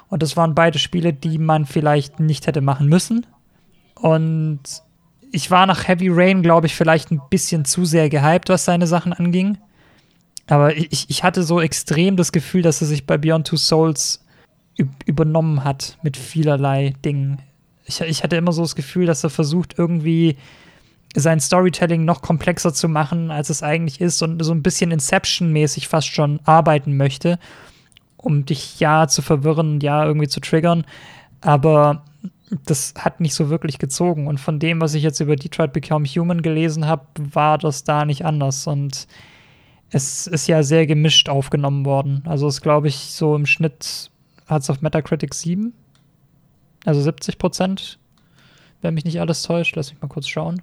[0.09, 3.25] Und das waren beide Spiele, die man vielleicht nicht hätte machen müssen.
[3.95, 4.63] Und
[5.31, 8.89] ich war nach Heavy Rain, glaube ich, vielleicht ein bisschen zu sehr gehypt, was seine
[8.89, 9.59] Sachen anging.
[10.49, 14.25] Aber ich, ich hatte so extrem das Gefühl, dass er sich bei Beyond Two Souls
[15.07, 17.41] übernommen hat mit vielerlei Dingen.
[17.85, 20.37] Ich, ich hatte immer so das Gefühl, dass er versucht, irgendwie
[21.15, 25.89] sein Storytelling noch komplexer zu machen, als es eigentlich ist und so ein bisschen Inception-mäßig
[25.89, 27.39] fast schon arbeiten möchte,
[28.19, 30.85] um dich ja zu verwirren, ja irgendwie zu triggern.
[31.41, 32.05] Aber
[32.67, 34.27] das hat nicht so wirklich gezogen.
[34.27, 38.05] Und von dem, was ich jetzt über Detroit Become Human gelesen habe, war das da
[38.05, 38.67] nicht anders.
[38.67, 39.07] Und
[39.97, 42.23] es ist ja sehr gemischt aufgenommen worden.
[42.27, 44.11] Also es glaube ich so im Schnitt
[44.47, 45.73] hat es auf Metacritic 7.
[46.85, 47.99] Also 70 Prozent,
[48.83, 49.75] wenn mich nicht alles täuscht.
[49.75, 50.61] Lass mich mal kurz schauen.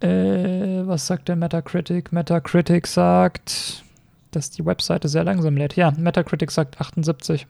[0.00, 2.10] Äh, was sagt der Metacritic?
[2.10, 3.84] Metacritic sagt,
[4.30, 5.76] dass die Webseite sehr langsam lädt.
[5.76, 7.46] Ja, Metacritic sagt 78.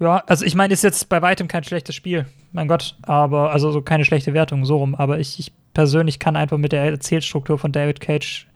[0.00, 2.26] Ja, also ich meine, ist jetzt bei weitem kein schlechtes Spiel.
[2.52, 4.94] Mein Gott, aber, also so keine schlechte Wertung, so rum.
[4.94, 8.46] Aber ich, ich persönlich kann einfach mit der Erzählstruktur von David Cage,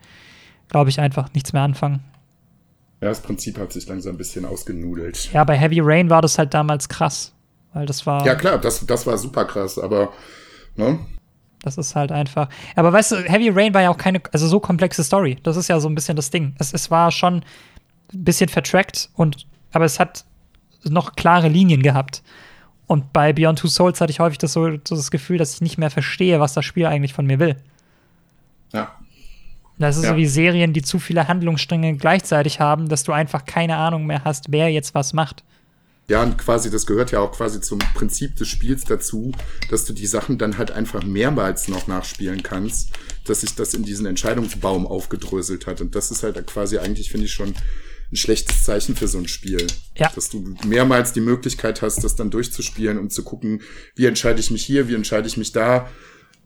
[0.69, 2.03] glaube ich, einfach nichts mehr anfangen.
[3.01, 5.31] Ja, das Prinzip hat sich langsam ein bisschen ausgenudelt.
[5.31, 7.33] Ja, bei Heavy Rain war das halt damals krass.
[7.73, 8.25] Weil das war.
[8.25, 10.13] Ja, klar, das, das war super krass, aber,
[10.75, 10.97] ne?
[11.61, 12.47] Das ist halt einfach.
[12.75, 15.37] Aber weißt du, Heavy Rain war ja auch keine, also so komplexe Story.
[15.43, 16.55] Das ist ja so ein bisschen das Ding.
[16.57, 17.43] Es, es war schon
[18.13, 20.25] ein bisschen vertrackt und, aber es hat
[20.83, 22.23] noch klare Linien gehabt.
[22.87, 25.61] Und bei Beyond Two Souls hatte ich häufig das so, so das Gefühl, dass ich
[25.61, 27.55] nicht mehr verstehe, was das Spiel eigentlich von mir will.
[28.71, 28.91] Ja.
[29.77, 30.11] Das ist Ja.
[30.11, 34.23] so wie Serien, die zu viele Handlungsstränge gleichzeitig haben, dass du einfach keine Ahnung mehr
[34.23, 35.43] hast, wer jetzt was macht.
[36.07, 39.31] Ja, und quasi, das gehört ja auch quasi zum Prinzip des Spiels dazu,
[39.71, 42.91] dass du die Sachen dann halt einfach mehrmals noch nachspielen kannst,
[43.25, 45.81] dass sich das in diesen Entscheidungsbaum aufgedröselt hat.
[45.81, 47.55] Und das ist halt quasi eigentlich, finde ich, schon
[48.11, 49.65] ein schlechtes Zeichen für so ein Spiel.
[49.97, 50.11] Ja.
[50.13, 53.61] Dass du mehrmals die Möglichkeit hast, das dann durchzuspielen, um zu gucken,
[53.95, 55.89] wie entscheide ich mich hier, wie entscheide ich mich da.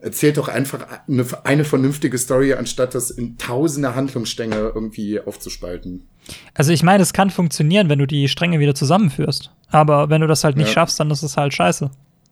[0.02, 6.08] Erzählt doch einfach eine, eine vernünftige Story, anstatt das in tausende Handlungsstränge irgendwie aufzuspalten.
[6.54, 9.52] Also ich meine, es kann funktionieren, wenn du die Stränge wieder zusammenführst.
[9.70, 10.74] Aber wenn du das halt nicht Ja.
[10.74, 11.92] schaffst, dann ist es halt scheiße.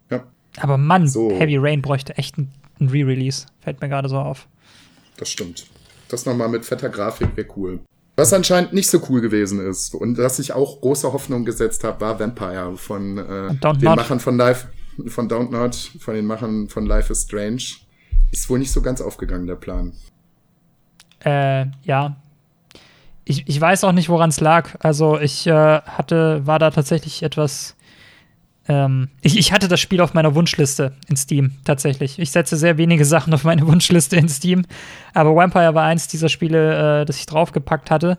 [0.10, 0.24] Ja,
[0.60, 1.30] Aber Mann, So.
[1.32, 3.48] Heavy Rain bräuchte echt ein, ein Re-Release.
[3.60, 4.48] Fällt mir gerade so auf.
[5.18, 5.66] das stimmt.
[6.10, 7.80] Das nochmal mit fetter Grafik wäre cool.
[8.16, 12.00] Was anscheinend nicht so cool gewesen ist und dass ich auch große Hoffnung gesetzt habe,
[12.02, 13.82] war Vampire von äh, den Not.
[13.98, 14.68] Machern von Life,
[15.08, 17.64] von Don't Not, von den Machern von Life is Strange.
[18.32, 19.94] Ist wohl nicht so ganz aufgegangen, der Plan.
[21.24, 22.18] Äh, ja.
[23.26, 24.76] Ich, ich weiß auch nicht, woran es lag.
[24.80, 27.76] Also ich äh, hatte, war da tatsächlich etwas.
[28.68, 32.20] Ähm, ich, ich hatte das Spiel auf meiner Wunschliste in Steam, tatsächlich.
[32.20, 34.66] Ich setze sehr wenige Sachen auf meine Wunschliste in Steam.
[35.14, 38.18] Aber Vampire war eins dieser Spiele, äh, das ich draufgepackt hatte.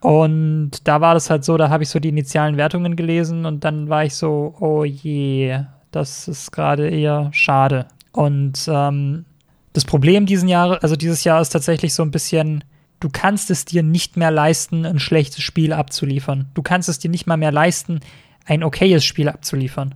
[0.00, 3.64] Und da war das halt so, da habe ich so die initialen Wertungen gelesen und
[3.64, 5.60] dann war ich so, oh je,
[5.94, 7.86] das ist gerade eher schade.
[8.12, 9.24] Und ähm,
[9.72, 12.64] das Problem diesen Jahr, also dieses Jahr ist tatsächlich so ein bisschen,
[13.00, 16.48] du kannst es dir nicht mehr leisten, ein schlechtes Spiel abzuliefern.
[16.54, 18.00] Du kannst es dir nicht mal mehr leisten,
[18.46, 19.94] ein okayes Spiel abzuliefern.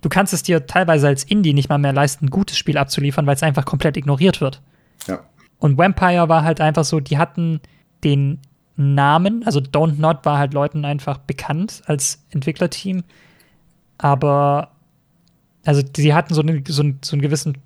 [0.00, 3.26] Du kannst es dir teilweise als Indie nicht mal mehr leisten, ein gutes Spiel abzuliefern,
[3.26, 4.60] weil es einfach komplett ignoriert wird.
[5.06, 5.20] Ja.
[5.58, 7.60] Und Vampire war halt einfach so, die hatten
[8.02, 8.40] den
[8.76, 13.04] Namen, also Don't Not war halt Leuten einfach bekannt als Entwicklerteam,
[13.98, 14.71] aber
[15.64, 17.58] also sie hatten so, eine, so, einen, so einen gewissen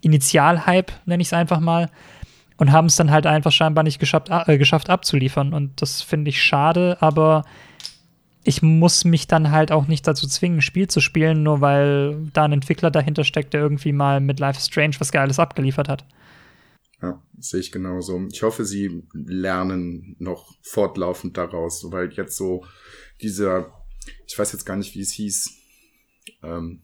[0.00, 1.90] Initialhype, nenne ich es einfach mal,
[2.56, 5.52] und haben es dann halt einfach scheinbar nicht geschafft, äh, geschafft abzuliefern.
[5.52, 7.44] Und das finde ich schade, aber
[8.44, 12.28] ich muss mich dann halt auch nicht dazu zwingen, ein Spiel zu spielen, nur weil
[12.32, 15.88] da ein Entwickler dahinter steckt, der irgendwie mal mit Life is Strange was Geiles abgeliefert
[15.88, 16.04] hat.
[17.00, 18.28] Ja, sehe ich genauso.
[18.32, 22.64] Ich hoffe, sie lernen noch fortlaufend daraus, weil jetzt so
[23.20, 23.72] dieser,
[24.26, 25.50] ich weiß jetzt gar nicht, wie es hieß,
[26.44, 26.82] ähm,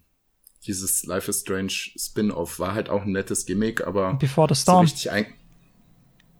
[0.68, 4.62] dieses Life is Strange Spin-off war halt auch ein nettes Gimmick, aber Before the so
[4.62, 4.80] Storm.
[4.84, 5.26] richtig ein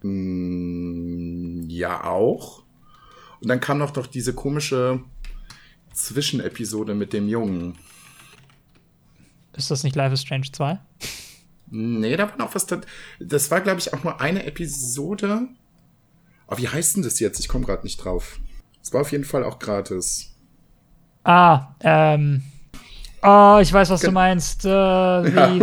[0.03, 2.63] Mm, ja auch.
[3.41, 5.01] Und dann kam noch doch diese komische
[5.93, 7.77] Zwischenepisode mit dem Jungen.
[9.57, 10.79] Ist das nicht Life is Strange 2?
[11.71, 12.67] Nee, da war noch was.
[12.67, 12.81] Da,
[13.19, 15.49] das war, glaube ich, auch nur eine Episode.
[16.47, 17.41] Aber wie heißt denn das jetzt?
[17.41, 18.39] Ich komme gerade nicht drauf.
[18.81, 20.35] Es war auf jeden Fall auch gratis.
[21.25, 22.43] Ah, ähm.
[23.31, 24.65] Oh, ich weiß, was du meinst.
[24.65, 25.59] Äh, wie, Ja.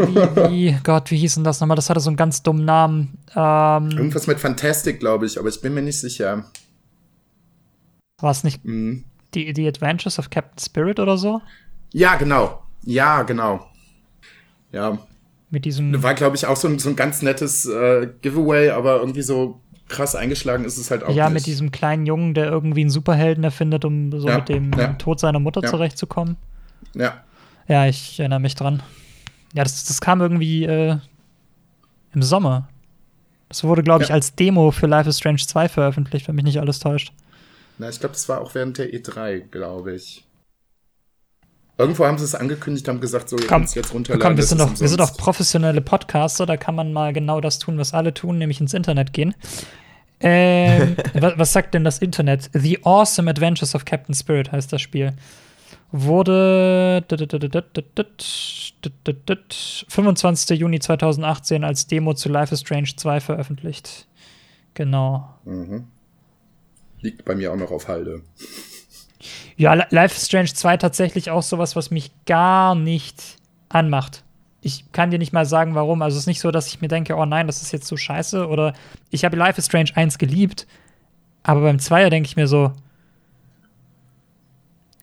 [0.50, 1.76] wie, wie, Gott, wie hieß denn das nochmal?
[1.76, 3.18] Das hatte so einen ganz dummen Namen.
[3.36, 6.46] Ähm, Irgendwas mit Fantastic, glaube ich, aber ich bin mir nicht sicher.
[8.22, 9.04] war es nicht Hm.
[9.34, 11.42] die, die Adventures of Captain Spirit oder so?
[11.92, 12.62] Ja, genau.
[12.84, 13.66] Ja, genau.
[14.72, 14.98] Ja,
[15.50, 16.04] Mit diesem.
[16.04, 19.60] war, glaube ich, auch so ein, so ein ganz nettes äh, Giveaway, aber irgendwie so
[19.88, 21.34] krass eingeschlagen ist es halt auch ja, nicht.
[21.34, 24.94] mit diesem kleinen Jungen, der irgendwie einen Superhelden erfindet, um so Ja, mit dem ja.
[24.94, 25.70] Tod seiner Mutter Ja.
[25.70, 26.38] zurechtzukommen.
[26.94, 27.24] Ja,
[27.68, 28.84] Ja, ich erinnere mich dran.
[29.54, 30.98] Ja, das, das kam irgendwie äh,
[32.14, 32.68] im Sommer.
[33.50, 34.16] Das wurde, glaube ich, Ja.
[34.16, 37.14] als Demo für Life is Strange 2 veröffentlicht, wenn mich nicht alles täuscht.
[37.78, 40.26] Na, ich glaube, das war auch während der E3, glaube ich.
[41.78, 44.22] Irgendwo haben sie es angekündigt, haben gesagt, so, ihr Komm, jetzt runterladen.
[44.22, 47.60] Komm, wir sind, doch, wir sind doch professionelle Podcaster, da kann man mal genau das
[47.60, 49.36] tun, was alle tun, nämlich ins Internet gehen.
[50.22, 52.50] Ähm, was, was sagt denn das Internet?
[52.54, 55.14] The Awesome Adventures of Captain Spirit heißt das Spiel.
[55.98, 57.04] Wurde
[59.88, 60.60] 25.
[60.60, 64.08] Juni 2018 als Demo zu Life is Strange 2 veröffentlicht.
[64.74, 65.30] Genau.
[65.46, 65.88] Mhm.
[67.02, 68.22] Liegt bei mir auch noch auf Halde.
[69.58, 73.38] Ja, Li- Life is Strange 2 tatsächlich auch sowas, was mich gar nicht
[73.70, 74.24] anmacht.
[74.62, 76.02] Ich kann dir nicht mal sagen, warum.
[76.02, 77.96] Also es ist nicht so, dass ich mir denke, oh nein, das ist jetzt so
[77.96, 78.48] scheiße.
[78.48, 78.74] Oder
[79.12, 80.68] ich habe Life is Strange 1 geliebt,
[81.44, 82.74] aber beim Zweier denke ich mir so,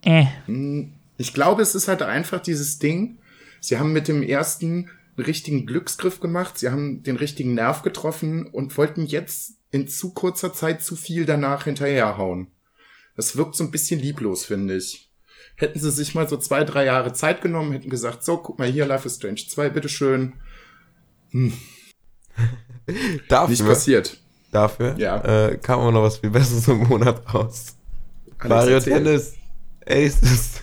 [0.02, 3.18] äh, Hm, Ich glaube, es ist halt einfach dieses Ding.
[3.60, 6.58] Sie haben mit dem ersten einen richtigen Glücksgriff gemacht.
[6.58, 11.24] Sie haben den richtigen Nerv getroffen und wollten jetzt in zu kurzer Zeit zu viel
[11.26, 12.48] danach hinterherhauen.
[13.16, 15.10] Das wirkt so ein bisschen lieblos, finde ich.
[15.56, 18.68] Hätten sie sich mal so zwei, drei Jahre Zeit genommen, hätten gesagt, so, guck mal
[18.68, 20.32] hier, Life is Strange 2, bitteschön.
[23.28, 24.18] Dafür, Nicht passiert.
[24.50, 25.48] dafür Ja.
[25.48, 27.76] äh, kam auch noch was viel Besseres im Monat raus.
[28.38, 28.80] Alex, Mario
[29.86, 30.10] erzähl.
[30.10, 30.62] Tennis.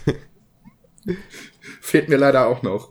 [1.80, 2.90] Fehlt mir leider auch noch.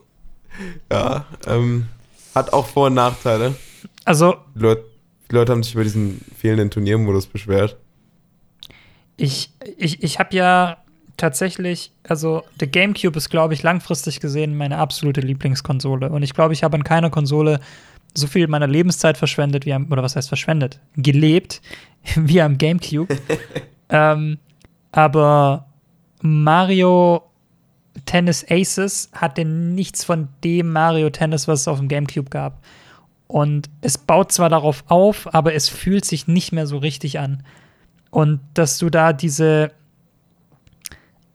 [0.92, 1.86] ja, ähm,
[2.34, 3.54] hat auch Vor- und Nachteile.
[4.04, 4.84] also Die Leute,
[5.30, 7.76] die Leute haben sich über diesen fehlenden Turniermodus beschwert.
[9.16, 10.78] ich, ich, ich habe ja
[11.16, 16.10] tatsächlich, also der GameCube ist, glaube ich, langfristig gesehen meine absolute Lieblingskonsole.
[16.10, 17.60] Und ich glaube, ich habe an keiner Konsole
[18.14, 20.80] so viel meiner Lebenszeit verschwendet, wie am, oder was heißt verschwendet?
[20.96, 21.60] Gelebt,
[22.16, 23.16] wie am GameCube.
[23.88, 24.38] ähm,
[24.92, 25.66] aber
[26.20, 27.22] Mario
[28.06, 32.62] Tennis Aces hatte nichts von dem Mario Tennis, was es auf dem GameCube gab.
[33.26, 37.44] Und es baut zwar darauf auf, aber es fühlt sich nicht mehr so richtig an.
[38.10, 39.70] Und dass du da diese,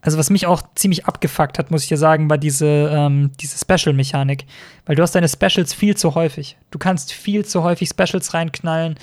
[0.02, 3.58] also was mich auch ziemlich abgefuckt hat, muss ich dir sagen, war diese, ähm, diese
[3.58, 4.46] Special-Mechanik.
[4.86, 6.58] Weil du hast deine Specials viel zu häufig.
[6.70, 8.96] Du kannst viel zu häufig Specials reinknallen.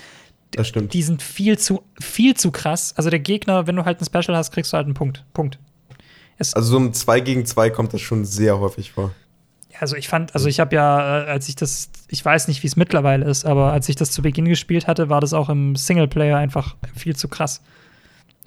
[0.50, 0.92] Das stimmt.
[0.92, 2.92] Die sind viel zu, viel zu krass.
[2.96, 5.24] Also der Gegner, wenn du halt ein Special hast, kriegst du halt einen Punkt.
[5.32, 5.58] Punkt.
[6.38, 9.12] Also so im 2 gegen 2 kommt das schon sehr häufig vor.
[9.80, 12.68] Also ich fand, also ich habe ja, äh, als ich das, ich weiß nicht, wie
[12.68, 15.74] es mittlerweile ist, aber als ich das zu Beginn gespielt hatte, war das auch im
[15.74, 17.60] Singleplayer einfach viel zu krass.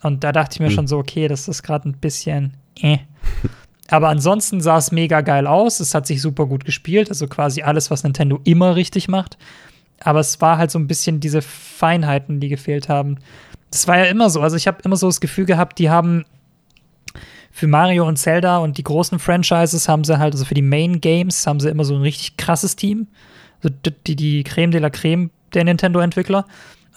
[0.02, 0.74] Und da dachte ich mir Hm.
[0.74, 3.00] schon so, okay, das ist gerade ein bisschen äh.
[3.90, 5.80] Aber ansonsten sah es mega geil aus.
[5.80, 7.10] Es hat sich super gut gespielt.
[7.10, 9.38] Also quasi alles, was Nintendo immer richtig macht.
[10.00, 13.18] Aber es war halt so ein bisschen diese Feinheiten, die gefehlt haben.
[13.72, 14.42] Das war ja immer so.
[14.42, 16.26] Also ich habe immer so das Gefühl gehabt, die haben
[17.56, 21.00] für Mario und Zelda und die großen Franchises haben sie halt, also für die Main
[21.00, 23.08] Games haben sie immer so ein richtig krasses Team.
[23.64, 23.74] Also
[24.06, 26.46] die, die Creme de la Creme der Nintendo-Entwickler.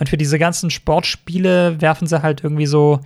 [0.01, 2.99] Und für diese ganzen Sportspiele werfen sie halt irgendwie so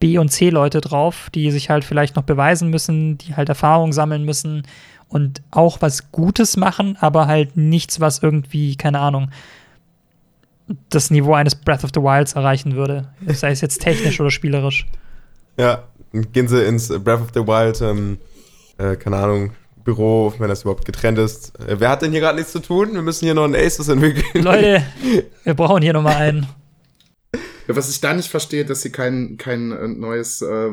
[0.00, 4.24] B- und C-Leute drauf, die sich halt vielleicht noch beweisen müssen, die halt Erfahrung sammeln
[4.24, 4.64] müssen
[5.06, 9.30] und auch was Gutes machen, aber halt nichts, was irgendwie, keine Ahnung,
[10.90, 13.08] das Niveau eines Breath of the Wilds erreichen würde.
[13.28, 14.88] Sei es jetzt technisch oder spielerisch.
[15.56, 18.18] Ja, gehen sie ins Breath of the Wild, ähm,
[18.78, 19.52] äh, keine Ahnung,
[19.84, 21.58] Büro, wenn das überhaupt getrennt ist.
[21.60, 22.92] Äh, wer hat denn hier gerade nichts zu tun?
[22.94, 24.44] Wir müssen hier noch einen Aces entwickeln.
[24.44, 24.82] Leute,
[25.44, 26.46] wir brauchen hier nochmal einen.
[27.68, 30.70] Ja, was ich da nicht verstehe, dass sie kein, kein äh, neues äh,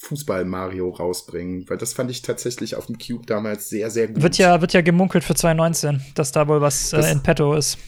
[0.00, 4.22] Fußball-Mario rausbringen, weil das fand ich tatsächlich auf dem Cube damals sehr, sehr gut.
[4.22, 7.54] Wird ja, wird ja gemunkelt für 2019, dass da wohl was äh, Das- in petto
[7.54, 7.78] ist.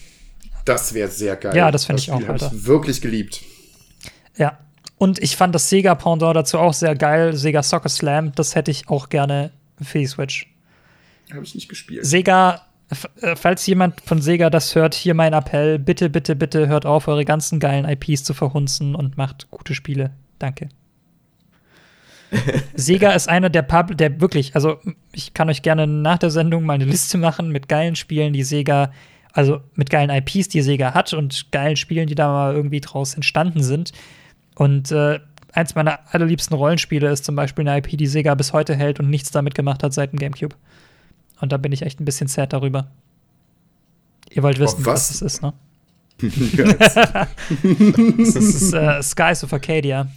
[0.65, 1.55] Das wäre sehr geil.
[1.55, 2.51] Ja, das find ich auch, Alter.
[2.53, 3.41] Ich wirklich geliebt.
[4.35, 4.57] Ja.
[4.97, 8.31] Und ich fand das Sega-Pendant dazu auch sehr geil, Sega Soccer Slam.
[8.33, 9.51] Das hätte ich auch gerne
[9.81, 10.47] für die Switch.
[11.31, 12.05] Habe ich nicht gespielt.
[12.05, 12.67] Sega
[13.21, 17.07] äh, falls jemand von Sega das hört, hier mein Appell, bitte, bitte, bitte hört auf,
[17.07, 20.11] eure ganzen geilen IPs zu verhunzen und macht gute Spiele.
[20.39, 20.69] Danke.
[22.75, 24.79] Sega ist einer der Pub, der wirklich, also
[25.13, 28.43] ich kann euch gerne nach der Sendung mal eine Liste machen mit geilen Spielen, die
[28.43, 28.91] Sega,
[29.33, 33.15] also mit geilen IPs, die Sega hat und geilen Spielen, die da mal irgendwie draus
[33.15, 33.91] entstanden sind.
[34.57, 35.19] Und äh,
[35.53, 39.07] eins meiner allerliebsten Rollenspiele ist zum Beispiel eine IP, die Sega bis heute hält und
[39.07, 40.55] nichts damit gemacht hat seit dem GameCube.
[41.39, 42.87] Und da bin ich echt ein bisschen sad darüber.
[44.31, 45.11] Ihr wollt wissen, oh, was?
[45.11, 45.53] was es ist, ne?
[48.17, 50.07] das ist äh, Skies of Arcadia.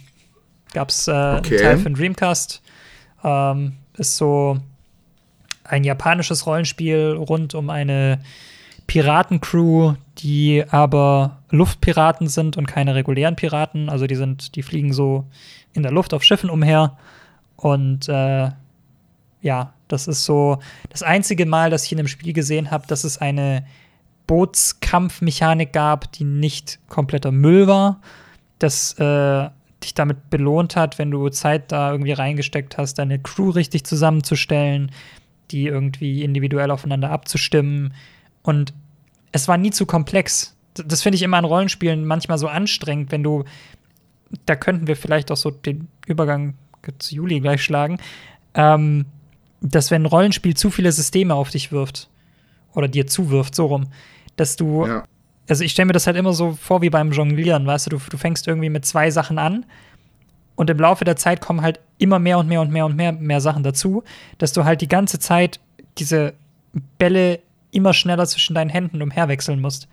[0.73, 1.27] Gab's äh, okay.
[1.27, 2.63] einen Teil den Dreamcast.
[3.23, 4.57] Ähm, ist so
[5.63, 8.19] ein japanisches Rollenspiel rund um eine
[8.87, 13.89] Piratencrew, die aber Luftpiraten sind und keine regulären Piraten.
[13.89, 15.25] Also die sind, die fliegen so
[15.73, 16.97] in der Luft auf Schiffen umher.
[17.55, 18.51] Und äh,
[19.41, 20.59] ja, das ist so
[20.89, 23.65] das einzige Mal, dass ich in einem Spiel gesehen habe, dass es eine
[24.27, 28.01] Bootskampfmechanik gab, die nicht kompletter Müll war.
[28.59, 29.49] Das äh,
[29.83, 34.91] dich damit belohnt hat, wenn du Zeit da irgendwie reingesteckt hast, deine Crew richtig zusammenzustellen,
[35.49, 37.93] die irgendwie individuell aufeinander abzustimmen.
[38.43, 38.73] Und
[39.31, 40.55] es war nie zu komplex.
[40.73, 43.43] Das finde ich immer an Rollenspielen manchmal so anstrengend, wenn du,
[44.45, 46.55] da könnten wir vielleicht auch so den Übergang
[46.99, 47.99] zu Juli gleich schlagen,
[48.53, 49.05] ähm,
[49.61, 52.09] dass wenn ein Rollenspiel zu viele Systeme auf dich wirft
[52.73, 53.87] oder dir zuwirft, so rum,
[54.35, 55.03] dass du ja
[55.51, 57.99] also ich stelle mir das halt immer so vor wie beim Jonglieren, weißt du, du,
[58.09, 59.65] du fängst irgendwie mit zwei Sachen an
[60.55, 63.11] und im Laufe der Zeit kommen halt immer mehr und mehr und mehr und mehr,
[63.11, 64.03] mehr Sachen dazu,
[64.37, 65.59] dass du halt die ganze Zeit
[65.97, 66.33] diese
[66.97, 67.39] Bälle
[67.71, 69.89] immer schneller zwischen deinen Händen umherwechseln musst.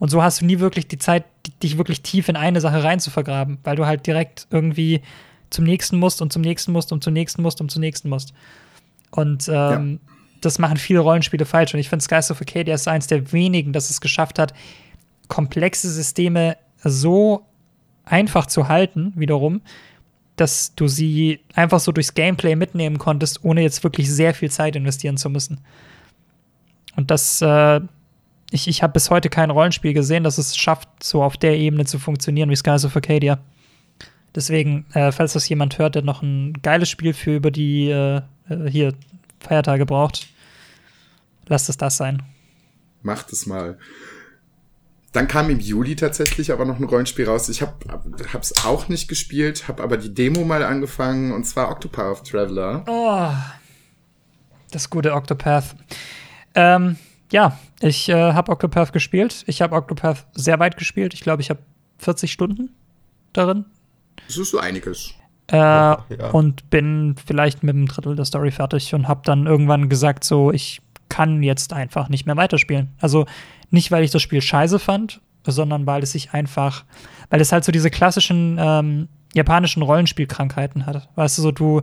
[0.00, 1.24] Und so hast du nie wirklich die Zeit,
[1.62, 5.02] dich wirklich tief in eine Sache rein zu vergraben, weil du halt direkt irgendwie
[5.50, 8.32] zum nächsten musst und zum nächsten musst und zum nächsten musst und zum nächsten musst.
[9.10, 10.12] Und ähm, ja.
[10.40, 11.74] das machen viele Rollenspiele falsch.
[11.74, 14.54] Und ich finde, Skies of Arcadia ist eins der wenigen, das es geschafft hat,
[15.28, 17.44] komplexe Systeme so
[18.06, 19.60] einfach zu halten, wiederum,
[20.36, 24.76] dass du sie einfach so durchs Gameplay mitnehmen konntest, ohne jetzt wirklich sehr viel Zeit
[24.76, 25.60] investieren zu müssen.
[26.96, 27.80] Und das, äh,
[28.50, 31.84] ich, ich habe bis heute kein Rollenspiel gesehen, das es schafft, so auf der Ebene
[31.84, 33.38] zu funktionieren wie Skies of Arcadia.
[34.34, 38.22] Deswegen, äh, falls das jemand hört, der noch ein geiles Spiel für über die äh,
[38.48, 38.94] äh hier
[39.40, 40.28] Feiertage braucht,
[41.46, 42.22] lasst es das sein.
[43.02, 43.78] Macht es mal.
[45.12, 47.48] Dann kam im Juli tatsächlich aber noch ein Rollenspiel raus.
[47.48, 47.74] Ich habe
[48.40, 52.84] es auch nicht gespielt, habe aber die Demo mal angefangen und zwar Octopath Traveler.
[52.86, 53.32] Oh,
[54.70, 55.74] das gute Octopath.
[56.54, 56.96] Ähm,
[57.32, 59.44] ja, ich äh, habe Octopath gespielt.
[59.46, 61.14] Ich habe Octopath sehr weit gespielt.
[61.14, 61.60] Ich glaube, ich habe
[61.98, 62.70] 40 Stunden
[63.32, 63.64] darin.
[64.26, 65.14] Das ist so einiges.
[65.50, 65.98] Äh, ja.
[66.32, 70.52] Und bin vielleicht mit einem Drittel der Story fertig und habe dann irgendwann gesagt, so,
[70.52, 72.90] ich kann jetzt einfach nicht mehr weiterspielen.
[73.00, 73.26] Also
[73.70, 76.84] nicht, weil ich das Spiel scheiße fand, sondern weil es sich einfach,
[77.30, 81.08] weil es halt so diese klassischen ähm, japanischen Rollenspielkrankheiten hat.
[81.14, 81.82] Weißt du, so du,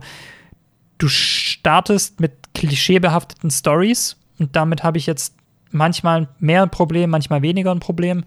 [0.98, 5.34] du startest mit klischeebehafteten Stories und damit habe ich jetzt
[5.70, 8.24] manchmal mehr ein Problem, manchmal weniger ein Problem.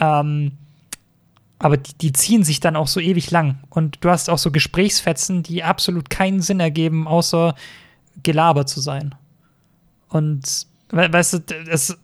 [0.00, 0.52] Ähm,
[1.58, 3.58] aber die, die, ziehen sich dann auch so ewig lang.
[3.70, 7.54] Und du hast auch so Gesprächsfetzen, die absolut keinen Sinn ergeben, außer
[8.22, 9.14] Gelaber zu sein.
[10.08, 11.38] Und weißt du,
[11.68, 11.98] es,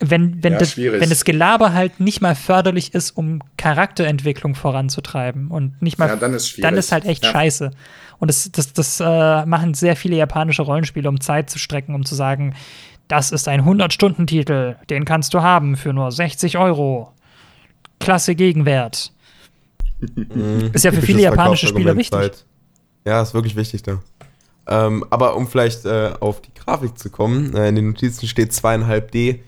[0.00, 5.50] wenn, wenn, ja, das, wenn das Gelaber halt nicht mal förderlich ist, um Charakterentwicklung voranzutreiben
[5.50, 7.30] und nicht mal, ja, dann, ist dann ist halt echt ja.
[7.30, 7.70] scheiße.
[8.18, 12.04] Und das, das, das äh, machen sehr viele japanische Rollenspiele, um Zeit zu strecken, um
[12.04, 12.54] zu sagen,
[13.08, 17.12] das ist ein 100-Stunden-Titel, den kannst du haben für nur 60 Euro.
[17.98, 19.12] Klasse Gegenwert.
[19.98, 20.70] Mhm.
[20.74, 22.44] ist ja für viele japanische Spieler wichtig.
[23.06, 24.02] Ja, ist wirklich wichtig da.
[24.68, 28.50] Ähm, aber um vielleicht äh, auf die Grafik zu kommen, äh, in den Notizen steht
[28.52, 29.38] 2,5D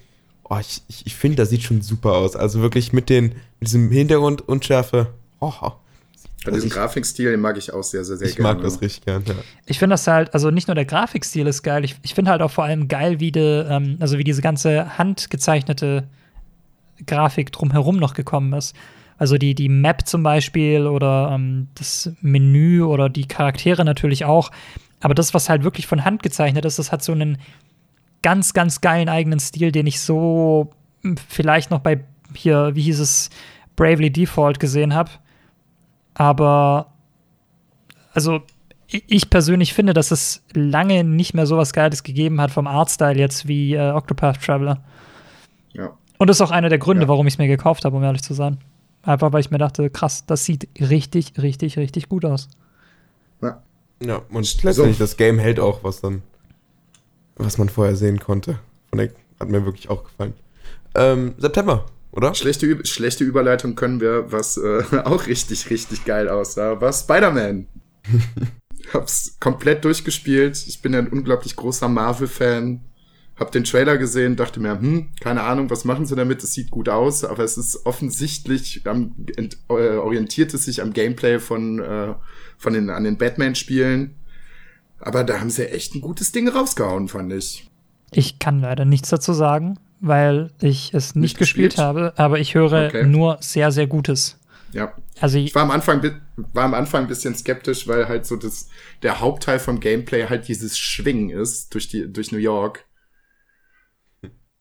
[0.49, 2.37] oh, ich, ich, ich finde, das sieht schon super aus.
[2.37, 5.09] Also wirklich mit, den, mit diesem Hintergrund Unschärfe.
[5.41, 5.53] Oh,
[6.45, 8.51] Ja, diesen Grafikstil, den mag ich auch sehr, sehr, sehr ich gerne.
[8.51, 9.35] Ich mag das richtig gern, ja.
[9.67, 12.43] Ich finde das halt, also nicht nur der Grafikstil ist geil, ich, ich finde halt
[12.43, 16.09] auch vor allem geil, wie, de, ähm, also wie diese ganze handgezeichnete
[17.07, 18.75] Grafik drumherum noch gekommen ist.
[19.19, 24.51] Also die, die Map zum Beispiel oder ähm, das Menü oder die Charaktere natürlich auch.
[25.01, 27.39] Aber das, was halt wirklich von Hand gezeichnet ist, das hat so einen
[28.23, 30.71] ganz, ganz geilen eigenen Stil, den ich so
[31.03, 32.01] hm, vielleicht noch bei
[32.35, 33.31] hier, wie hieß es,
[33.75, 35.11] Bravely Default gesehen habe.
[36.19, 36.93] Aber
[38.13, 38.43] also
[38.89, 43.19] ich persönlich finde, dass es lange nicht mehr so was Geiles gegeben hat vom Artstyle
[43.19, 44.83] jetzt wie äh, Octopath Traveler.
[45.73, 45.93] Ja.
[46.19, 47.09] Und das ist auch einer der Gründe, ja.
[47.09, 48.59] warum ich es mir gekauft habe, um ehrlich zu sein.
[49.03, 52.49] Einfach weil ich mir dachte, krass, das sieht richtig, richtig, richtig gut aus.
[53.41, 53.63] Ja,
[54.05, 55.05] ja und letztendlich, so.
[55.05, 56.23] das Game hält auch, was dann
[57.37, 58.59] was man vorher sehen konnte.
[58.91, 60.35] Von der hat mir wirklich auch gefallen.
[60.97, 61.87] Ähm, September,
[62.19, 62.35] oder?
[62.35, 67.69] Schlechte, schlechte Überleitung können wir, was äh, auch richtig, richtig geil aussah, war Spider-Man.
[68.93, 70.65] Hab's komplett durchgespielt.
[70.67, 72.81] Ich bin ein unglaublich großer Marvel-Fan.
[73.37, 76.43] Hab den Trailer gesehen, dachte mir, hm, keine Ahnung, was machen sie damit?
[76.43, 80.93] Es sieht gut aus, aber es ist offensichtlich, am, ent, äh, orientiert es sich am
[80.93, 82.15] Gameplay von, äh,
[82.57, 84.17] von den, an den Batman-Spielen.
[84.99, 87.71] Aber da haben sie echt ein gutes Ding rausgehauen, fand ich.
[88.11, 92.39] Ich kann leider nichts dazu sagen, weil ich es nicht, nicht gespielt, gespielt, habe, aber
[92.39, 93.05] ich höre okay.
[93.07, 94.39] nur sehr, sehr Gutes.
[94.73, 94.93] Ja.
[95.21, 96.03] Also ich war am Anfang
[96.53, 98.69] war am Anfang ein bisschen skeptisch, weil halt so das
[99.03, 102.85] der Hauptteil vom Gameplay halt dieses Schwingen ist durch die durch New York.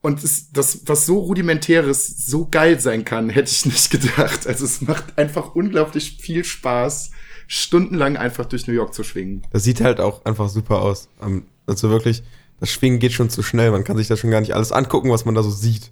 [0.01, 4.47] Und das, das, was so rudimentäres so geil sein kann, hätte ich nicht gedacht.
[4.47, 7.11] Also es macht einfach unglaublich viel Spaß,
[7.47, 9.45] stundenlang einfach durch New York zu schwingen.
[9.51, 11.09] Das sieht halt auch einfach super aus.
[11.65, 12.23] Also wirklich,
[12.59, 13.71] das Schwingen geht schon zu schnell.
[13.71, 15.91] Man kann sich da schon gar nicht alles angucken, was man da so sieht.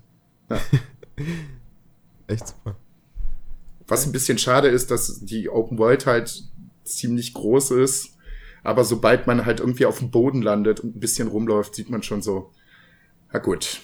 [0.49, 0.59] Ja.
[2.27, 2.75] Echt super.
[3.87, 6.43] Was ein bisschen schade ist, dass die Open World halt
[6.83, 8.17] ziemlich groß ist.
[8.63, 12.01] Aber sobald man halt irgendwie auf dem Boden landet und ein bisschen rumläuft, sieht man
[12.01, 12.51] schon so,
[13.31, 13.79] na gut,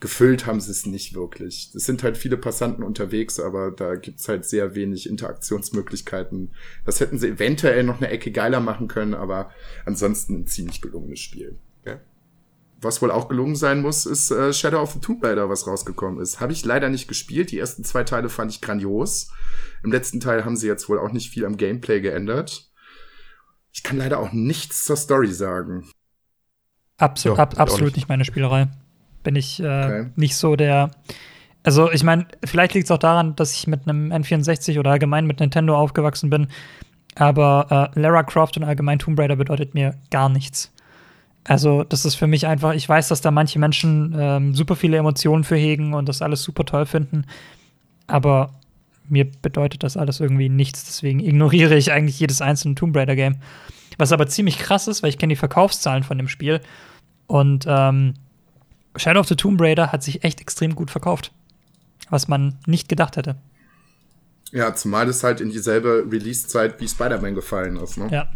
[0.00, 1.70] gefüllt haben sie es nicht wirklich.
[1.74, 6.50] Es sind halt viele Passanten unterwegs, aber da gibt's halt sehr wenig Interaktionsmöglichkeiten.
[6.84, 9.50] Das hätten sie eventuell noch eine Ecke geiler machen können, aber
[9.86, 11.58] ansonsten ein ziemlich gelungenes Spiel.
[12.80, 16.20] Was wohl auch gelungen sein muss, ist äh, Shadow of the Tomb Raider, was rausgekommen
[16.20, 16.40] ist.
[16.40, 17.50] Habe ich leider nicht gespielt.
[17.50, 19.32] Die ersten zwei Teile fand ich grandios.
[19.82, 22.70] Im letzten Teil haben sie jetzt wohl auch nicht viel am Gameplay geändert.
[23.72, 25.90] Ich kann leider auch nichts zur Story sagen.
[26.98, 27.96] Absol ja, ab, absolut nicht.
[27.96, 28.68] nicht meine Spielerei
[29.22, 30.10] bin ich äh, okay.
[30.16, 30.90] nicht so der.
[31.62, 35.26] Also, ich meine, vielleicht liegt es auch daran, dass ich mit einem N64 oder allgemein
[35.26, 36.48] mit Nintendo aufgewachsen bin.
[37.14, 40.72] Aber äh, Lara Croft und allgemein Tomb Raider bedeutet mir gar nichts.
[41.48, 44.98] Also, das ist für mich einfach, ich weiß, dass da manche Menschen ähm, super viele
[44.98, 47.24] Emotionen für hegen und das alles super toll finden.
[48.06, 48.52] Aber
[49.08, 50.84] mir bedeutet das alles irgendwie nichts.
[50.84, 53.36] Deswegen ignoriere ich eigentlich jedes einzelne Tomb Raider-Game.
[53.96, 56.60] Was aber ziemlich krass ist, weil ich kenne die Verkaufszahlen von dem Spiel.
[57.26, 58.12] Und ähm,
[58.96, 61.32] Shadow of the Tomb Raider hat sich echt extrem gut verkauft.
[62.10, 63.36] Was man nicht gedacht hätte.
[64.52, 68.08] Ja, zumal es halt in dieselbe Release-Zeit wie Spider-Man gefallen ist, ne?
[68.10, 68.28] Ja.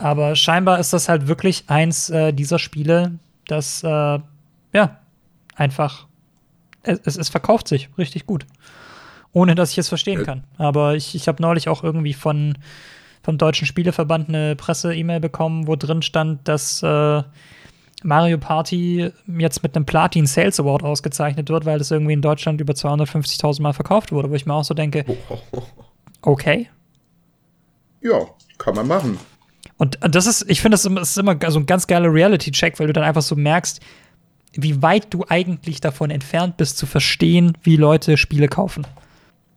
[0.00, 3.88] Aber scheinbar ist das halt wirklich eins äh, dieser Spiele, das, äh,
[4.72, 4.98] ja,
[5.56, 6.06] einfach,
[6.82, 8.46] es, es verkauft sich richtig gut.
[9.32, 10.44] Ohne dass ich es verstehen kann.
[10.56, 12.56] Aber ich, ich habe neulich auch irgendwie von,
[13.22, 17.22] vom Deutschen Spieleverband eine Presse-E-Mail bekommen, wo drin stand, dass äh,
[18.02, 22.60] Mario Party jetzt mit einem Platin Sales Award ausgezeichnet wird, weil das irgendwie in Deutschland
[22.60, 25.04] über 250.000 Mal verkauft wurde, wo ich mir auch so denke,
[26.22, 26.68] okay.
[28.00, 28.20] Ja,
[28.56, 29.18] kann man machen.
[29.78, 32.92] Und das ist, ich finde, das ist immer so ein ganz geiler Reality-Check, weil du
[32.92, 33.80] dann einfach so merkst,
[34.52, 38.86] wie weit du eigentlich davon entfernt bist, zu verstehen, wie Leute Spiele kaufen.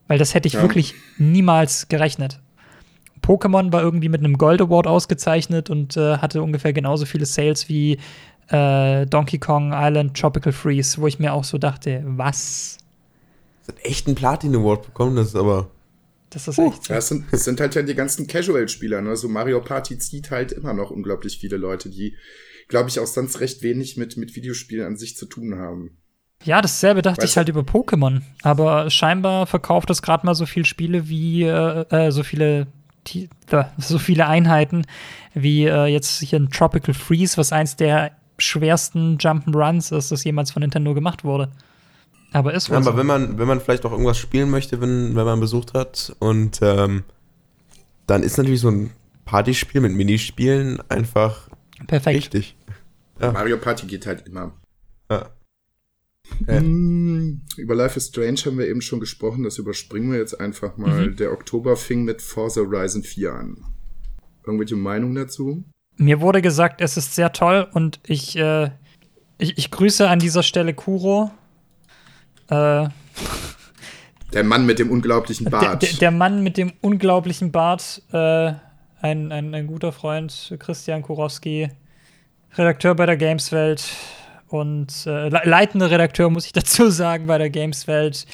[0.06, 0.62] Weil das hätte ich ja.
[0.62, 2.38] wirklich niemals gerechnet.
[3.20, 7.68] Pokémon war irgendwie mit einem Gold Award ausgezeichnet und äh, hatte ungefähr genauso viele Sales
[7.68, 7.98] wie
[8.48, 12.78] äh, Donkey Kong Island Tropical Freeze, wo ich mir auch so dachte, was?
[13.60, 15.68] Das hat echt einen Platin Award bekommen, das ist aber.
[16.32, 16.84] Das ist echt.
[16.84, 16.94] So.
[16.94, 19.16] Es sind, es sind halt ja die ganzen Casual-Spieler, ne?
[19.16, 22.16] So Mario Party zieht halt immer noch unglaublich viele Leute, die,
[22.68, 25.98] glaube ich, auch sonst recht wenig mit, mit Videospielen an sich zu tun haben.
[26.44, 28.22] Ja, dasselbe dachte weißt ich halt über Pokémon.
[28.42, 32.66] Aber scheinbar verkauft es gerade mal so viele Spiele wie äh, äh, so viele
[33.08, 33.28] die,
[33.78, 34.86] so viele Einheiten
[35.34, 40.50] wie äh, jetzt hier ein Tropical Freeze, was eins der schwersten Jump'n'Runs ist, das jemals
[40.50, 41.50] von Nintendo gemacht wurde.
[42.32, 42.96] Aber ist wohl ja, aber so.
[42.96, 46.60] wenn man, wenn man vielleicht auch irgendwas spielen möchte, wenn, wenn man besucht hat und
[46.62, 47.04] ähm,
[48.06, 48.90] dann ist natürlich so ein
[49.24, 51.48] Partyspiel mit Minispielen einfach
[51.86, 52.16] Perfekt.
[52.16, 52.56] richtig.
[53.20, 53.32] Ja.
[53.32, 54.52] Mario Party geht halt immer.
[55.10, 55.30] Ja.
[56.40, 56.58] Okay.
[56.58, 60.76] Hm, über Life is Strange haben wir eben schon gesprochen, das überspringen wir jetzt einfach
[60.76, 61.08] mal.
[61.08, 61.16] Mhm.
[61.16, 63.64] Der Oktober fing mit Forza Horizon 4 an.
[64.46, 65.64] Irgendwelche Meinung dazu?
[65.96, 68.70] Mir wurde gesagt, es ist sehr toll und ich, äh,
[69.38, 71.30] ich, ich grüße an dieser Stelle Kuro.
[72.48, 72.88] Äh,
[74.32, 75.82] der Mann mit dem unglaublichen Bart.
[75.82, 78.52] Der, der, der Mann mit dem unglaublichen Bart, äh,
[79.00, 81.68] ein, ein, ein guter Freund, Christian Kurowski,
[82.54, 83.84] Redakteur bei der Gameswelt
[84.48, 88.26] und äh, leitender Redakteur, muss ich dazu sagen, bei der Gameswelt.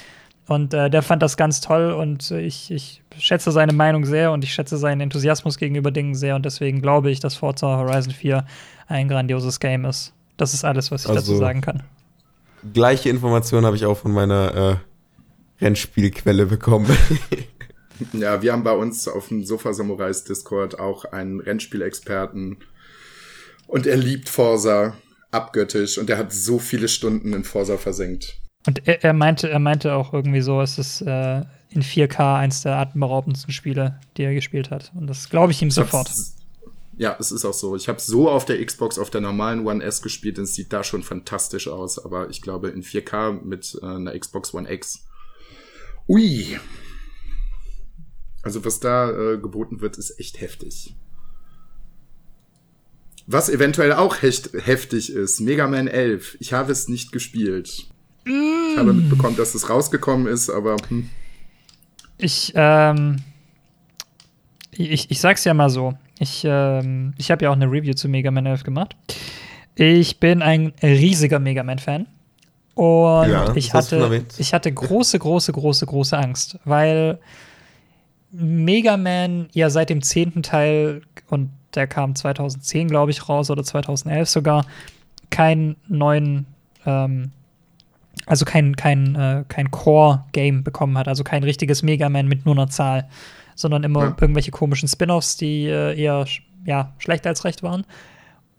[0.46, 4.32] Und äh, der fand das ganz toll und äh, ich, ich schätze seine Meinung sehr
[4.32, 8.14] und ich schätze seinen Enthusiasmus gegenüber Dingen sehr und deswegen glaube ich, dass Forza Horizon
[8.14, 8.46] 4
[8.86, 10.14] ein grandioses Game ist.
[10.38, 11.82] Das ist alles, was ich also, dazu sagen kann.
[12.72, 14.80] Gleiche Informationen habe ich auch von meiner
[15.60, 16.88] äh, Rennspielquelle bekommen.
[18.12, 22.58] ja, wir haben bei uns auf dem Sofa Samurais Discord auch einen Rennspielexperten
[23.66, 24.94] und er liebt Forza
[25.30, 28.38] abgöttisch und er hat so viele Stunden in Forsa versenkt.
[28.66, 32.62] Und er, er, meinte, er meinte auch irgendwie so, es ist äh, in 4K eins
[32.62, 34.92] der atemberaubendsten Spiele, die er gespielt hat.
[34.94, 36.10] Und das glaube ich ihm sofort.
[36.98, 37.76] Ja, es ist auch so.
[37.76, 40.72] Ich habe so auf der Xbox, auf der normalen One S gespielt und es sieht
[40.72, 42.04] da schon fantastisch aus.
[42.04, 45.06] Aber ich glaube in 4K mit äh, einer Xbox One X.
[46.08, 46.58] Ui.
[48.42, 50.96] Also was da äh, geboten wird, ist echt heftig.
[53.28, 56.38] Was eventuell auch hecht, heftig ist, Mega Man 11.
[56.40, 57.86] Ich habe es nicht gespielt.
[58.24, 58.72] Mm.
[58.72, 60.76] Ich habe mitbekommen, dass es rausgekommen ist, aber.
[60.88, 61.08] Hm.
[62.16, 63.22] Ich, ähm,
[64.72, 65.94] ich, ich sag's ja mal so.
[66.18, 68.96] Ich, ähm, ich habe ja auch eine Review zu Mega Man 11 gemacht.
[69.74, 72.06] Ich bin ein riesiger Mega Man-Fan.
[72.74, 77.18] Und ja, ich, hatte, ich hatte große, große, große, große Angst, weil
[78.30, 83.64] Mega Man ja seit dem zehnten Teil, und der kam 2010, glaube ich, raus, oder
[83.64, 84.66] 2011 sogar,
[85.30, 86.46] keinen neuen,
[86.86, 87.32] ähm,
[88.26, 92.54] also kein, kein, äh, kein Core-Game bekommen hat, also kein richtiges Mega Man mit nur
[92.54, 93.08] einer Zahl,
[93.58, 94.16] sondern immer ja.
[94.20, 96.26] irgendwelche komischen Spin-offs, die äh, eher
[96.64, 97.84] ja, schlechter als recht waren.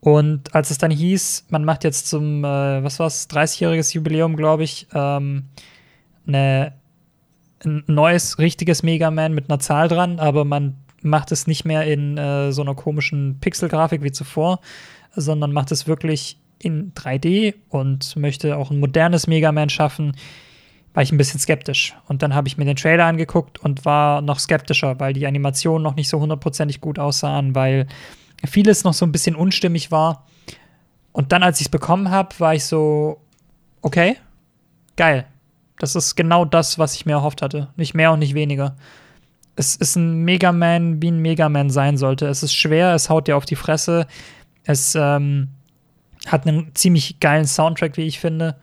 [0.02, 4.64] Und als es dann hieß, man macht jetzt zum, äh, was war's, 30-jähriges Jubiläum, glaube
[4.64, 5.46] ich, ähm,
[6.28, 6.74] eine
[7.66, 11.86] ein neues, richtiges Mega Man mit einer Zahl dran, aber man macht es nicht mehr
[11.86, 14.60] in äh, so einer komischen Pixel-Grafik wie zuvor,
[15.16, 20.16] sondern macht es wirklich in 3D und möchte auch ein modernes Mega Man schaffen,
[20.94, 21.96] war ich ein bisschen skeptisch.
[22.08, 25.84] Und dann habe ich mir den Trailer angeguckt und war noch skeptischer, weil die Animationen
[25.84, 27.88] noch nicht so hundertprozentig gut aussahen, weil
[28.46, 30.26] vieles noch so ein bisschen unstimmig war.
[31.12, 33.22] Und dann, als ich es bekommen habe, war ich so,
[33.82, 34.18] okay,
[34.96, 35.26] geil.
[35.78, 37.70] Das ist genau das, was ich mir erhofft hatte.
[37.76, 38.76] Nicht mehr und nicht weniger.
[39.56, 42.28] Es ist ein Mega Man, wie ein Mega Man sein sollte.
[42.28, 44.08] Es ist schwer, es haut dir auf die Fresse.
[44.64, 45.50] Es ähm,
[46.28, 48.58] hat einen ziemlich geilen Soundtrack, wie ich finde.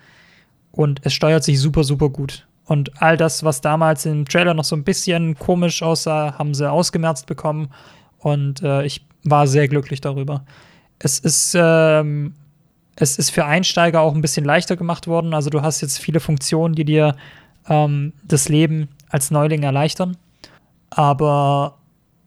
[0.76, 2.46] Und es steuert sich super, super gut.
[2.66, 6.70] Und all das, was damals im Trailer noch so ein bisschen komisch aussah, haben sie
[6.70, 7.70] ausgemerzt bekommen.
[8.18, 10.44] Und äh, ich war sehr glücklich darüber.
[10.98, 12.34] Es ist ähm,
[12.96, 15.34] es ist für Einsteiger auch ein bisschen leichter gemacht worden.
[15.34, 17.14] Also du hast jetzt viele Funktionen, die dir
[17.68, 20.16] ähm, das Leben als Neuling erleichtern.
[20.88, 21.76] Aber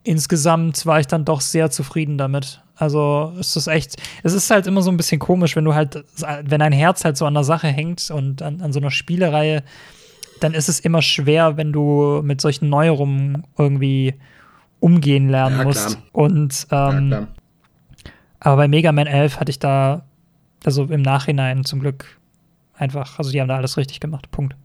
[0.03, 2.61] insgesamt war ich dann doch sehr zufrieden damit.
[2.79, 6.03] Also es ist echt, es ist halt immer so ein bisschen komisch, wenn du halt,
[6.43, 9.63] wenn dein Herz halt so an der Sache hängt und an, an so einer Spielereihe,
[10.39, 14.15] dann ist es immer schwer, wenn du mit solchen Neuerungen irgendwie
[14.79, 15.99] umgehen lernen ja, musst.
[16.13, 17.27] Und ähm, ja,
[18.39, 20.03] aber bei Mega Man 11 hatte ich da
[20.63, 22.17] also im Nachhinein zum Glück
[22.75, 24.31] einfach, also die haben da alles richtig gemacht.
[24.31, 24.55] Punkt.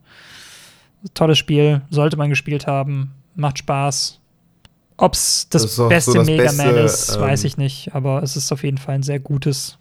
[1.14, 4.20] Tolles Spiel, sollte man gespielt haben, macht Spaß.
[4.96, 8.22] Ob es das, das beste so das Mega Man ist, ähm, weiß ich nicht, aber
[8.22, 9.78] es ist auf jeden Fall ein sehr gutes.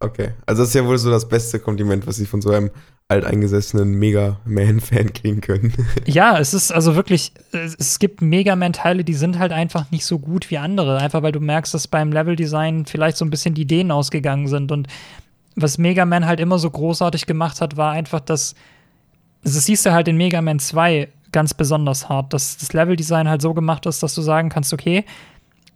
[0.00, 2.70] Okay, also das ist ja wohl so das beste Kompliment, was ich von so einem
[3.08, 5.74] alteingesessenen Mega Man-Fan kriegen können.
[6.06, 10.18] ja, es ist also wirklich, es gibt Mega Man-Teile, die sind halt einfach nicht so
[10.18, 10.98] gut wie andere.
[10.98, 14.70] Einfach weil du merkst, dass beim Level-Design vielleicht so ein bisschen die Ideen ausgegangen sind.
[14.70, 14.86] Und
[15.56, 18.54] was Mega Man halt immer so großartig gemacht hat, war einfach, dass
[19.42, 23.42] das siehst du halt in Mega Man 2 ganz besonders hart, dass das Leveldesign halt
[23.42, 25.04] so gemacht ist, dass du sagen kannst, okay,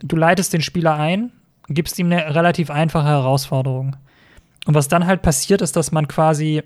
[0.00, 1.32] du leitest den Spieler ein,
[1.68, 3.96] gibst ihm eine relativ einfache Herausforderung.
[4.66, 6.62] Und was dann halt passiert, ist, dass man quasi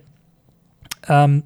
[1.08, 1.42] ähm,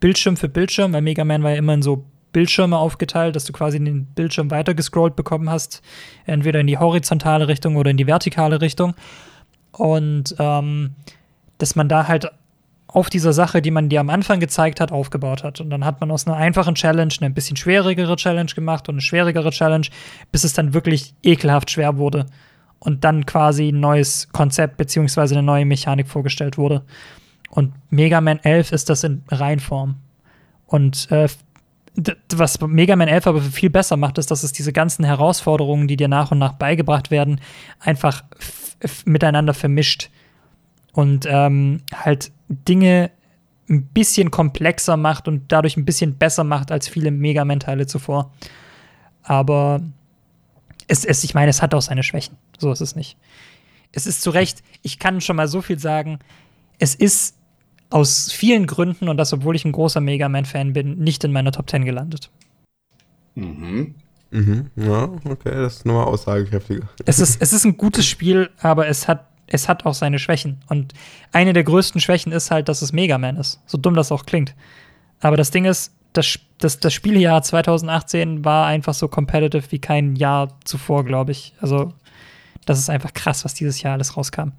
[0.00, 3.52] Bildschirm für Bildschirm, weil Mega Man war ja immer in so Bildschirme aufgeteilt, dass du
[3.52, 5.82] quasi den Bildschirm weitergescrollt bekommen hast,
[6.26, 8.94] entweder in die horizontale Richtung oder in die vertikale Richtung.
[9.72, 10.94] Und ähm,
[11.58, 12.30] dass man da halt
[12.94, 15.60] auf dieser Sache, die man dir am Anfang gezeigt hat, aufgebaut hat.
[15.60, 18.94] Und dann hat man aus einer einfachen Challenge eine ein bisschen schwierigere Challenge gemacht und
[18.94, 19.88] eine schwierigere Challenge,
[20.30, 22.26] bis es dann wirklich ekelhaft schwer wurde.
[22.78, 26.84] Und dann quasi ein neues Konzept beziehungsweise eine neue Mechanik vorgestellt wurde.
[27.50, 29.96] Und Mega Man 11 ist das in Reinform.
[30.66, 31.26] Und äh,
[32.32, 35.96] was Mega Man 11 aber viel besser macht, ist, dass es diese ganzen Herausforderungen, die
[35.96, 37.40] dir nach und nach beigebracht werden,
[37.80, 38.22] einfach
[39.04, 40.10] miteinander vermischt
[40.92, 43.10] und ähm, halt Dinge
[43.68, 48.32] ein bisschen komplexer macht und dadurch ein bisschen besser macht als viele Mega Man-Teile zuvor.
[49.22, 49.80] Aber
[50.86, 52.36] es, es, ich meine, es hat auch seine Schwächen.
[52.58, 53.16] So ist es nicht.
[53.92, 56.18] Es ist zu Recht, ich kann schon mal so viel sagen,
[56.78, 57.36] es ist
[57.90, 61.52] aus vielen Gründen, und das obwohl ich ein großer Mega Man-Fan bin, nicht in meiner
[61.52, 62.30] Top 10 gelandet.
[63.34, 63.94] Mhm.
[64.30, 64.70] Mhm.
[64.74, 66.88] Ja, okay, das ist nochmal aussagekräftiger.
[67.06, 70.60] Es ist, es ist ein gutes Spiel, aber es hat, es hat auch seine Schwächen.
[70.68, 70.94] Und
[71.32, 73.60] eine der größten Schwächen ist halt, dass es Mega Man ist.
[73.66, 74.54] So dumm das auch klingt.
[75.20, 80.16] Aber das Ding ist, das, das, das Spieljahr 2018 war einfach so competitive wie kein
[80.16, 81.54] Jahr zuvor, glaube ich.
[81.60, 81.92] Also,
[82.64, 84.52] das ist einfach krass, was dieses Jahr alles rauskam.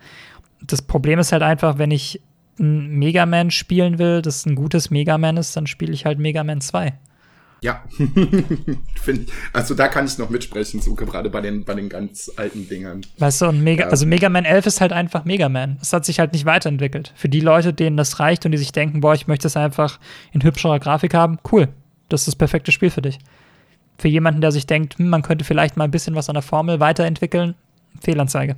[0.62, 2.22] das Problem ist halt einfach, wenn ich
[2.60, 6.20] ein Mega Man spielen will, das ein gutes Mega Man ist, dann spiele ich halt
[6.20, 6.94] Mega Man 2.
[7.62, 7.84] Ja,
[9.54, 13.02] also da kann ich noch mitsprechen, so gerade bei den, bei den ganz alten Dingern.
[13.18, 13.90] Weißt du, und Mega, ja.
[13.90, 15.78] also Mega Man 11 ist halt einfach Mega Man.
[15.82, 17.14] Es hat sich halt nicht weiterentwickelt.
[17.16, 20.00] Für die Leute, denen das reicht und die sich denken, boah, ich möchte es einfach
[20.32, 21.70] in hübscherer Grafik haben, cool.
[22.10, 23.20] Das ist das perfekte Spiel für dich.
[23.98, 26.44] Für jemanden, der sich denkt, hm, man könnte vielleicht mal ein bisschen was an der
[26.44, 27.56] Formel weiterentwickeln,
[28.02, 28.58] Fehlanzeige.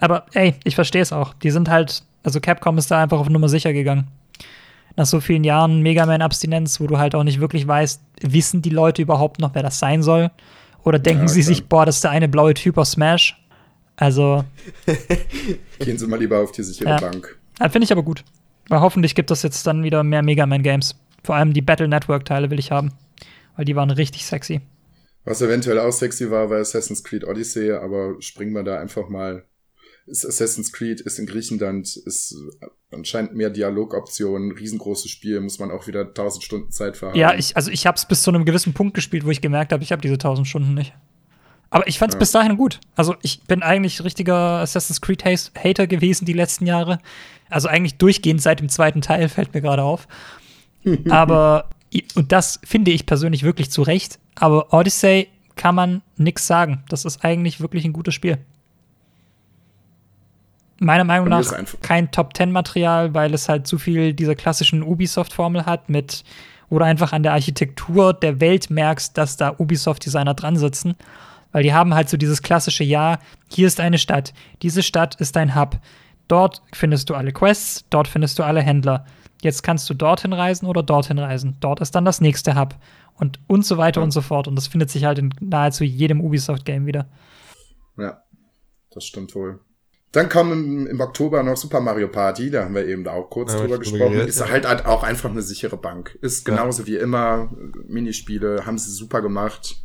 [0.00, 1.34] Aber ey, ich verstehe es auch.
[1.34, 4.08] Die sind halt, also Capcom ist da einfach auf Nummer sicher gegangen
[4.98, 8.70] nach so vielen Jahren Mega Man-Abstinenz, wo du halt auch nicht wirklich weißt, wissen die
[8.70, 10.30] Leute überhaupt noch, wer das sein soll?
[10.82, 13.40] Oder denken ja, sie sich, boah, das ist der eine blaue Typ aus Smash?
[13.94, 14.44] Also.
[15.78, 16.96] Gehen Sie mal lieber auf die sichere ja.
[16.98, 17.38] Bank.
[17.60, 18.24] Ja, Finde ich aber gut.
[18.68, 20.96] Weil hoffentlich gibt es jetzt dann wieder mehr Mega Man-Games.
[21.22, 22.92] Vor allem die Battle Network-Teile will ich haben.
[23.56, 24.60] Weil die waren richtig sexy.
[25.24, 29.44] Was eventuell auch sexy war, war Assassin's Creed Odyssey, aber springen wir da einfach mal
[30.08, 32.34] ist Assassin's Creed, ist in Griechenland, ist
[32.90, 37.56] anscheinend mehr Dialogoptionen, riesengroßes Spiel, muss man auch wieder 1000 Stunden Zeit für Ja, ich,
[37.56, 39.92] also ich habe es bis zu einem gewissen Punkt gespielt, wo ich gemerkt habe, ich
[39.92, 40.92] habe diese 1000 Stunden nicht.
[41.70, 42.20] Aber ich fand es ja.
[42.20, 42.80] bis dahin gut.
[42.94, 46.98] Also ich bin eigentlich richtiger Assassin's Creed Hater gewesen die letzten Jahre.
[47.50, 50.08] Also eigentlich durchgehend seit dem zweiten Teil fällt mir gerade auf.
[51.10, 51.68] Aber
[52.14, 54.18] und das finde ich persönlich wirklich zu Recht.
[54.34, 56.84] Aber Odyssey kann man nix sagen.
[56.88, 58.38] Das ist eigentlich wirklich ein gutes Spiel
[60.78, 61.44] meiner Meinung nach
[61.82, 66.24] kein Top-10-Material, weil es halt zu viel dieser klassischen Ubisoft-Formel hat, mit,
[66.70, 70.94] du einfach an der Architektur der Welt merkst, dass da Ubisoft-Designer dran sitzen.
[71.50, 73.18] Weil die haben halt so dieses klassische Ja,
[73.50, 75.78] hier ist eine Stadt, diese Stadt ist ein Hub.
[76.28, 79.06] Dort findest du alle Quests, dort findest du alle Händler.
[79.40, 81.56] Jetzt kannst du dorthin reisen oder dorthin reisen.
[81.60, 82.74] Dort ist dann das nächste Hub.
[83.14, 84.04] Und, und so weiter ja.
[84.04, 84.46] und so fort.
[84.46, 87.06] Und das findet sich halt in nahezu jedem Ubisoft-Game wieder.
[87.96, 88.22] Ja,
[88.90, 89.60] das stimmt wohl.
[90.12, 93.28] Dann kam im, im, Oktober noch Super Mario Party, da haben wir eben da auch
[93.28, 94.12] kurz ja, drüber gesprochen.
[94.12, 96.18] Geredet, ist halt, halt auch einfach eine sichere Bank.
[96.22, 96.88] Ist genauso ja.
[96.88, 97.50] wie immer.
[97.86, 99.76] Minispiele haben sie super gemacht.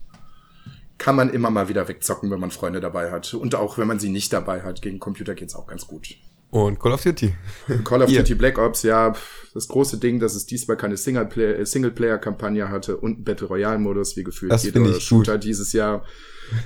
[0.97, 3.33] Kann man immer mal wieder wegzocken, wenn man Freunde dabei hat.
[3.33, 4.81] Und auch wenn man sie nicht dabei hat.
[4.81, 6.15] Gegen Computer geht's auch ganz gut.
[6.53, 7.33] Und Call of Duty.
[7.83, 9.13] Call of Duty Black Ops, ja,
[9.55, 14.63] das große Ding, dass es diesmal keine Singleplayer-Kampagne hatte und Battle Royale-Modus, wie gefühlt das
[14.63, 15.43] jeder Shooter gut.
[15.45, 16.05] dieses Jahr.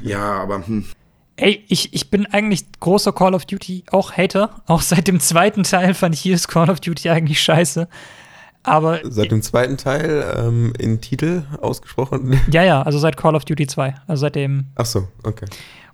[0.01, 0.85] Ja, aber hm,
[1.37, 4.61] Ey, ich, ich bin eigentlich großer Call of Duty auch Hater.
[4.65, 7.87] Auch seit dem zweiten Teil fand ich jedes Call of Duty eigentlich scheiße.
[8.63, 8.99] Aber.
[9.03, 12.41] Seit dem zweiten Teil ähm, in Titel ausgesprochen?
[12.51, 13.95] Ja, ja, also seit Call of Duty 2.
[14.07, 14.65] Also seitdem.
[14.75, 15.45] Ach so, okay.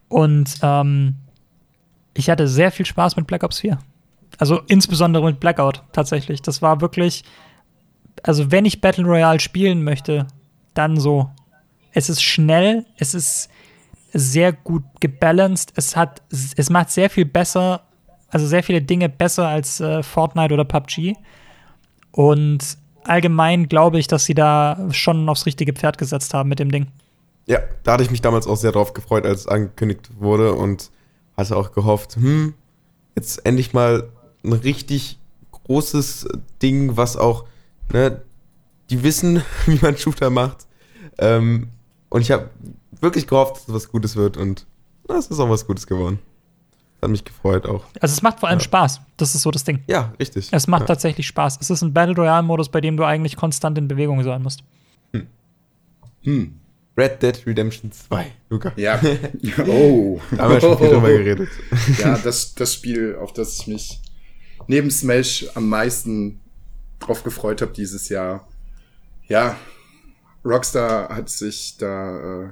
[0.07, 1.15] Und ähm,
[2.13, 3.79] ich hatte sehr viel Spaß mit Black Ops 4.
[4.37, 6.41] Also insbesondere mit Blackout tatsächlich.
[6.41, 7.23] Das war wirklich.
[8.23, 10.27] Also, wenn ich Battle Royale spielen möchte,
[10.73, 11.29] dann so.
[11.91, 13.49] Es ist schnell, es ist
[14.13, 15.73] sehr gut gebalanced.
[15.75, 17.81] Es hat, es macht sehr viel besser,
[18.29, 21.15] also sehr viele Dinge besser als äh, Fortnite oder PUBG.
[22.11, 26.71] Und allgemein glaube ich, dass sie da schon aufs richtige Pferd gesetzt haben mit dem
[26.71, 26.87] Ding.
[27.45, 30.91] Ja, da hatte ich mich damals auch sehr drauf gefreut, als es angekündigt wurde und
[31.35, 32.53] hatte auch gehofft, hm,
[33.15, 34.09] jetzt endlich mal
[34.45, 35.19] ein richtig
[35.51, 36.27] großes
[36.61, 37.45] Ding, was auch,
[37.91, 38.21] ne,
[38.89, 40.67] die wissen, wie man Shooter macht.
[41.17, 41.69] Ähm,
[42.09, 42.49] und ich habe
[43.03, 44.65] wirklich gehofft, dass es was Gutes wird und
[45.07, 46.19] na, es ist auch was Gutes geworden.
[47.01, 47.83] Hat mich gefreut auch.
[47.99, 48.63] Also es macht vor allem ja.
[48.63, 49.01] Spaß.
[49.17, 49.83] Das ist so das Ding.
[49.87, 50.47] Ja, richtig.
[50.51, 50.87] Es macht ja.
[50.87, 51.57] tatsächlich Spaß.
[51.59, 54.63] Es ist ein Battle Royale-Modus, bei dem du eigentlich konstant in Bewegung sein musst.
[55.11, 55.27] Hm.
[56.21, 56.59] Hm.
[56.97, 58.71] Red Dead Redemption 2, Luca.
[58.77, 59.01] Ja.
[59.67, 60.21] Oh.
[60.31, 61.49] da haben wir schon viel drüber geredet.
[61.99, 64.01] Ja, das, das Spiel, auf das ich mich
[64.67, 66.39] neben Smash am meisten
[66.99, 68.47] drauf gefreut habe dieses Jahr.
[69.27, 69.57] Ja,
[70.45, 72.49] Rockstar hat sich da äh,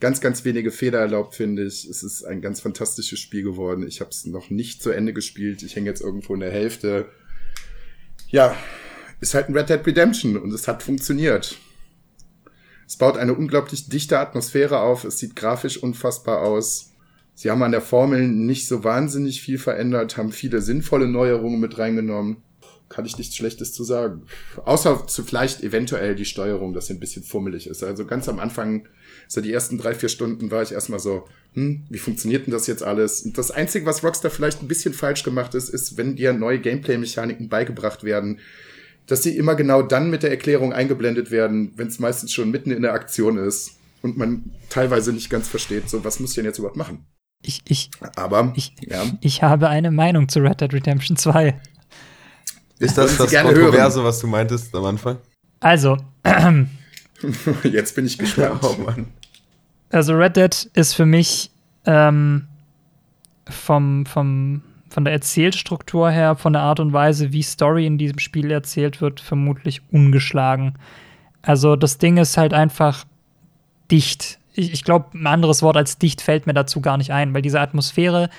[0.00, 1.88] ganz, ganz wenige Fehler erlaubt, finde ich.
[1.88, 3.86] Es ist ein ganz fantastisches Spiel geworden.
[3.86, 5.62] Ich habe es noch nicht zu Ende gespielt.
[5.62, 7.06] Ich hänge jetzt irgendwo in der Hälfte.
[8.28, 8.56] Ja,
[9.20, 11.56] ist halt ein Red Dead Redemption und es hat funktioniert.
[12.86, 15.04] Es baut eine unglaublich dichte Atmosphäre auf.
[15.04, 16.92] Es sieht grafisch unfassbar aus.
[17.34, 21.78] Sie haben an der Formel nicht so wahnsinnig viel verändert, haben viele sinnvolle Neuerungen mit
[21.78, 22.42] reingenommen
[22.90, 24.26] kann ich nichts Schlechtes zu sagen.
[24.64, 27.82] Außer zu vielleicht eventuell die Steuerung, dass sie ein bisschen fummelig ist.
[27.82, 28.88] Also ganz am Anfang,
[29.28, 32.66] so die ersten drei, vier Stunden war ich erstmal so, hm, wie funktioniert denn das
[32.66, 33.22] jetzt alles?
[33.22, 36.58] Und das Einzige, was Rockstar vielleicht ein bisschen falsch gemacht ist, ist, wenn dir neue
[36.60, 38.40] Gameplay-Mechaniken beigebracht werden,
[39.06, 42.72] dass sie immer genau dann mit der Erklärung eingeblendet werden, wenn es meistens schon mitten
[42.72, 46.44] in der Aktion ist und man teilweise nicht ganz versteht, so was muss ich denn
[46.44, 47.06] jetzt überhaupt machen?
[47.42, 49.04] Ich, ich, Aber ich, ja.
[49.20, 51.58] ich habe eine Meinung zu Red Dead Redemption 2.
[52.80, 54.06] Ist das das Kontroverse, hören.
[54.06, 55.18] was du meintest am Anfang?
[55.60, 55.98] Also.
[57.62, 58.60] Jetzt bin ich gespannt.
[58.62, 58.76] Oh
[59.90, 61.50] also Red Dead ist für mich
[61.84, 62.46] ähm,
[63.48, 68.18] vom, vom, von der Erzählstruktur her, von der Art und Weise, wie Story in diesem
[68.18, 70.74] Spiel erzählt wird, vermutlich ungeschlagen.
[71.42, 73.04] Also das Ding ist halt einfach
[73.90, 74.38] dicht.
[74.54, 77.42] Ich, ich glaube, ein anderes Wort als dicht fällt mir dazu gar nicht ein, weil
[77.42, 78.30] diese Atmosphäre,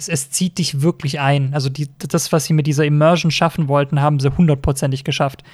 [0.00, 1.54] es, es zieht dich wirklich ein.
[1.54, 5.44] Also die, das, was sie mit dieser Immersion schaffen wollten, haben sie hundertprozentig geschafft.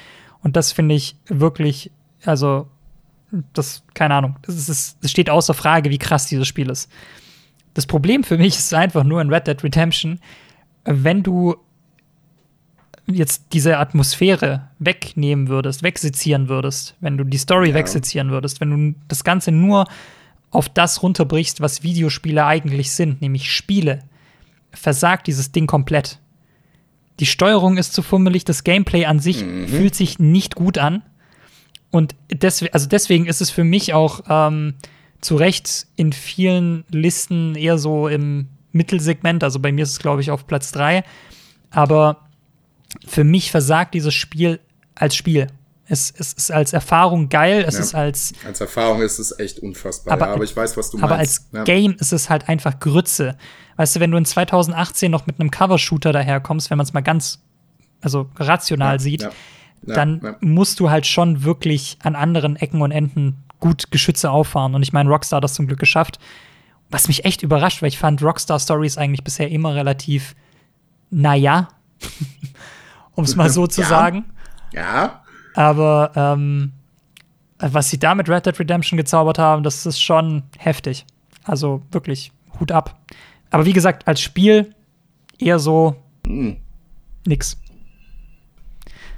[0.42, 1.90] Und das finde ich wirklich,
[2.24, 2.68] also
[3.52, 6.90] das, keine Ahnung, es steht außer Frage, wie krass dieses Spiel ist.
[7.74, 10.20] Das Problem für mich ist einfach nur in Red Dead Redemption,
[10.84, 11.56] wenn du
[13.06, 17.74] jetzt diese Atmosphäre wegnehmen würdest, wegsezieren würdest, wenn du die Story ja.
[17.74, 19.86] wegsezieren würdest, wenn du das Ganze nur
[20.50, 24.04] auf das runterbrichst, was Videospiele eigentlich sind, nämlich Spiele,
[24.76, 26.20] versagt dieses Ding komplett.
[27.20, 29.68] Die Steuerung ist zu fummelig, das Gameplay an sich mhm.
[29.68, 31.02] fühlt sich nicht gut an.
[31.90, 34.74] Und deswegen, also deswegen ist es für mich auch ähm,
[35.20, 39.42] zu Recht in vielen Listen eher so im Mittelsegment.
[39.42, 41.04] Also bei mir ist es, glaube ich, auf Platz 3.
[41.70, 42.28] Aber
[43.06, 44.60] für mich versagt dieses Spiel
[44.94, 45.46] als Spiel.
[45.88, 48.32] Es, es ist als Erfahrung geil, es ja, ist als.
[48.44, 51.46] Als Erfahrung ist es echt unfassbar, aber, ja, aber ich weiß, was du aber meinst.
[51.52, 51.66] Aber als.
[51.66, 53.36] Game ist es halt einfach Grütze.
[53.76, 57.02] Weißt du, wenn du in 2018 noch mit einem Cover-Shooter daherkommst, wenn man es mal
[57.02, 57.40] ganz
[58.00, 59.28] also rational sieht,
[59.82, 64.74] dann musst du halt schon wirklich an anderen Ecken und Enden gut Geschütze auffahren.
[64.74, 66.18] Und ich meine, Rockstar hat das zum Glück geschafft.
[66.90, 70.34] Was mich echt überrascht, weil ich fand Rockstar Stories eigentlich bisher immer relativ,
[71.10, 71.68] naja,
[73.14, 73.88] um es mal so zu ja.
[73.88, 74.24] sagen.
[74.72, 75.22] Ja.
[75.56, 76.72] Aber ähm,
[77.58, 81.06] was sie da mit Red Dead Redemption gezaubert haben, das ist schon heftig.
[81.44, 82.30] Also wirklich,
[82.60, 83.00] Hut ab.
[83.50, 84.74] Aber wie gesagt, als Spiel
[85.38, 85.96] eher so
[86.26, 86.58] mhm.
[87.26, 87.58] nix.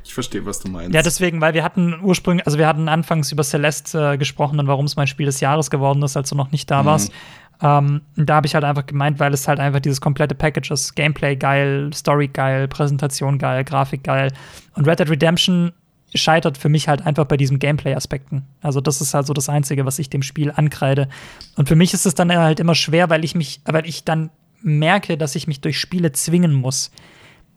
[0.05, 0.94] Ich verstehe, was du meinst.
[0.94, 4.69] Ja, deswegen, weil wir hatten ursprünglich, also wir hatten anfangs über Celeste äh, gesprochen und
[4.69, 6.86] warum es mein Spiel des Jahres geworden ist, als du noch nicht da mhm.
[6.86, 7.12] warst.
[7.60, 10.94] Ähm, da habe ich halt einfach gemeint, weil es halt einfach dieses komplette Package ist.
[10.94, 14.32] Gameplay geil, Story geil, Präsentation geil, Grafik geil.
[14.74, 15.73] Und Red Dead Redemption
[16.15, 18.45] scheitert für mich halt einfach bei diesen Gameplay-Aspekten.
[18.61, 21.09] Also das ist halt so das Einzige, was ich dem Spiel ankreide.
[21.57, 24.31] Und für mich ist es dann halt immer schwer, weil ich mich, weil ich dann
[24.63, 26.91] merke, dass ich mich durch Spiele zwingen muss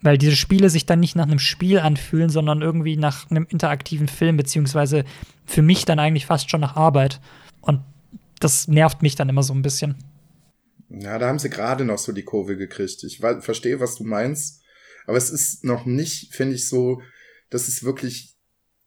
[0.02, 4.08] weil diese Spiele sich dann nicht nach einem Spiel anfühlen, sondern irgendwie nach einem interaktiven
[4.08, 5.06] Film, beziehungsweise
[5.46, 7.22] für mich dann eigentlich fast schon nach Arbeit.
[7.62, 7.82] Und
[8.40, 9.96] das nervt mich dann immer so ein bisschen.
[10.90, 13.04] Ja, da haben sie gerade noch so die Kurve gekriegt.
[13.04, 14.62] Ich verstehe, was du meinst,
[15.06, 17.02] aber es ist noch nicht, finde ich, so,
[17.50, 18.31] dass es wirklich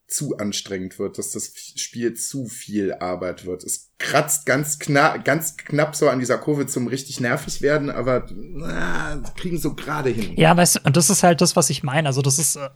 [0.07, 3.65] zu anstrengend wird, dass das Spiel zu viel Arbeit wird.
[3.65, 8.27] Es kratzt ganz knapp, ganz knapp so an dieser Kurve zum richtig nervig werden, aber
[8.31, 10.35] na, kriegen so gerade hin.
[10.37, 12.09] Ja, weißt du, und das ist halt das, was ich meine.
[12.09, 12.69] Also, das ist äh,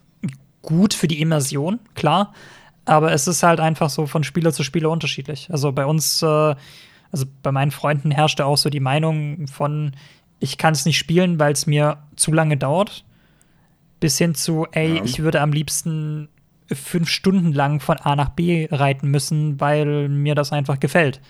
[0.62, 2.34] gut für die Immersion, klar.
[2.84, 5.48] Aber es ist halt einfach so von Spieler zu Spieler unterschiedlich.
[5.50, 9.94] Also bei uns, äh, also bei meinen Freunden herrschte auch so die Meinung von,
[10.40, 13.04] ich kann es nicht spielen, weil es mir zu lange dauert.
[14.00, 15.04] Bis hin zu, ey, ja.
[15.04, 16.28] ich würde am liebsten
[16.72, 21.20] fünf Stunden lang von A nach B reiten müssen, weil mir das einfach gefällt.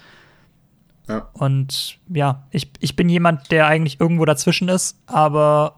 [1.09, 1.29] Ja.
[1.33, 5.77] Und ja, ich, ich bin jemand, der eigentlich irgendwo dazwischen ist, aber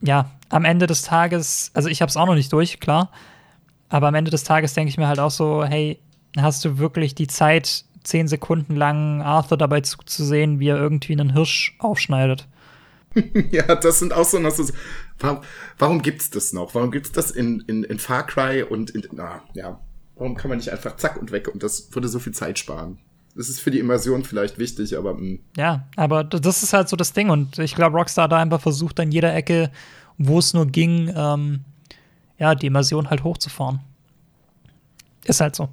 [0.00, 3.10] ja, am Ende des Tages, also ich habe es auch noch nicht durch, klar,
[3.88, 5.98] aber am Ende des Tages denke ich mir halt auch so, hey,
[6.36, 11.32] hast du wirklich die Zeit, zehn Sekunden lang Arthur dabei zuzusehen, wie er irgendwie einen
[11.32, 12.46] Hirsch aufschneidet?
[13.50, 14.64] ja, das sind auch so noch so.
[15.18, 15.40] Warum,
[15.78, 16.74] warum gibt's das noch?
[16.74, 19.80] Warum gibt's das in, in, in Far Cry und in, na, ja.
[20.16, 22.98] Warum kann man nicht einfach zack und weg und das würde so viel Zeit sparen?
[23.36, 25.14] Das ist für die Immersion vielleicht wichtig, aber.
[25.14, 25.20] Mh.
[25.20, 25.38] Hm.
[25.56, 28.98] Ja, aber das ist halt so das Ding und ich glaube, Rockstar da einfach versucht
[29.00, 29.70] an jeder Ecke,
[30.18, 31.60] wo es nur ging, ähm,
[32.38, 33.80] ja, die Immersion halt hochzufahren.
[35.24, 35.68] Ist halt so.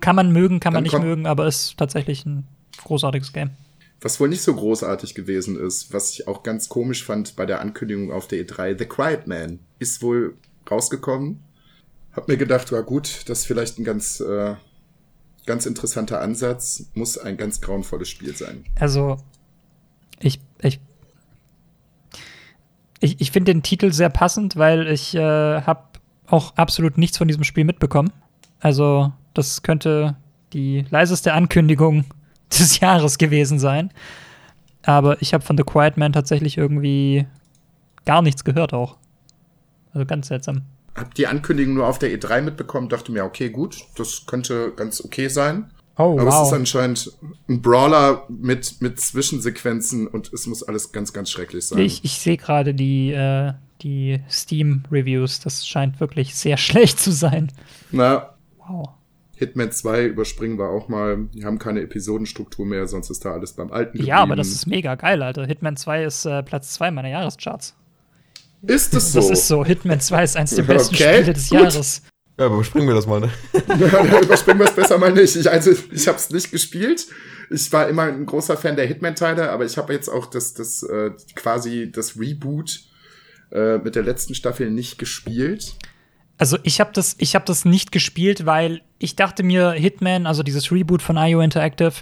[0.00, 2.46] Kann man mögen, kann man nicht mögen, aber ist tatsächlich ein
[2.84, 3.50] großartiges Game.
[4.02, 7.60] Was wohl nicht so großartig gewesen ist, was ich auch ganz komisch fand bei der
[7.60, 10.36] Ankündigung auf der E3, The Quiet Man ist wohl
[10.70, 11.40] rausgekommen.
[12.12, 14.54] Hab mir gedacht, war gut, das ist vielleicht ein ganz, äh,
[15.44, 18.64] ganz interessanter Ansatz, muss ein ganz grauenvolles Spiel sein.
[18.78, 19.18] Also,
[20.18, 20.80] ich, ich,
[23.00, 25.84] ich, ich finde den Titel sehr passend, weil ich äh, habe
[26.26, 28.12] auch absolut nichts von diesem Spiel mitbekommen.
[28.60, 30.16] Also, das könnte
[30.52, 32.06] die leiseste Ankündigung
[32.58, 33.92] des Jahres gewesen sein.
[34.82, 37.26] Aber ich habe von The Quiet Man tatsächlich irgendwie
[38.04, 38.96] gar nichts gehört auch.
[39.92, 40.62] Also ganz seltsam.
[40.94, 45.04] Hab die Ankündigung nur auf der E3 mitbekommen, dachte mir, okay, gut, das könnte ganz
[45.04, 45.70] okay sein.
[45.96, 46.42] Oh, Aber wow.
[46.42, 47.12] es ist anscheinend
[47.48, 51.78] ein Brawler mit, mit Zwischensequenzen und es muss alles ganz, ganz schrecklich sein.
[51.80, 53.52] Ich, ich sehe gerade die, äh,
[53.82, 55.40] die Steam-Reviews.
[55.40, 57.52] Das scheint wirklich sehr schlecht zu sein.
[57.90, 58.34] Na.
[58.58, 58.90] Wow.
[59.40, 61.16] Hitman 2 überspringen wir auch mal.
[61.34, 64.08] Die haben keine Episodenstruktur mehr, sonst ist da alles beim alten geblieben.
[64.08, 65.46] Ja, aber das ist mega geil, Alter.
[65.46, 67.74] Hitman 2 ist äh, Platz 2 meiner Jahrescharts.
[68.66, 69.20] Ist es so?
[69.20, 69.64] Das ist so.
[69.64, 71.58] Hitman 2 ist eins der besten okay, Spiele des gut.
[71.58, 72.02] Jahres.
[72.38, 73.30] Ja, aber überspringen wir das mal, ne?
[73.80, 75.34] ja, überspringen wir es besser mal nicht.
[75.34, 77.06] Ich, also, ich habe es nicht gespielt.
[77.48, 80.82] Ich war immer ein großer Fan der Hitman-Teile, aber ich habe jetzt auch das, das
[80.82, 82.80] äh, quasi das Reboot
[83.52, 85.76] äh, mit der letzten Staffel nicht gespielt.
[86.40, 90.42] Also ich habe das, ich habe das nicht gespielt, weil ich dachte mir, Hitman, also
[90.42, 91.92] dieses Reboot von IO Interactive,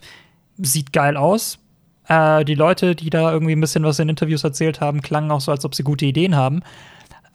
[0.58, 1.58] sieht geil aus.
[2.06, 5.40] Äh, die Leute, die da irgendwie ein bisschen was in Interviews erzählt haben, klangen auch
[5.40, 6.62] so, als ob sie gute Ideen haben.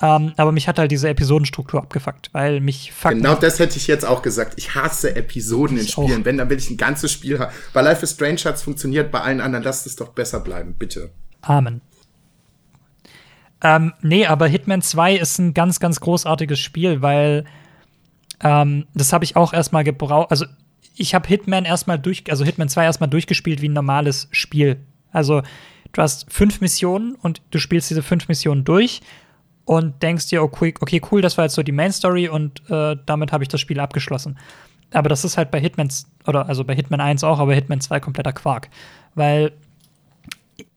[0.01, 3.15] Ähm, aber mich hat halt diese Episodenstruktur abgefuckt, weil mich fuckt.
[3.15, 4.53] Genau das hätte ich jetzt auch gesagt.
[4.55, 6.21] Ich hasse Episoden in Spielen.
[6.21, 6.25] Auch.
[6.25, 7.51] Wenn, dann will ich ein ganzes Spiel haben.
[7.73, 10.75] Bei Life is Strange hat es funktioniert, bei allen anderen lasst es doch besser bleiben,
[10.79, 11.09] bitte.
[11.41, 11.81] Amen.
[13.63, 17.45] Ähm, nee, aber Hitman 2 ist ein ganz, ganz großartiges Spiel, weil
[18.41, 20.31] ähm, das habe ich auch erstmal gebraucht.
[20.31, 20.45] Also,
[20.95, 24.85] ich habe Hitman erstmal durch, also Hitman 2 erstmal durchgespielt wie ein normales Spiel.
[25.11, 25.41] Also,
[25.93, 29.01] du hast fünf Missionen und du spielst diese fünf Missionen durch
[29.65, 32.97] und denkst dir, okay, okay cool, das war jetzt so die Main Story und äh,
[33.05, 34.37] damit habe ich das Spiel abgeschlossen.
[34.91, 35.89] Aber das ist halt bei Hitman,
[36.27, 38.69] oder also bei Hitman 1 auch, aber Hitman 2 kompletter Quark.
[39.15, 39.53] Weil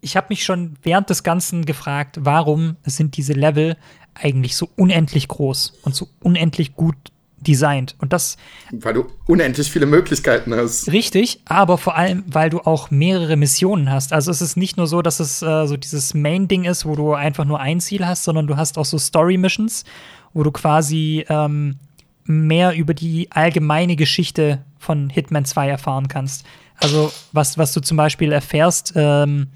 [0.00, 3.76] ich habe mich schon während des Ganzen gefragt, warum sind diese Level
[4.14, 6.96] eigentlich so unendlich groß und so unendlich gut
[7.38, 7.94] designt.
[7.98, 8.36] Und das.
[8.72, 10.90] Weil du unendlich viele Möglichkeiten hast.
[10.90, 14.12] Richtig, aber vor allem, weil du auch mehrere Missionen hast.
[14.12, 17.14] Also es ist nicht nur so, dass es äh, so dieses Main-Ding ist, wo du
[17.14, 19.84] einfach nur ein Ziel hast, sondern du hast auch so Story-Missions,
[20.32, 21.78] wo du quasi ähm,
[22.24, 26.44] mehr über die allgemeine Geschichte von Hitman 2 erfahren kannst.
[26.78, 29.48] Also, was, was du zum Beispiel erfährst ähm,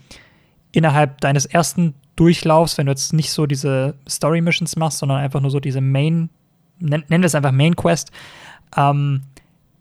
[0.73, 5.51] innerhalb deines ersten Durchlaufs, wenn du jetzt nicht so diese Story-Missions machst, sondern einfach nur
[5.51, 6.29] so diese Main,
[6.79, 8.11] nennen wir es einfach Main Quest,
[8.77, 9.23] ähm,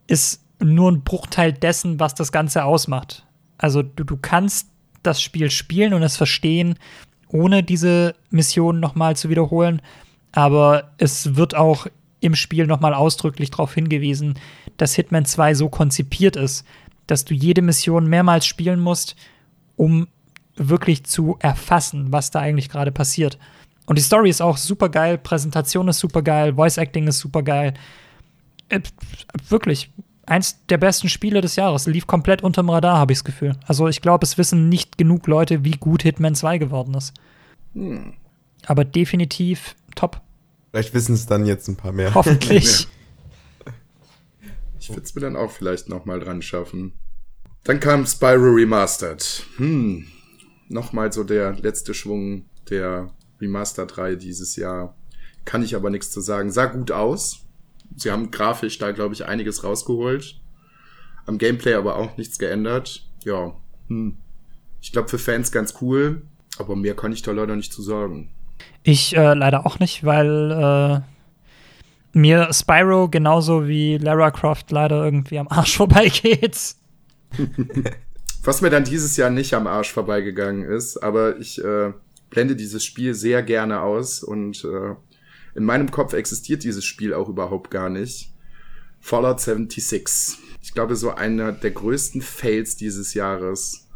[0.07, 3.25] ist nur ein Bruchteil dessen, was das Ganze ausmacht.
[3.57, 4.69] Also, du, du kannst
[5.03, 6.75] das Spiel spielen und es verstehen,
[7.29, 9.81] ohne diese Mission nochmal zu wiederholen.
[10.31, 11.87] Aber es wird auch
[12.21, 14.37] im Spiel nochmal ausdrücklich darauf hingewiesen,
[14.77, 16.65] dass Hitman 2 so konzipiert ist,
[17.07, 19.15] dass du jede Mission mehrmals spielen musst,
[19.75, 20.07] um
[20.59, 23.37] wirklich zu erfassen, was da eigentlich gerade passiert.
[23.85, 27.41] Und die Story ist auch super geil, Präsentation ist super geil, Voice Acting ist super
[27.41, 27.73] geil.
[28.69, 28.81] Äh,
[29.47, 29.91] wirklich
[30.27, 31.87] eins der besten Spiele des Jahres.
[31.87, 33.55] Lief komplett unterm Radar, habe ich das Gefühl.
[33.65, 37.13] Also ich glaube, es wissen nicht genug Leute, wie gut Hitman 2 geworden ist.
[37.73, 38.13] Hm.
[38.65, 40.21] Aber definitiv top.
[40.69, 42.13] Vielleicht wissen es dann jetzt ein paar mehr.
[42.13, 42.87] Hoffentlich.
[44.81, 46.93] Ich würde es mir dann auch vielleicht noch mal dran schaffen.
[47.63, 49.43] Dann kam Spyro Remastered.
[49.57, 50.07] Hm,
[50.69, 54.95] nochmal so der letzte Schwung der Remastered-Reihe dieses Jahr.
[55.45, 56.51] Kann ich aber nichts zu sagen.
[56.51, 57.45] Sah gut aus.
[57.95, 60.39] Sie haben grafisch da, glaube ich, einiges rausgeholt.
[61.25, 63.05] Am Gameplay aber auch nichts geändert.
[63.25, 63.53] Ja,
[63.87, 64.17] hm.
[64.81, 66.21] Ich glaube, für Fans ganz cool,
[66.57, 68.31] aber mehr kann ich da leider nicht zu sagen.
[68.83, 75.39] Ich äh, leider auch nicht, weil äh, mir Spyro genauso wie Lara Croft leider irgendwie
[75.39, 76.75] am Arsch vorbeigeht.
[78.43, 81.93] Was mir dann dieses Jahr nicht am Arsch vorbeigegangen ist, aber ich äh,
[82.29, 84.95] blende dieses Spiel sehr gerne aus und äh,
[85.55, 88.31] in meinem Kopf existiert dieses Spiel auch überhaupt gar nicht.
[89.01, 90.37] Fallout 76.
[90.61, 93.87] Ich glaube, so einer der größten Fails dieses Jahres.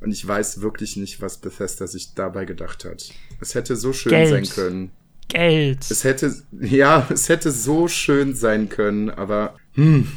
[0.00, 3.10] Und ich weiß wirklich nicht, was Bethesda sich dabei gedacht hat.
[3.40, 4.30] Es hätte so schön Geld.
[4.30, 4.90] sein können.
[5.28, 5.90] Geld.
[5.90, 10.08] Es hätte, ja, es hätte so schön sein können, aber, hm.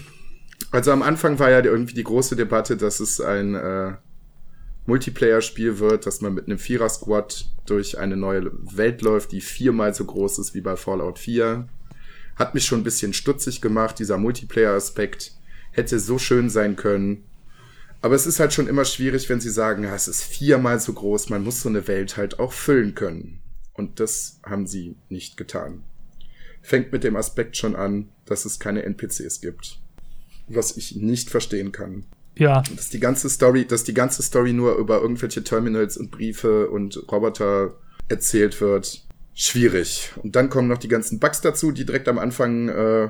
[0.73, 3.93] Also am Anfang war ja irgendwie die große Debatte, dass es ein äh,
[4.87, 10.03] Multiplayer-Spiel wird, dass man mit einem Vierer-Squad durch eine neue Welt läuft, die viermal so
[10.03, 11.67] groß ist wie bei Fallout 4.
[12.37, 15.33] Hat mich schon ein bisschen stutzig gemacht, dieser Multiplayer-Aspekt
[15.73, 17.23] hätte so schön sein können.
[18.01, 20.93] Aber es ist halt schon immer schwierig, wenn sie sagen, ja, es ist viermal so
[20.93, 23.43] groß, man muss so eine Welt halt auch füllen können.
[23.73, 25.83] Und das haben sie nicht getan.
[26.63, 29.82] Fängt mit dem Aspekt schon an, dass es keine NPCs gibt.
[30.47, 32.05] Was ich nicht verstehen kann.
[32.35, 32.63] Ja.
[32.75, 37.11] Dass die ganze Story, dass die ganze Story nur über irgendwelche Terminals und Briefe und
[37.11, 37.75] Roboter
[38.09, 39.03] erzählt wird.
[39.35, 40.11] Schwierig.
[40.21, 43.09] Und dann kommen noch die ganzen Bugs dazu, die direkt am Anfang äh,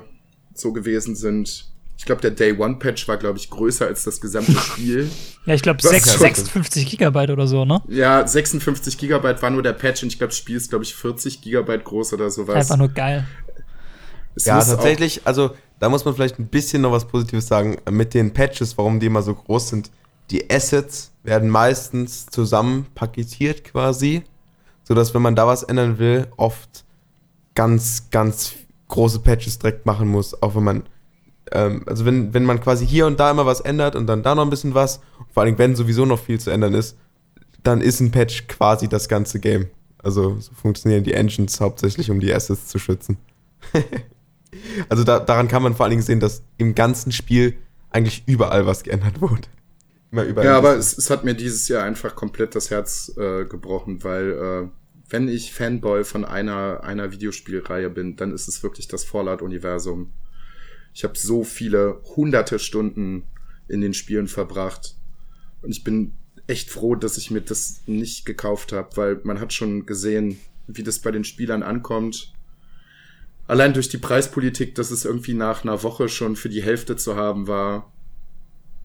[0.54, 1.66] so gewesen sind.
[1.96, 5.08] Ich glaube, der Day One Patch war, glaube ich, größer als das gesamte Spiel.
[5.46, 7.82] ja, ich glaube, 56 Gigabyte oder so, ne?
[7.88, 10.94] Ja, 56 Gigabyte war nur der Patch und ich glaube, das Spiel ist, glaube ich,
[10.94, 12.56] 40 Gigabyte groß oder sowas.
[12.56, 13.26] Einfach nur geil.
[14.34, 18.14] Es ja, tatsächlich, also da muss man vielleicht ein bisschen noch was Positives sagen mit
[18.14, 19.90] den Patches, warum die immer so groß sind.
[20.30, 24.22] Die Assets werden meistens zusammen paketiert quasi,
[24.82, 26.84] sodass wenn man da was ändern will, oft
[27.54, 28.54] ganz, ganz
[28.88, 30.82] große Patches direkt machen muss, auch wenn man
[31.52, 34.34] ähm, also wenn, wenn man quasi hier und da immer was ändert und dann da
[34.34, 35.00] noch ein bisschen was,
[35.32, 36.96] vor allem wenn sowieso noch viel zu ändern ist,
[37.62, 39.68] dann ist ein Patch quasi das ganze Game.
[39.98, 43.16] Also so funktionieren die Engines hauptsächlich, um die Assets zu schützen.
[44.88, 47.56] also da, daran kann man vor allen Dingen sehen, dass im ganzen Spiel
[47.90, 49.42] eigentlich überall was geändert wurde.
[50.10, 50.46] Immer überall.
[50.46, 54.30] Ja, aber es, es, hat mir dieses Jahr einfach komplett das Herz äh, gebrochen, weil
[54.30, 54.68] äh,
[55.08, 60.12] wenn ich Fanboy von einer, einer Videospielreihe bin, dann ist es wirklich das Fallout-Universum.
[60.92, 63.24] Ich habe so viele hunderte Stunden
[63.68, 64.96] in den Spielen verbracht.
[65.62, 66.12] Und ich bin
[66.46, 70.82] echt froh, dass ich mir das nicht gekauft habe, weil man hat schon gesehen, wie
[70.82, 72.33] das bei den Spielern ankommt.
[73.46, 77.16] Allein durch die Preispolitik, dass es irgendwie nach einer Woche schon für die Hälfte zu
[77.16, 77.90] haben war.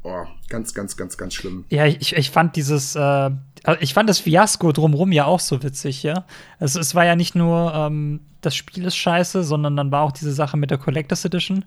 [0.04, 1.66] Oh, ganz, ganz, ganz, ganz schlimm.
[1.70, 3.32] Ja, ich, ich fand dieses, äh,
[3.80, 6.26] ich fand das Fiasko drumrum ja auch so witzig, ja.
[6.60, 10.12] Also es war ja nicht nur, ähm, das Spiel ist scheiße, sondern dann war auch
[10.12, 11.66] diese Sache mit der Collectors Edition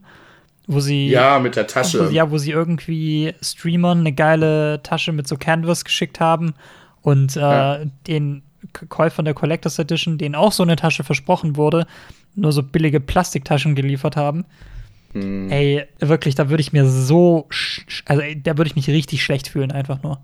[0.67, 5.13] wo sie ja mit der Tasche wo ja wo sie irgendwie Streamern eine geile Tasche
[5.13, 6.55] mit so Canvas geschickt haben
[7.01, 7.81] und äh, ja.
[8.07, 8.43] den
[8.73, 11.87] Käufern der Collectors Edition denen auch so eine Tasche versprochen wurde
[12.35, 14.45] nur so billige Plastiktaschen geliefert haben
[15.13, 15.51] hm.
[15.51, 17.49] ey wirklich da würde ich mir so
[18.07, 20.21] also ey, da würde ich mich richtig schlecht fühlen einfach nur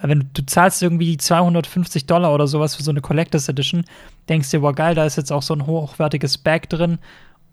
[0.00, 3.84] weil wenn du, du zahlst irgendwie 250 Dollar oder sowas für so eine Collectors Edition
[4.28, 6.98] denkst dir boah geil da ist jetzt auch so ein hochwertiges Bag drin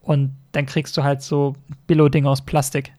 [0.08, 1.56] und dann kriegst du halt so
[1.86, 2.94] Billo-Ding aus Plastik.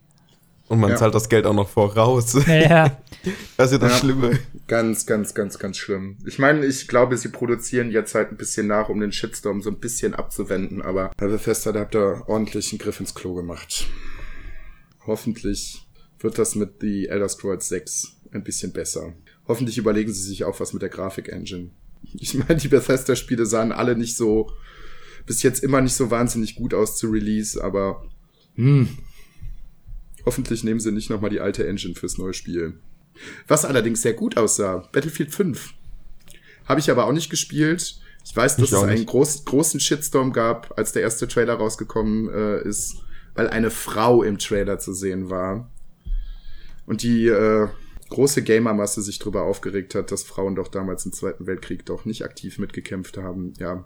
[0.68, 0.96] Und man ja.
[0.96, 2.34] zahlt das Geld auch noch voraus.
[2.46, 2.98] Ja.
[3.56, 4.38] das ist ja das ja, Schlimme.
[4.66, 6.18] Ganz, ganz, ganz, ganz schlimm.
[6.26, 9.70] Ich meine, ich glaube, sie produzieren jetzt halt ein bisschen nach, um den Shitstorm so
[9.70, 13.86] ein bisschen abzuwenden, aber Herr Bethesda, da habt ihr ordentlich einen Griff ins Klo gemacht.
[15.06, 15.86] Hoffentlich
[16.20, 19.14] wird das mit The Elder Scrolls 6 ein bisschen besser.
[19.46, 21.70] Hoffentlich überlegen sie sich auch was mit der Grafik-Engine.
[22.14, 24.50] Ich meine, die Bethesda-Spiele sahen alle nicht so
[25.28, 28.02] bis jetzt immer nicht so wahnsinnig gut aus zu Release, aber
[28.56, 28.88] hm,
[30.24, 32.74] hoffentlich nehmen sie nicht nochmal die alte Engine fürs neue Spiel.
[33.46, 35.74] Was allerdings sehr gut aussah, Battlefield 5.
[36.66, 38.00] Habe ich aber auch nicht gespielt.
[38.24, 42.28] Ich weiß, dass ich es einen groß, großen Shitstorm gab, als der erste Trailer rausgekommen
[42.28, 42.96] äh, ist,
[43.34, 45.70] weil eine Frau im Trailer zu sehen war.
[46.84, 47.68] Und die äh,
[48.10, 52.24] große Gamermasse sich darüber aufgeregt hat, dass Frauen doch damals im Zweiten Weltkrieg doch nicht
[52.24, 53.54] aktiv mitgekämpft haben.
[53.58, 53.84] Ja,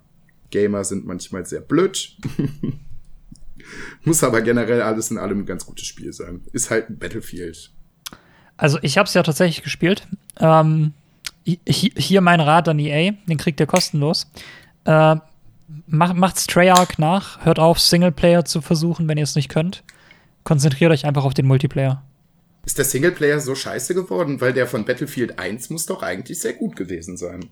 [0.50, 2.16] Gamer sind manchmal sehr blöd.
[4.04, 6.42] Muss aber generell alles in allem ein ganz gutes Spiel sein.
[6.52, 7.70] Ist halt ein Battlefield.
[8.56, 10.06] Also ich habe es ja tatsächlich gespielt.
[10.38, 10.92] Ähm,
[11.44, 14.30] hier mein Rat an EA, den kriegt ihr kostenlos.
[14.84, 15.16] Äh,
[15.86, 19.82] macht, macht's Treyarch nach, hört auf, Singleplayer zu versuchen, wenn ihr es nicht könnt.
[20.44, 22.02] Konzentriert euch einfach auf den Multiplayer.
[22.64, 24.40] Ist der Singleplayer so scheiße geworden?
[24.40, 27.48] Weil der von Battlefield 1 muss doch eigentlich sehr gut gewesen sein.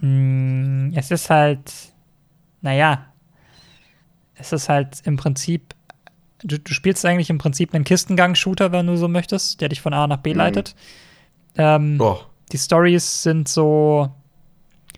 [0.00, 1.72] Mm, es ist halt
[2.62, 3.11] naja,
[4.36, 5.74] es ist halt im Prinzip,
[6.42, 9.94] du, du spielst eigentlich im Prinzip einen Kistengang-Shooter, wenn du so möchtest, der dich von
[9.94, 10.38] A nach B mhm.
[10.38, 10.74] leitet.
[11.56, 12.00] Ähm,
[12.50, 14.10] die Stories sind so,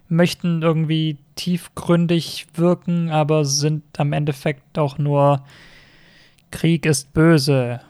[0.08, 5.44] möchten irgendwie tiefgründig wirken, aber sind am Endeffekt auch nur
[6.50, 7.80] Krieg ist böse.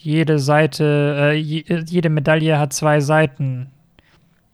[0.00, 3.70] Jede Seite, äh, jede Medaille hat zwei Seiten.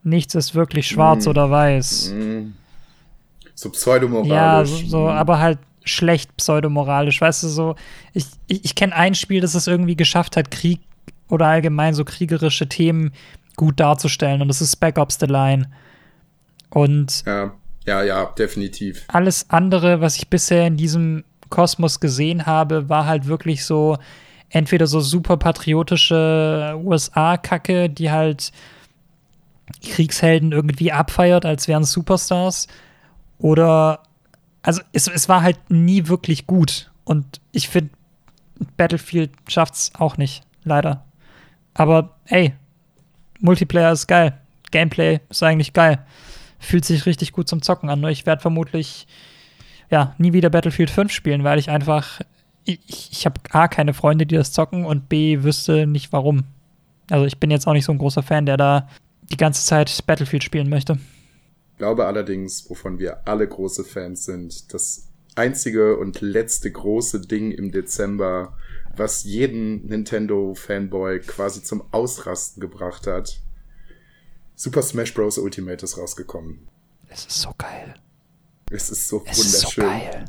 [0.03, 1.29] Nichts ist wirklich schwarz mm.
[1.29, 2.15] oder weiß.
[2.15, 2.55] Mm.
[3.55, 4.31] So pseudomoralisch.
[4.31, 7.21] Ja, so, so, aber halt schlecht pseudomoralisch.
[7.21, 7.77] Weißt du, so,
[8.13, 10.81] ich, ich, ich kenne ein Spiel, das es irgendwie geschafft hat, Krieg
[11.29, 13.13] oder allgemein so kriegerische Themen
[13.57, 15.71] gut darzustellen und das ist Spec Ops The Line.
[16.71, 17.53] Und ja,
[17.87, 19.05] ja, ja, definitiv.
[19.09, 23.97] Alles andere, was ich bisher in diesem Kosmos gesehen habe, war halt wirklich so
[24.49, 28.53] entweder so super patriotische USA-Kacke, die halt
[29.83, 32.69] Kriegshelden irgendwie abfeiert, als wären Superstars,
[33.39, 34.01] oder,
[34.65, 36.91] also es, es war halt nie wirklich gut.
[37.05, 37.91] Und ich finde,
[38.77, 41.05] Battlefield schafft's auch nicht, leider.
[41.75, 42.55] Aber ey,
[43.41, 44.39] Multiplayer ist geil.
[44.71, 46.05] Gameplay ist eigentlich geil.
[46.59, 48.01] Fühlt sich richtig gut zum Zocken an.
[48.01, 49.07] Nur ich werde vermutlich
[49.91, 52.21] ja nie wieder Battlefield 5 spielen, weil ich einfach
[52.65, 52.81] ich,
[53.11, 56.45] ich habe A keine Freunde, die das zocken und B wüsste nicht warum.
[57.11, 58.89] Also ich bin jetzt auch nicht so ein großer Fan, der da
[59.31, 60.99] die ganze Zeit Battlefield spielen möchte
[61.79, 67.73] glaube allerdings, wovon wir alle große Fans sind, das einzige und letzte große Ding im
[67.73, 68.57] Dezember,
[68.97, 73.41] was jeden Nintendo-Fanboy quasi zum Ausrasten gebracht hat.
[74.55, 75.39] Super Smash Bros.
[75.39, 76.69] Ultimate ist rausgekommen.
[77.09, 77.95] Es ist so geil.
[78.71, 79.65] Es ist so es wunderschön.
[79.65, 80.25] Ist so geil.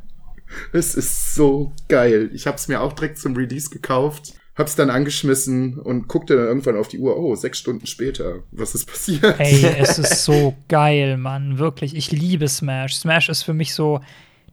[0.74, 2.30] Es ist so geil.
[2.34, 6.46] Ich habe es mir auch direkt zum Release gekauft hab's dann angeschmissen und guckte dann
[6.46, 8.40] irgendwann auf die Uhr, oh, sechs Stunden später.
[8.52, 9.40] Was ist passiert?
[9.40, 11.60] Ey, es ist so geil, Mann.
[11.60, 11.96] Wirklich.
[11.96, 12.96] Ich liebe Smash.
[12.96, 14.00] Smash ist für mich so,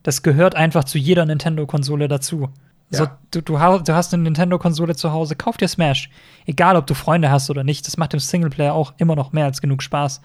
[0.03, 2.49] das gehört einfach zu jeder Nintendo-Konsole dazu.
[2.89, 2.99] Ja.
[2.99, 6.09] So, du, du, du hast eine Nintendo-Konsole zu Hause, kauf dir Smash.
[6.45, 7.87] Egal, ob du Freunde hast oder nicht.
[7.87, 10.21] Das macht im Singleplayer auch immer noch mehr als genug Spaß.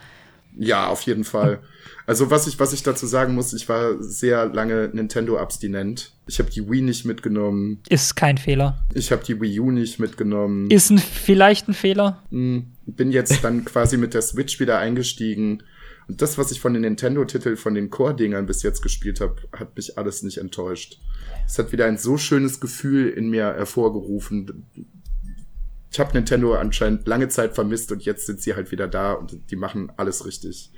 [0.58, 1.60] Ja, auf jeden Fall.
[2.06, 6.12] Also was ich, was ich dazu sagen muss, ich war sehr lange Nintendo-abstinent.
[6.26, 7.80] Ich habe die Wii nicht mitgenommen.
[7.88, 8.84] Ist kein Fehler.
[8.92, 10.70] Ich habe die Wii U nicht mitgenommen.
[10.70, 12.22] Ist ein, vielleicht ein Fehler.
[12.30, 15.62] Hm, bin jetzt dann quasi mit der Switch wieder eingestiegen.
[16.08, 19.76] Und das, was ich von den Nintendo-Titeln, von den Core-Dingern bis jetzt gespielt habe, hat
[19.76, 20.98] mich alles nicht enttäuscht.
[21.46, 24.64] Es hat wieder ein so schönes Gefühl in mir hervorgerufen
[25.90, 29.50] ich habe Nintendo anscheinend lange Zeit vermisst und jetzt sind sie halt wieder da und
[29.50, 30.70] die machen alles richtig.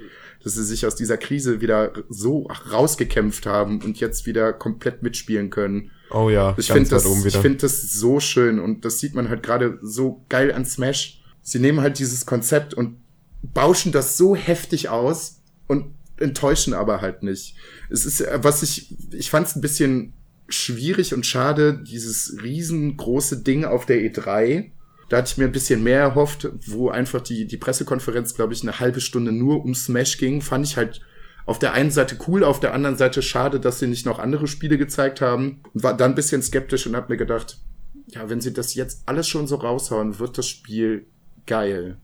[0.43, 5.51] Dass sie sich aus dieser Krise wieder so rausgekämpft haben und jetzt wieder komplett mitspielen
[5.51, 5.91] können.
[6.11, 9.43] Oh ja, ich finde das, ich finde das so schön und das sieht man halt
[9.43, 11.23] gerade so geil an Smash.
[11.43, 13.01] Sie nehmen halt dieses Konzept und
[13.43, 17.57] bauschen das so heftig aus und enttäuschen aber halt nicht.
[17.89, 20.13] Es ist, was ich, ich fand es ein bisschen
[20.49, 24.71] schwierig und schade, dieses riesengroße Ding auf der E3
[25.11, 28.63] da hatte ich mir ein bisschen mehr erhofft, wo einfach die, die Pressekonferenz, glaube ich,
[28.63, 30.41] eine halbe Stunde nur um Smash ging.
[30.41, 31.01] Fand ich halt
[31.47, 34.47] auf der einen Seite cool, auf der anderen Seite schade, dass sie nicht noch andere
[34.47, 35.63] Spiele gezeigt haben.
[35.75, 37.59] Und war dann ein bisschen skeptisch und habe mir gedacht,
[38.07, 41.07] ja, wenn sie das jetzt alles schon so raushauen, wird das Spiel
[41.45, 41.97] geil.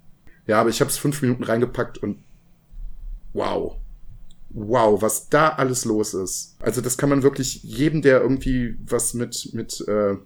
[0.48, 2.24] Ja, aber ich habe es fünf Minuten reingepackt und
[3.34, 3.76] wow.
[4.50, 6.56] Wow, was da alles los ist.
[6.58, 10.16] Also das kann man wirklich jedem, der irgendwie was mit, mit äh,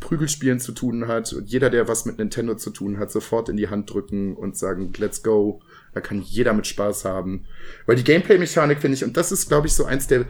[0.00, 3.56] Prügelspielen zu tun hat und jeder, der was mit Nintendo zu tun hat, sofort in
[3.56, 5.62] die Hand drücken und sagen, let's go.
[5.92, 7.46] Da kann jeder mit Spaß haben.
[7.86, 10.26] Weil die Gameplay-Mechanik finde ich, und das ist, glaube ich, so eins der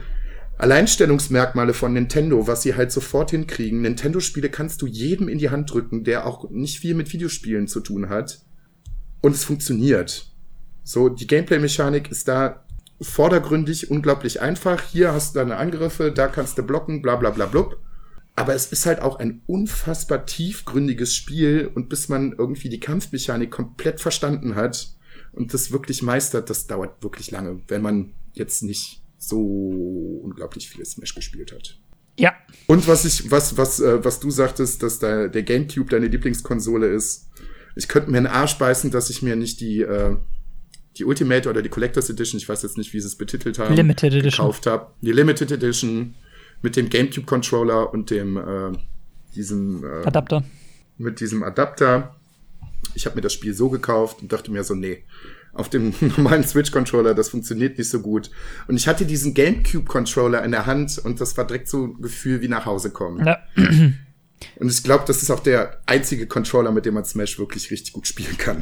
[0.57, 3.81] Alleinstellungsmerkmale von Nintendo, was sie halt sofort hinkriegen.
[3.81, 7.81] Nintendo-Spiele kannst du jedem in die Hand drücken, der auch nicht viel mit Videospielen zu
[7.81, 8.39] tun hat.
[9.21, 10.31] Und es funktioniert.
[10.83, 12.65] So, die Gameplay-Mechanik ist da
[13.01, 14.81] vordergründig unglaublich einfach.
[14.81, 17.77] Hier hast du deine Angriffe, da kannst du blocken, bla bla bla blub.
[18.37, 23.49] Aber es ist halt auch ein unfassbar tiefgründiges Spiel und bis man irgendwie die Kampfmechanik
[23.49, 24.89] komplett verstanden hat
[25.31, 30.85] und das wirklich meistert, das dauert wirklich lange, wenn man jetzt nicht so unglaublich viel
[30.85, 31.79] Smash gespielt hat.
[32.19, 32.35] Ja.
[32.67, 36.93] Und was ich, was, was, äh, was du sagtest, dass da der GameCube deine Lieblingskonsole
[36.93, 37.31] ist.
[37.75, 40.15] Ich könnte mir einen Arsch beißen, dass ich mir nicht die, äh,
[40.97, 43.73] die Ultimate oder die Collectors Edition, ich weiß jetzt nicht, wie sie es betitelt haben,
[43.73, 44.45] Limited Edition.
[44.45, 44.91] gekauft habe.
[45.01, 46.13] Die Limited Edition
[46.61, 48.77] mit dem GameCube-Controller und dem äh,
[49.35, 50.43] diesem äh, Adapter.
[50.97, 52.15] Mit diesem Adapter.
[52.95, 55.03] Ich habe mir das Spiel so gekauft und dachte mir so, nee,
[55.53, 58.31] auf dem normalen Switch-Controller, das funktioniert nicht so gut.
[58.67, 62.41] Und ich hatte diesen GameCube-Controller in der Hand und das war direkt so ein Gefühl
[62.41, 63.25] wie nach Hause kommen.
[63.25, 63.39] Ja.
[64.59, 67.93] Und ich glaube, das ist auch der einzige Controller, mit dem man Smash wirklich richtig
[67.93, 68.61] gut spielen kann.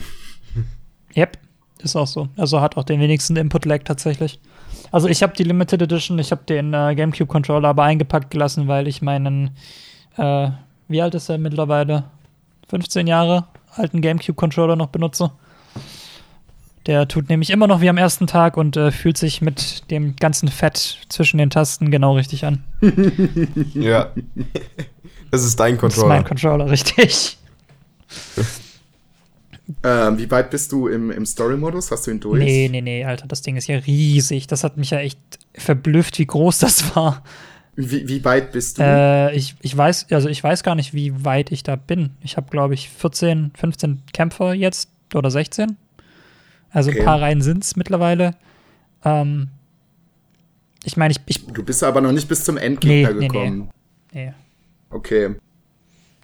[1.18, 1.38] Yep,
[1.84, 2.30] ist auch so.
[2.38, 4.40] Also hat auch den wenigsten Input-Lag tatsächlich.
[4.92, 8.88] Also ich habe die Limited Edition, ich habe den äh, GameCube-Controller aber eingepackt gelassen, weil
[8.88, 9.52] ich meinen,
[10.18, 10.50] äh,
[10.88, 12.06] wie alt ist er mittlerweile?
[12.70, 15.32] 15 Jahre alten GameCube-Controller noch benutze.
[16.86, 20.16] Der tut nämlich immer noch wie am ersten Tag und äh, fühlt sich mit dem
[20.16, 22.64] ganzen Fett zwischen den Tasten genau richtig an.
[23.74, 24.12] ja.
[25.32, 25.90] Das ist dein Controller.
[25.90, 27.38] Das ist mein Controller, richtig.
[29.84, 31.92] Ähm, wie weit bist du im, im Story-Modus?
[31.92, 32.44] Hast du ihn durch?
[32.44, 34.48] Nee, nee, nee, Alter, das Ding ist ja riesig.
[34.48, 35.20] Das hat mich ja echt
[35.56, 37.24] verblüfft, wie groß das war.
[37.76, 38.84] Wie, wie weit bist du?
[38.84, 42.12] Äh, ich, ich weiß, also ich weiß gar nicht, wie weit ich da bin.
[42.22, 45.76] Ich habe, glaube ich, 14, 15 Kämpfer jetzt oder 16.
[46.70, 47.00] Also okay.
[47.00, 48.36] ein paar Reihen sind es mittlerweile.
[49.04, 49.50] Ähm,
[50.84, 53.70] ich meine, ich, ich, Du bist aber noch nicht bis zum Endgegner nee, gekommen.
[54.12, 54.34] Nee, nee.
[54.90, 55.36] Okay.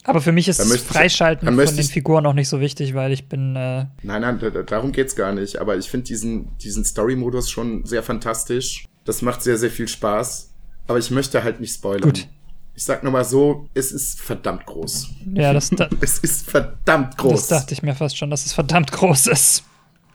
[0.04, 3.30] Aber für mich ist das Freischalten von den Figuren auch nicht so wichtig, weil ich
[3.30, 3.56] bin.
[3.56, 5.58] Äh nein, nein, darum geht's gar nicht.
[5.58, 8.86] Aber ich finde diesen, diesen Story-Modus schon sehr fantastisch.
[9.06, 10.54] Das macht sehr, sehr viel Spaß.
[10.88, 12.02] Aber ich möchte halt nicht spoilern.
[12.02, 12.28] Gut.
[12.74, 15.10] Ich sag nur mal so, es ist verdammt groß.
[15.34, 15.70] Ja, das.
[15.70, 17.48] Da es ist verdammt groß.
[17.48, 19.64] Das dachte ich mir fast schon, dass es verdammt groß ist.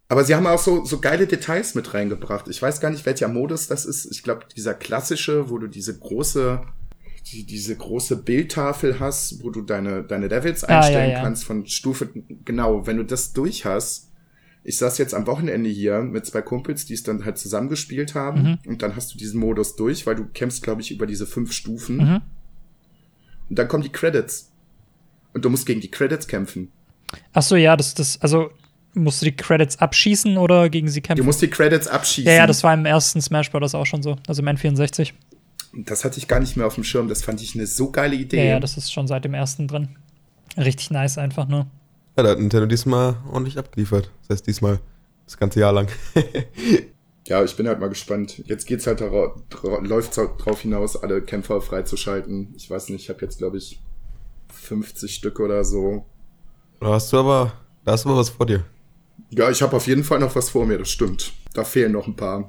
[0.09, 2.47] Aber sie haben auch so, so geile Details mit reingebracht.
[2.49, 4.07] Ich weiß gar nicht, welcher Modus das ist.
[4.07, 6.61] Ich glaube, dieser klassische, wo du diese große
[7.33, 11.23] die, diese große Bildtafel hast, wo du deine, deine Levels einstellen ah, ja, ja.
[11.23, 12.11] kannst von Stufe,
[12.45, 14.11] genau, wenn du das durch hast,
[14.63, 18.43] ich saß jetzt am Wochenende hier mit zwei Kumpels, die es dann halt zusammengespielt haben
[18.43, 18.59] mhm.
[18.67, 21.53] und dann hast du diesen Modus durch, weil du kämpfst, glaube ich, über diese fünf
[21.53, 22.23] Stufen mhm.
[23.49, 24.53] und dann kommen die Credits
[25.35, 26.71] und du musst gegen die Credits kämpfen.
[27.33, 28.51] Ach so, ja, das, das, also
[28.95, 31.23] musst du die Credits abschießen oder gegen sie kämpfen?
[31.23, 32.31] Du musst die Credits abschießen.
[32.31, 33.75] Ja, ja, das war im ersten Smash Bros.
[33.75, 35.13] auch schon so, also im N64
[35.85, 37.09] das hatte ich gar nicht mehr auf dem Schirm.
[37.09, 38.39] Das fand ich eine so geile Idee.
[38.39, 39.89] Ja, ja das ist schon seit dem ersten drin.
[40.57, 41.67] Richtig nice einfach nur.
[42.17, 44.11] Ja, da hat Nintendo diesmal ordentlich abgeliefert.
[44.23, 44.81] Das heißt diesmal
[45.27, 45.89] das ganze Jahr lang.
[47.29, 48.43] Ja, ich bin halt mal gespannt.
[48.47, 49.35] Jetzt geht's halt darauf,
[49.83, 52.55] läuft drauf hinaus, alle Kämpfer freizuschalten.
[52.57, 53.81] Ich weiß nicht, ich habe jetzt, glaube ich,
[54.53, 56.07] 50 Stück oder so.
[56.81, 57.53] Da hast du aber,
[57.85, 58.65] da hast du aber was vor dir.
[59.31, 61.33] Ja, ich habe auf jeden Fall noch was vor mir, das stimmt.
[61.53, 62.49] Da fehlen noch ein paar.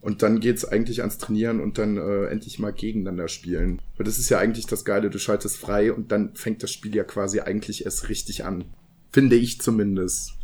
[0.00, 3.80] Und dann geht's eigentlich ans Trainieren und dann äh, endlich mal gegeneinander spielen.
[3.96, 6.94] Weil das ist ja eigentlich das Geile, du schaltest frei und dann fängt das Spiel
[6.94, 8.64] ja quasi eigentlich erst richtig an.
[9.12, 10.34] Finde ich zumindest.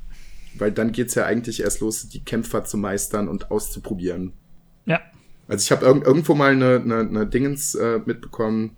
[0.58, 4.32] Weil dann geht's ja eigentlich erst los, die Kämpfer zu meistern und auszuprobieren.
[4.86, 5.00] Ja.
[5.46, 8.76] Also ich habe irg irgendwo mal eine, eine, eine Dingens äh, mitbekommen.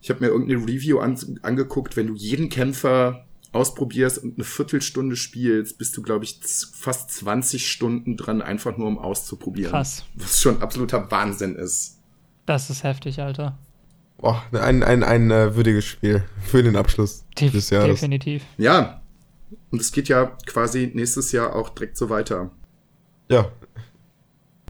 [0.00, 5.16] Ich habe mir irgendeine Review an, angeguckt, wenn du jeden Kämpfer ausprobierst und eine Viertelstunde
[5.16, 6.38] spielst, bist du, glaube ich,
[6.72, 9.72] fast 20 Stunden dran, einfach nur um auszuprobieren.
[9.72, 10.04] Krass.
[10.14, 11.98] Was schon absoluter Wahnsinn ist.
[12.46, 13.58] Das ist heftig, Alter.
[14.18, 18.00] Boah, ein, ein, ein äh, würdiges Spiel für den Abschluss Def des Jahres.
[18.00, 18.42] Definitiv.
[18.56, 19.00] Ja.
[19.70, 22.50] Und es geht ja quasi nächstes Jahr auch direkt so weiter.
[23.28, 23.52] Ja.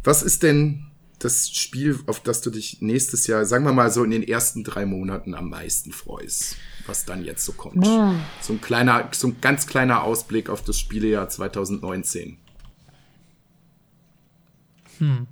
[0.05, 0.87] Was ist denn
[1.19, 4.65] das Spiel, auf das du dich nächstes Jahr, sagen wir mal so in den ersten
[4.65, 6.57] drei Monaten am meisten freust?
[6.89, 7.77] Was dann jetzt so kommt.
[7.77, 8.21] Mhm.
[8.41, 12.39] So ein kleiner, so ein ganz kleiner Ausblick auf das Spielejahr 2019.
[14.99, 15.27] Hm.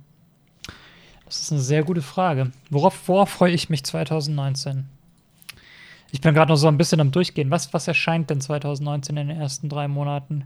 [1.25, 2.51] Das ist eine sehr gute Frage.
[2.69, 4.85] Worauf, worauf freue ich mich 2019?
[6.11, 7.51] Ich bin gerade noch so ein bisschen am Durchgehen.
[7.51, 10.45] Was, was erscheint denn 2019 in den ersten drei Monaten?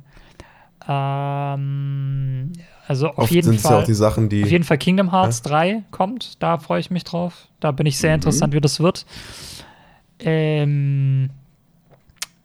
[0.87, 2.53] Ähm,
[2.87, 3.71] also auf Oft jeden Fall.
[3.71, 5.51] Ja auch die Sachen, die auf jeden Fall Kingdom Hearts ja?
[5.51, 6.41] 3 kommt.
[6.41, 7.47] Da freue ich mich drauf.
[7.59, 8.15] Da bin ich sehr mhm.
[8.15, 9.05] interessant, wie das wird
[10.21, 11.29] ähm,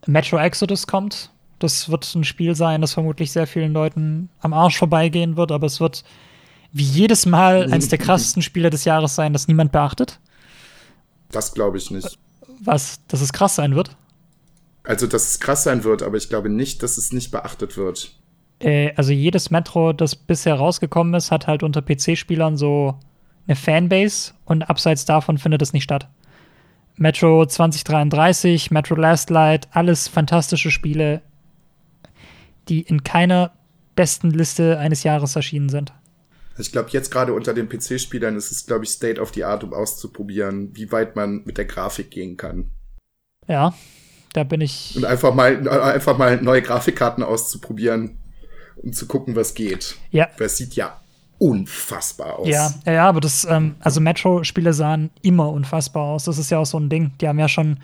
[0.06, 1.30] Metro Exodus kommt.
[1.58, 5.66] Das wird ein Spiel sein, das vermutlich sehr vielen Leuten am Arsch vorbeigehen wird, aber
[5.66, 6.04] es wird
[6.72, 10.20] wie jedes Mal eines der krassesten Spiele des Jahres sein, das niemand beachtet.
[11.30, 12.18] Das glaube ich nicht.
[12.62, 13.00] Was?
[13.08, 13.96] Dass es krass sein wird?
[14.82, 18.12] Also, dass es krass sein wird, aber ich glaube nicht, dass es nicht beachtet wird.
[18.60, 22.98] Äh, also, jedes Metro, das bisher rausgekommen ist, hat halt unter PC-Spielern so
[23.46, 26.08] eine Fanbase und abseits davon findet es nicht statt.
[26.98, 31.20] Metro 2033, Metro Last Light, alles fantastische Spiele,
[32.68, 33.52] die in keiner
[33.94, 35.92] besten Liste eines Jahres erschienen sind.
[36.58, 39.62] Ich glaube, jetzt gerade unter den PC-Spielern ist es, glaube ich, State of the Art,
[39.62, 42.70] um auszuprobieren, wie weit man mit der Grafik gehen kann.
[43.46, 43.74] Ja,
[44.32, 44.94] da bin ich.
[44.96, 48.18] Und einfach mal, einfach mal neue Grafikkarten auszuprobieren,
[48.76, 49.96] um zu gucken, was geht.
[50.10, 50.30] Ja.
[50.38, 50.98] Es sieht ja
[51.38, 52.48] unfassbar aus.
[52.48, 56.24] Ja, ja, aber das, ähm, also Metro-Spiele sahen immer unfassbar aus.
[56.24, 57.12] Das ist ja auch so ein Ding.
[57.20, 57.78] Die haben ja schon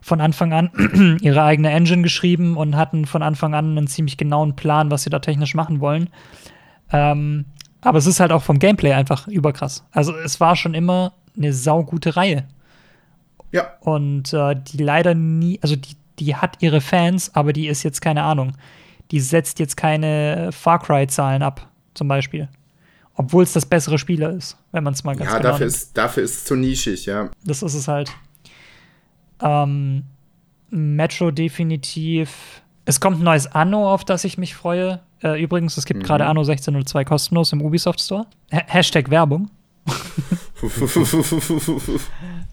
[0.00, 4.56] von Anfang an ihre eigene Engine geschrieben und hatten von Anfang an einen ziemlich genauen
[4.56, 6.10] Plan, was sie da technisch machen wollen.
[6.92, 7.46] Ähm,
[7.80, 9.84] aber es ist halt auch vom Gameplay einfach überkrass.
[9.92, 12.44] Also es war schon immer eine saugute Reihe.
[13.52, 13.68] Ja.
[13.80, 18.00] Und äh, die leider nie, also die, die hat ihre Fans, aber die ist jetzt
[18.00, 18.52] keine Ahnung.
[19.10, 22.48] Die setzt jetzt keine Far Cry-Zahlen ab, zum Beispiel.
[23.16, 25.96] Obwohl es das bessere Spieler ist, wenn man es mal ganz ja, genau dafür ist,
[25.96, 27.30] dafür ist es zu nischig, ja.
[27.44, 28.10] Das ist es halt.
[29.40, 30.04] Ähm,
[30.70, 32.62] Metro definitiv.
[32.84, 35.00] Es kommt ein neues Anno, auf das ich mich freue.
[35.22, 36.06] Äh, übrigens, es gibt mhm.
[36.06, 38.26] gerade Anno 1602 kostenlos im Ubisoft Store.
[38.52, 39.48] Ha Hashtag Werbung.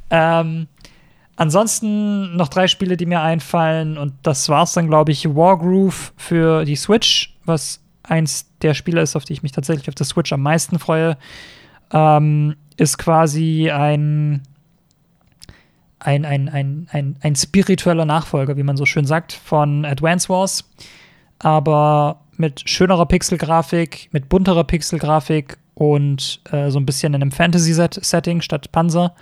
[0.09, 0.67] ähm,
[1.35, 3.97] ansonsten noch drei Spiele, die mir einfallen.
[3.97, 5.25] Und das war's dann, glaube ich.
[5.25, 9.95] Wargroove für die Switch, was eins der Spiele ist, auf die ich mich tatsächlich auf
[9.95, 11.17] der Switch am meisten freue,
[11.91, 14.43] ähm, ist quasi ein,
[15.99, 20.69] ein, ein, ein, ein, ein spiritueller Nachfolger, wie man so schön sagt, von Advance Wars.
[21.39, 28.41] Aber mit schönerer Pixelgrafik, mit bunterer Pixelgrafik und äh, so ein bisschen in einem Fantasy-Setting
[28.41, 29.15] statt Panzer.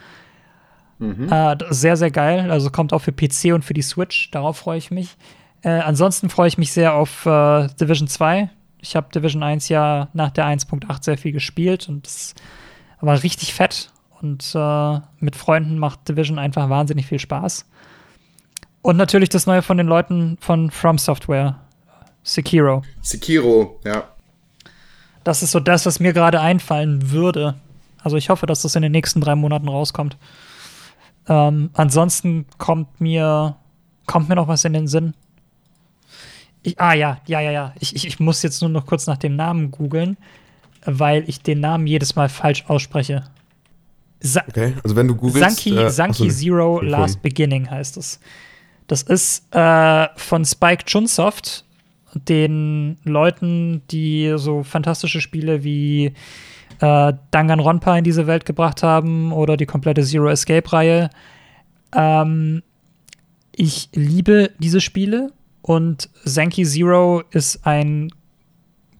[0.99, 1.31] Mhm.
[1.31, 2.51] Äh, sehr, sehr geil.
[2.51, 4.31] Also kommt auch für PC und für die Switch.
[4.31, 5.15] Darauf freue ich mich.
[5.61, 8.49] Äh, ansonsten freue ich mich sehr auf äh, Division 2.
[8.81, 12.35] Ich habe Division 1 ja nach der 1.8 sehr viel gespielt und es
[13.01, 13.91] war richtig fett.
[14.21, 17.65] Und äh, mit Freunden macht Division einfach wahnsinnig viel Spaß.
[18.81, 21.59] Und natürlich das Neue von den Leuten von From Software,
[22.23, 22.83] Sekiro.
[23.01, 24.03] Sekiro, ja.
[25.23, 27.55] Das ist so das, was mir gerade einfallen würde.
[28.01, 30.17] Also ich hoffe, dass das in den nächsten drei Monaten rauskommt.
[31.27, 33.55] Ähm, ansonsten kommt mir,
[34.05, 35.13] kommt mir noch was in den Sinn.
[36.63, 37.73] Ich, ah ja, ja, ja, ja.
[37.79, 40.17] Ich, ich, ich muss jetzt nur noch kurz nach dem Namen googeln,
[40.85, 43.23] weil ich den Namen jedes Mal falsch ausspreche.
[44.21, 45.39] Sa okay, also wenn du googelst.
[45.39, 48.19] Sanki, äh, Sanki so, Zero Last Beginning heißt es.
[48.87, 51.63] Das ist äh, von Spike Chunsoft,
[52.13, 56.13] den Leuten, die so fantastische Spiele wie
[56.79, 61.09] äh, Danganronpa in diese Welt gebracht haben oder die komplette Zero Escape-Reihe.
[61.93, 62.63] Ähm,
[63.55, 65.31] ich liebe diese Spiele
[65.69, 68.11] und Zanki Zero ist ein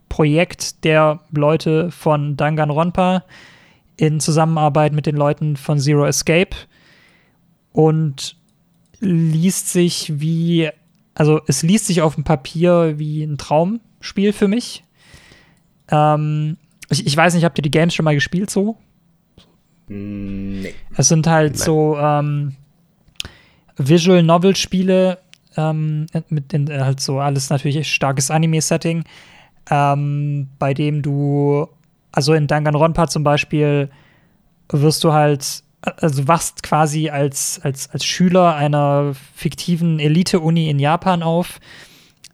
[0.07, 3.23] Projekt der Leute von Danganronpa
[3.97, 6.55] in Zusammenarbeit mit den Leuten von Zero Escape
[7.71, 8.35] und
[8.99, 10.69] liest sich wie,
[11.15, 14.83] also es liest sich auf dem Papier wie ein Traumspiel für mich.
[15.89, 16.57] Ähm,
[16.91, 18.77] ich, ich weiß nicht, habt ihr die Games schon mal gespielt so?
[19.87, 20.75] Nee.
[20.95, 21.63] Es sind halt Nein.
[21.63, 22.55] so ähm,
[23.75, 25.17] Visual Novel Spiele
[25.57, 29.03] ähm, mit den, äh, halt so alles natürlich starkes Anime-Setting,
[29.69, 31.67] ähm, bei dem du,
[32.11, 33.89] also in Danganronpa zum Beispiel,
[34.71, 41.23] wirst du halt, also wachst quasi als, als, als Schüler einer fiktiven Elite-Uni in Japan
[41.23, 41.59] auf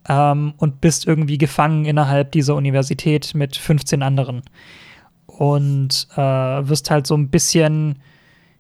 [0.08, 4.42] ähm, und bist irgendwie gefangen innerhalb dieser Universität mit 15 anderen.
[5.28, 8.00] Und äh, wirst halt so ein bisschen,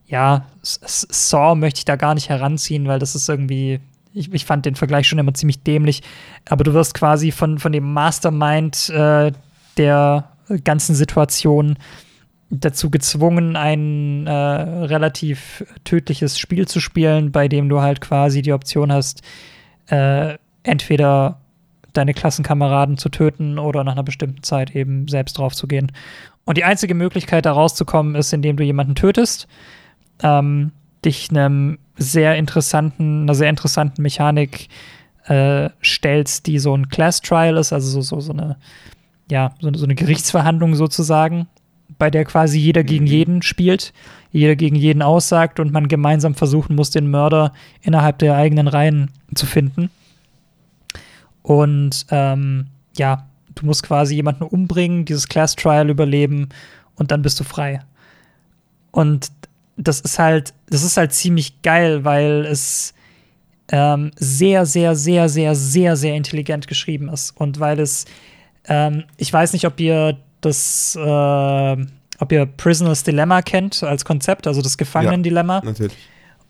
[0.07, 3.79] ja, Saw möchte ich da gar nicht heranziehen, weil das ist irgendwie,
[4.15, 6.01] ich, ich fand den Vergleich schon immer ziemlich dämlich.
[6.49, 9.31] Aber du wirst quasi von, von dem Mastermind äh,
[9.77, 10.31] der
[10.63, 11.77] ganzen Situation
[12.49, 18.53] dazu gezwungen, ein äh, relativ tödliches Spiel zu spielen, bei dem du halt quasi die
[18.53, 19.21] Option hast,
[19.87, 21.41] äh, entweder
[21.93, 25.91] deine Klassenkameraden zu töten oder nach einer bestimmten Zeit eben selbst drauf zu gehen.
[26.45, 29.47] Und die einzige Möglichkeit, da rauszukommen, ist, indem du jemanden tötest,
[30.21, 30.71] ähm,
[31.05, 34.67] dich einem sehr interessanten, einer sehr interessanten Mechanik
[35.25, 38.57] äh, stellst, die so ein Class Trial ist, also so, so, so eine,
[39.29, 41.47] ja, so, so eine Gerichtsverhandlung sozusagen,
[41.97, 43.93] bei der quasi jeder gegen jeden spielt,
[44.31, 49.11] jeder gegen jeden aussagt und man gemeinsam versuchen muss, den Mörder innerhalb der eigenen Reihen
[49.33, 49.89] zu finden.
[51.41, 52.67] Und ähm,
[52.97, 56.49] ja, du musst quasi jemanden umbringen, dieses Class Trial überleben
[56.95, 57.81] und dann bist du frei.
[58.91, 59.31] Und
[59.77, 62.93] das ist halt, das ist halt ziemlich geil, weil es
[63.69, 67.31] ähm, sehr, sehr, sehr, sehr, sehr, sehr intelligent geschrieben ist.
[67.35, 68.05] Und weil es,
[68.67, 71.85] ähm, ich weiß nicht, ob ihr das, äh,
[72.19, 75.61] ob ihr Prisoner's Dilemma kennt als Konzept, also das Gefangenendilemma.
[75.63, 75.93] Natürlich.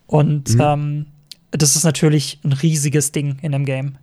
[0.08, 0.62] Und Mhm.
[0.62, 1.06] ähm,
[1.52, 3.98] das ist natürlich ein riesiges Ding in dem Game.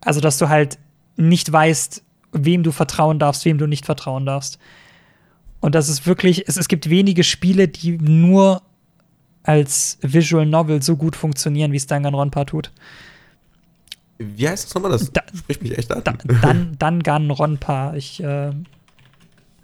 [0.00, 0.78] Also, dass du halt
[1.16, 4.58] nicht weißt, wem du vertrauen darfst, wem du nicht vertrauen darfst.
[5.60, 8.62] Und das ist wirklich, es, es gibt wenige Spiele, die nur
[9.42, 12.70] als Visual Novel so gut funktionieren, wie es Danganronpa tut.
[14.18, 14.90] Wie heißt das nochmal?
[14.92, 16.02] Das Da- spricht mich echt an.
[16.04, 16.12] Da,
[16.42, 17.94] dann Danganronpa.
[17.94, 18.50] Ich äh,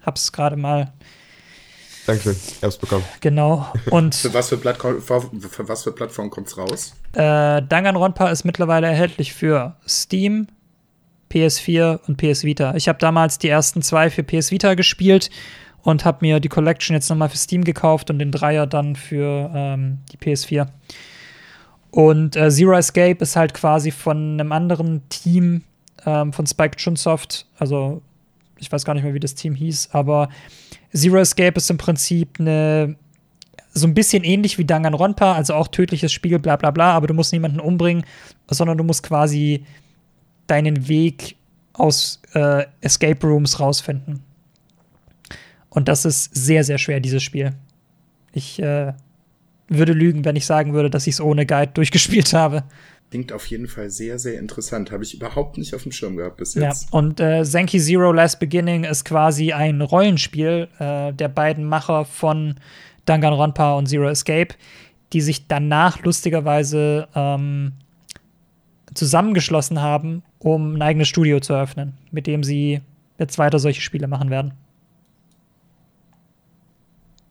[0.05, 0.93] hab's gerade mal
[2.07, 3.03] Dankeschön, ich hab's bekommen.
[3.19, 3.67] genau.
[3.89, 6.93] Und Für was für, Plattform, für, für was für Plattform kommt's raus?
[7.13, 10.47] Äh, Danganronpa ist mittlerweile erhältlich für Steam,
[11.31, 12.75] PS4 und PS Vita.
[12.75, 15.29] Ich habe damals die ersten zwei für PS Vita gespielt
[15.85, 19.51] und habe mir die Collection jetzt nochmal für Steam gekauft und den Dreier dann für
[19.53, 20.67] ähm, die PS4.
[21.91, 25.61] Und äh, Zero Escape ist halt quasi von einem anderen Team
[26.05, 28.01] ähm, von Spike Chunsoft, also
[28.57, 30.29] ich weiß gar nicht mehr, wie das Team hieß, aber
[30.91, 32.95] Zero Escape ist im Prinzip eine
[33.71, 37.13] so ein bisschen ähnlich wie Danganronpa, also auch tödliches Spiel, bla bla bla, aber du
[37.13, 38.05] musst niemanden umbringen,
[38.49, 39.65] sondern du musst quasi
[40.47, 41.35] deinen Weg
[41.73, 44.23] aus äh, Escape Rooms rausfinden.
[45.75, 47.51] Und das ist sehr, sehr schwer, dieses Spiel.
[48.31, 48.93] Ich äh,
[49.67, 52.63] würde lügen, wenn ich sagen würde, dass ich es ohne Guide durchgespielt habe.
[53.11, 54.91] Klingt auf jeden Fall sehr, sehr interessant.
[54.91, 56.91] Habe ich überhaupt nicht auf dem Schirm gehabt bis Ja, jetzt.
[56.91, 62.55] und äh, Zenki Zero Last Beginning ist quasi ein Rollenspiel äh, der beiden Macher von
[63.05, 64.55] Danganronpa und Zero Escape,
[65.13, 67.73] die sich danach lustigerweise ähm,
[68.93, 72.81] zusammengeschlossen haben, um ein eigenes Studio zu eröffnen, mit dem sie
[73.19, 74.53] jetzt weiter solche Spiele machen werden.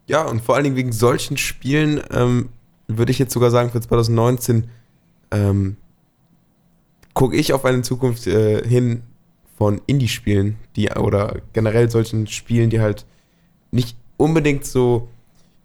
[0.06, 2.50] Ja, und vor allen Dingen wegen solchen Spielen ähm,
[2.88, 4.68] würde ich jetzt sogar sagen, für 2019
[5.30, 5.76] ähm,
[7.14, 9.02] gucke ich auf eine Zukunft äh, hin
[9.56, 13.06] von Indie-Spielen, die oder generell solchen Spielen, die halt
[13.70, 15.08] nicht unbedingt so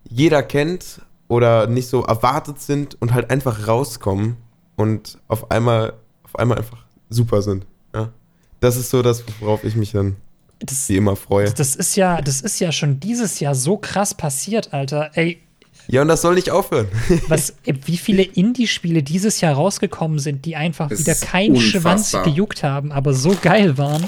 [0.03, 4.37] jeder kennt oder nicht so erwartet sind und halt einfach rauskommen
[4.75, 5.93] und auf einmal,
[6.23, 7.65] auf einmal einfach super sind.
[7.93, 8.11] Ja.
[8.59, 10.15] Das ist so das, worauf ich mich dann
[10.59, 11.51] Das, wie immer freue.
[11.51, 15.11] das ist ja, das ist ja schon dieses Jahr so krass passiert, Alter.
[15.13, 15.41] Ey,
[15.87, 16.87] Ja, und das soll nicht aufhören.
[17.27, 22.63] was, wie viele Indie-Spiele dieses Jahr rausgekommen sind, die einfach Das wieder keinen Schwanz gejuckt
[22.63, 24.07] haben, aber so geil waren.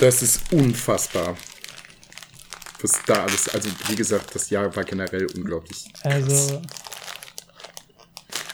[0.00, 1.36] Das ist unfassbar.
[2.80, 5.84] Was da alles, also wie gesagt, das Jahr war generell unglaublich.
[6.02, 6.60] Also,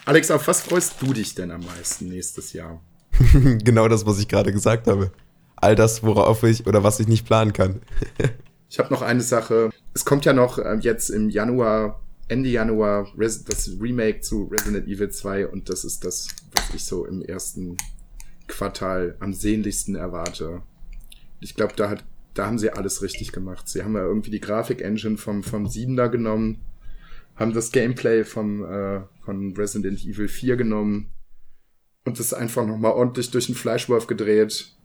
[0.04, 2.82] Alex, auf was freust du dich denn am meisten nächstes Jahr?
[3.64, 5.10] genau das, was ich gerade gesagt habe.
[5.60, 7.80] All das, worauf ich oder was ich nicht planen kann.
[8.70, 9.70] Ich habe noch eine Sache.
[9.94, 14.86] Es kommt ja noch ähm, jetzt im Januar, Ende Januar, Res das Remake zu Resident
[14.86, 17.78] Evil 2 und das ist das, was ich so im ersten
[18.46, 20.62] Quartal am sehnlichsten erwarte.
[21.40, 22.04] ich glaube, da hat,
[22.34, 23.68] da haben sie alles richtig gemacht.
[23.68, 26.62] Sie haben ja irgendwie die Grafik-Engine vom, vom 7 da genommen,
[27.36, 31.10] haben das Gameplay vom, äh, von Resident Evil 4 genommen
[32.04, 34.77] und das einfach nochmal ordentlich durch den Fleischwurf gedreht.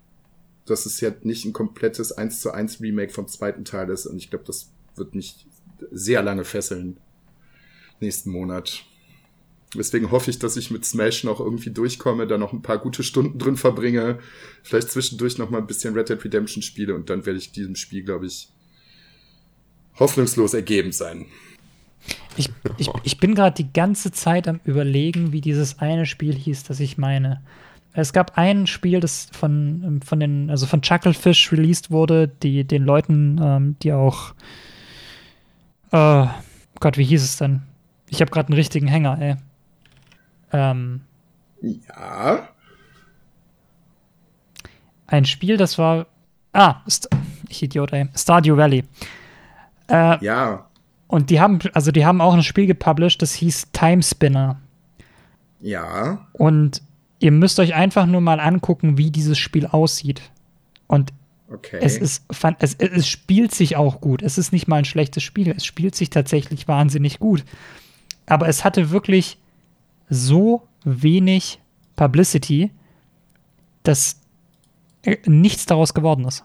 [0.65, 4.17] Dass es jetzt nicht ein komplettes 1 zu 1 Remake vom zweiten Teil ist und
[4.17, 5.45] ich glaube, das wird mich
[5.91, 6.97] sehr lange fesseln.
[7.99, 8.85] Nächsten Monat.
[9.75, 13.03] Deswegen hoffe ich, dass ich mit Smash noch irgendwie durchkomme, da noch ein paar gute
[13.03, 14.19] Stunden drin verbringe,
[14.61, 17.75] vielleicht zwischendurch noch mal ein bisschen Red Dead Redemption spiele und dann werde ich diesem
[17.75, 18.49] Spiel, glaube ich,
[19.99, 21.25] hoffnungslos ergeben sein.
[22.35, 26.63] Ich, ich, ich bin gerade die ganze Zeit am überlegen, wie dieses eine Spiel hieß,
[26.63, 27.41] das ich meine.
[27.93, 32.83] Es gab ein Spiel, das von, von den, also von Chucklefish released wurde, die den
[32.83, 34.33] Leuten, ähm, die auch
[35.93, 36.25] äh,
[36.79, 37.61] Gott, wie hieß es denn?
[38.09, 39.35] Ich habe gerade einen richtigen Hänger, ey.
[40.51, 41.01] Ähm,
[41.61, 42.49] ja.
[45.07, 46.07] Ein Spiel, das war.
[46.51, 47.07] Ah, St
[47.47, 48.09] ich Idiot, ey.
[48.15, 48.83] Stardew Valley.
[49.87, 50.65] Äh, ja.
[51.07, 54.59] Und die haben, also die haben auch ein Spiel gepublished, das hieß Time Spinner.
[55.61, 56.27] Ja.
[56.33, 56.81] Und
[57.23, 60.21] ihr müsst euch einfach nur mal angucken, wie dieses Spiel aussieht.
[60.87, 61.13] Und
[61.49, 61.79] okay.
[61.81, 62.25] es ist,
[62.59, 64.21] es, es spielt sich auch gut.
[64.21, 65.49] Es ist nicht mal ein schlechtes Spiel.
[65.55, 67.45] Es spielt sich tatsächlich wahnsinnig gut.
[68.25, 69.37] Aber es hatte wirklich
[70.09, 71.61] so wenig
[71.95, 72.71] Publicity,
[73.83, 74.19] dass
[75.03, 76.43] äh, nichts daraus geworden ist.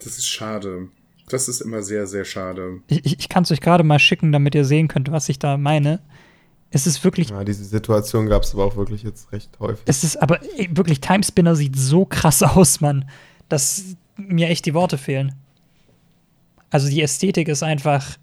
[0.00, 0.88] Das ist schade.
[1.30, 2.82] Das ist immer sehr, sehr schade.
[2.88, 5.56] Ich, ich kann es euch gerade mal schicken, damit ihr sehen könnt, was ich da
[5.56, 6.00] meine.
[6.74, 7.30] Es ist wirklich.
[7.30, 9.84] Ja, diese Situation gab es aber auch wirklich jetzt recht häufig.
[9.86, 13.08] Es ist aber ey, wirklich, Timespinner sieht so krass aus, Mann,
[13.48, 15.36] dass mir echt die Worte fehlen.
[16.70, 18.16] Also die Ästhetik ist einfach.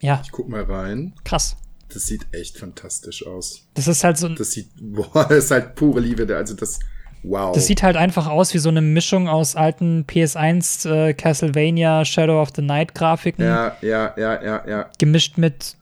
[0.00, 0.20] Ja.
[0.22, 1.14] Ich guck mal rein.
[1.24, 1.56] Krass.
[1.92, 3.66] Das sieht echt fantastisch aus.
[3.74, 6.32] Das ist halt so Das sieht, boah, das ist halt pure Liebe.
[6.36, 6.78] Also das,
[7.24, 7.52] wow.
[7.52, 12.40] Das sieht halt einfach aus wie so eine Mischung aus alten PS1 äh, Castlevania Shadow
[12.40, 13.44] of the Night Grafiken.
[13.44, 14.90] Ja, ja, ja, ja, ja.
[14.98, 15.76] Gemischt mit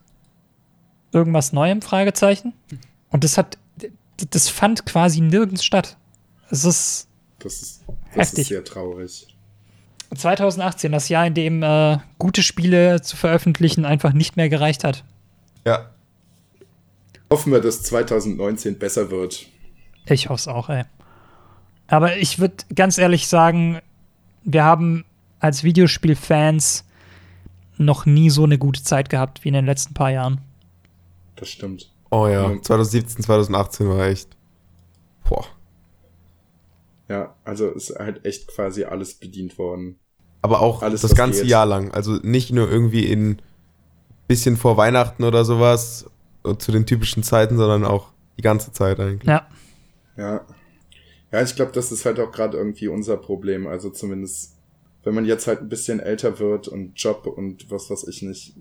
[1.13, 2.53] irgendwas Neuem, Fragezeichen.
[3.11, 3.59] Und das hat,
[4.31, 5.97] das fand quasi nirgends statt.
[6.51, 7.09] Es ist.
[7.39, 8.39] Das ist, das Heftig.
[8.41, 9.27] ist sehr traurig.
[10.15, 15.05] 2018, das Jahr, in dem äh, gute Spiele zu veröffentlichen einfach nicht mehr gereicht hat.
[15.67, 15.91] Ja.
[17.31, 19.47] Hoffen wir, dass 2019 besser wird.
[20.07, 20.85] Ich hoffe es auch, ey.
[21.87, 23.81] Aber ich würde ganz ehrlich sagen,
[24.45, 25.05] wir haben
[25.41, 26.85] als Videospielfans
[27.79, 30.41] noch nie so eine gute Zeit gehabt wie in den letzten paar Jahren.
[31.43, 31.91] Das stimmt.
[32.13, 32.63] Oh ja, Mhm.
[32.63, 34.37] 2017, 2018 war echt.
[35.29, 35.45] Boah.
[37.09, 39.99] Ja, also ist halt echt quasi alles bedient worden.
[40.41, 41.51] Aber auch Alles, das ganze geht.
[41.51, 41.91] Jahr lang.
[41.91, 43.43] Also nicht nur irgendwie in
[44.29, 46.07] bisschen vor Weihnachten oder sowas
[46.45, 49.29] äh, zu den typischen Zeiten, sondern auch die ganze Zeit eigentlich.
[49.29, 49.49] Ja,
[50.17, 50.47] Ja.
[51.33, 53.67] Ja, ich glaube, das ist halt auch gerade irgendwie unser Problem.
[53.67, 54.55] Also zumindest,
[55.03, 58.55] wenn man jetzt halt ein bisschen älter wird und Job und was weiß ich nicht.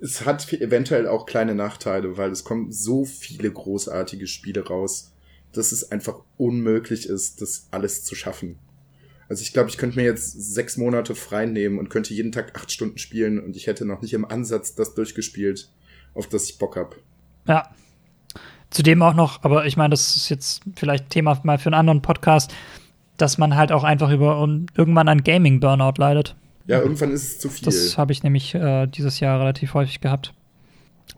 [0.00, 5.12] Es hat eventuell auch kleine Nachteile, weil es kommen so viele großartige Spiele raus,
[5.52, 8.58] dass es einfach unmöglich ist, das alles zu schaffen.
[9.28, 12.56] Also ich glaube, ich könnte mir jetzt sechs Monate frei nehmen und könnte jeden Tag
[12.56, 15.70] acht Stunden spielen und ich hätte noch nicht im Ansatz das durchgespielt,
[16.14, 16.96] auf das ich Bock hab.
[17.46, 17.68] ja.
[18.70, 22.02] Zudem auch noch, aber ich meine, das ist jetzt vielleicht Thema mal für einen anderen
[22.02, 22.54] Podcast,
[23.16, 26.36] dass man halt auch einfach über um, irgendwann an Gaming-Burnout leidet.
[26.68, 27.64] Ja, irgendwann ist es zu viel.
[27.64, 30.34] Das habe ich nämlich äh, dieses Jahr relativ häufig gehabt.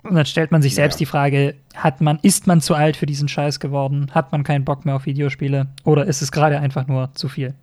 [0.05, 0.99] Und dann stellt man sich selbst Ja.
[1.01, 4.13] die Frage, hat man, ist man zu alt für diesen Scheiß geworden?
[4.13, 5.67] Hat man keinen Bock mehr auf Videospiele?
[5.85, 7.55] Oder ist es gerade einfach nur zu viel?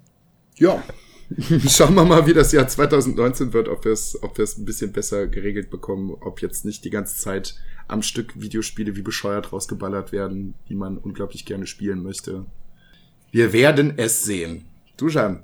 [0.57, 0.83] Ja.
[1.67, 5.27] Schauen wir mal, wie das Jahr 2019 wird, ob wir es ob ein bisschen besser
[5.27, 7.55] geregelt bekommen, ob jetzt nicht die ganze Zeit
[7.87, 12.45] am Stück Videospiele wie bescheuert rausgeballert werden, die man unglaublich gerne spielen möchte.
[13.31, 14.65] Wir werden es sehen.
[14.97, 15.43] Dujan,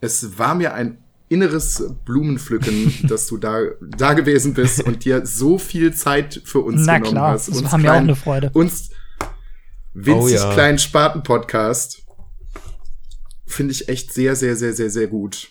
[0.00, 0.98] es war mir ein
[1.30, 6.84] inneres Blumenpflücken, dass du da, da gewesen bist und dir so viel Zeit für uns
[6.84, 7.48] Na genommen klar, hast.
[7.48, 8.50] das uns war mir auch eine Freude.
[8.52, 8.90] Uns
[9.94, 10.52] winzig Oh ja.
[10.52, 12.02] kleinen Spaten-Podcast
[13.46, 15.48] finde ich echt sehr, sehr, sehr, sehr, sehr gut.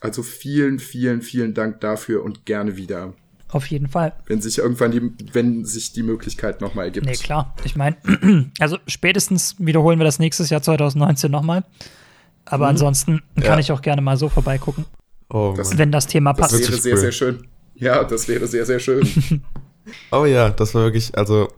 [0.00, 3.12] Also vielen, vielen, vielen Dank dafür und gerne wieder,
[3.48, 4.14] Auf jeden Fall.
[4.26, 7.04] wenn sich irgendwann die, wenn sich die Möglichkeit nochmal ergibt.
[7.04, 7.54] Nee, klar.
[7.64, 7.96] Ich meine,
[8.60, 11.64] also spätestens wiederholen wir das nächstes Jahr 2019 nochmal.
[12.50, 13.58] Aber ansonsten kann Ja.
[13.58, 14.84] ich auch gerne mal so vorbeigucken,
[15.32, 16.52] Oh, Das- wenn das Thema Das passt.
[16.54, 17.46] wäre Richtig sehr, sehr schön.
[17.76, 19.00] Ja, das wäre sehr, sehr schön.
[20.12, 21.48] oh ja, das war wirklich, also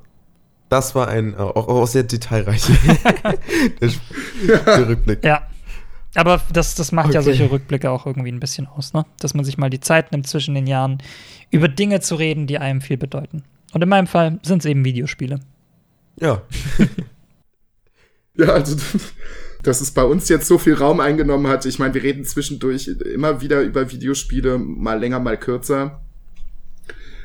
[0.69, 2.63] das war ein auch, auch sehr detailreich.
[3.81, 4.13] der, Sp-
[4.47, 5.25] der Rückblick.
[5.25, 5.49] Ja.
[6.15, 7.31] Aber das, das macht ja Okay.
[7.31, 9.07] solche Rückblicke auch irgendwie ein bisschen aus, ne?
[9.21, 10.99] Dass man sich mal die Zeit nimmt, zwischen den Jahren
[11.51, 13.45] über Dinge zu reden, die einem viel bedeuten.
[13.73, 15.41] Und in meinem Fall sind es eben Videospiele.
[16.21, 16.43] Ja.
[18.37, 18.77] ja, also
[19.63, 21.67] dass es bei uns jetzt so viel Raum eingenommen hat.
[21.67, 26.03] Ich meine, wir reden zwischendurch immer wieder über Videospiele, mal länger, mal kürzer.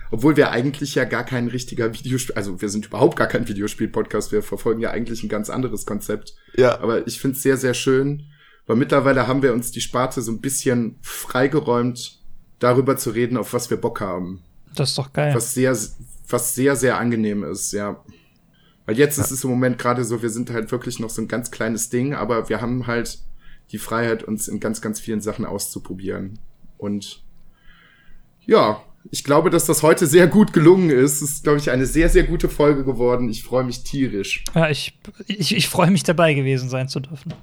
[0.10, 4.32] Obwohl wir eigentlich ja gar kein richtiger Videospiel, also wir sind überhaupt gar kein Videospiel-Podcast,
[4.32, 6.36] wir verfolgen ja eigentlich ein ganz anderes Konzept.
[6.56, 6.80] Ja.
[6.80, 8.24] Aber ich finde es sehr, sehr schön,
[8.68, 12.22] weil mittlerweile haben wir uns die Sparte so ein bisschen freigeräumt,
[12.60, 14.44] darüber zu reden, auf was wir Bock haben.
[14.76, 15.34] Das ist doch geil.
[15.36, 15.76] Was sehr,
[16.30, 18.04] was sehr, sehr angenehm ist, ja.
[18.88, 21.28] Weil jetzt ist es im Moment gerade so, wir sind halt wirklich noch so ein
[21.28, 23.20] ganz kleines Ding, aber wir haben halt
[23.72, 26.40] die Freiheit, uns in ganz, ganz vielen Sachen auszuprobieren.
[26.78, 27.22] Und
[28.46, 28.82] ja,
[29.12, 31.22] ich glaube, dass das heute sehr gut gelungen ist.
[31.22, 33.28] Es ist, glaube ich, eine sehr, sehr gute Folge geworden.
[33.28, 34.46] Ich freue mich tierisch.
[34.56, 34.98] Ja, ich,
[35.28, 37.34] ich, ich freue mich dabei gewesen sein zu dürfen.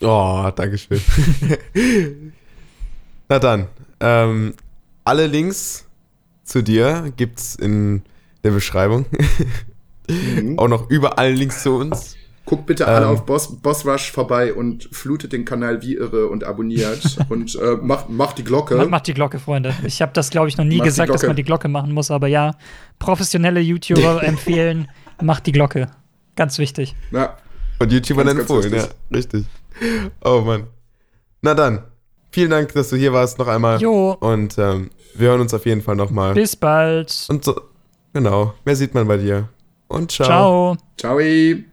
[0.00, 1.00] Oh, Dankeschön.
[3.28, 3.68] Na dann,
[4.00, 4.54] ähm,
[5.04, 5.86] alle Links
[6.42, 8.02] zu dir gibt's in
[8.42, 9.06] der Beschreibung.
[10.12, 10.58] Mhm.
[10.58, 12.16] Auch noch überall Links zu uns.
[12.44, 13.12] Guckt bitte alle Ähm.
[13.12, 17.76] auf Boss, Boss Rush vorbei und flutet den Kanal wie irre und abonniert und äh,
[17.80, 18.74] macht, macht die Glocke.
[18.76, 19.72] Macht, macht die Glocke, Freunde.
[19.84, 22.10] Ich habe das, glaube ich, noch nie Macht gesagt, dass man die Glocke machen muss,
[22.10, 22.56] aber ja,
[22.98, 24.88] professionelle YouTuber empfehlen,
[25.22, 25.86] macht die Glocke.
[26.34, 26.96] Ganz wichtig.
[27.12, 27.36] Na,
[27.78, 29.16] Von YouTubern Ganz, ganz empfohlen, ja.
[29.16, 29.44] Richtig.
[30.24, 30.64] Oh Mann.
[31.42, 31.84] Na dann,
[32.32, 33.80] vielen Dank, dass du hier warst noch einmal.
[33.80, 36.34] Jo, Und ähm, wir hören uns auf jeden Fall nochmal.
[36.34, 37.26] bis bald.
[37.28, 37.60] Und so,
[38.12, 39.48] genau, mehr sieht man bei dir.
[39.92, 40.76] Und ciao.
[40.96, 41.18] Ciao.
[41.20, 41.71] ciao.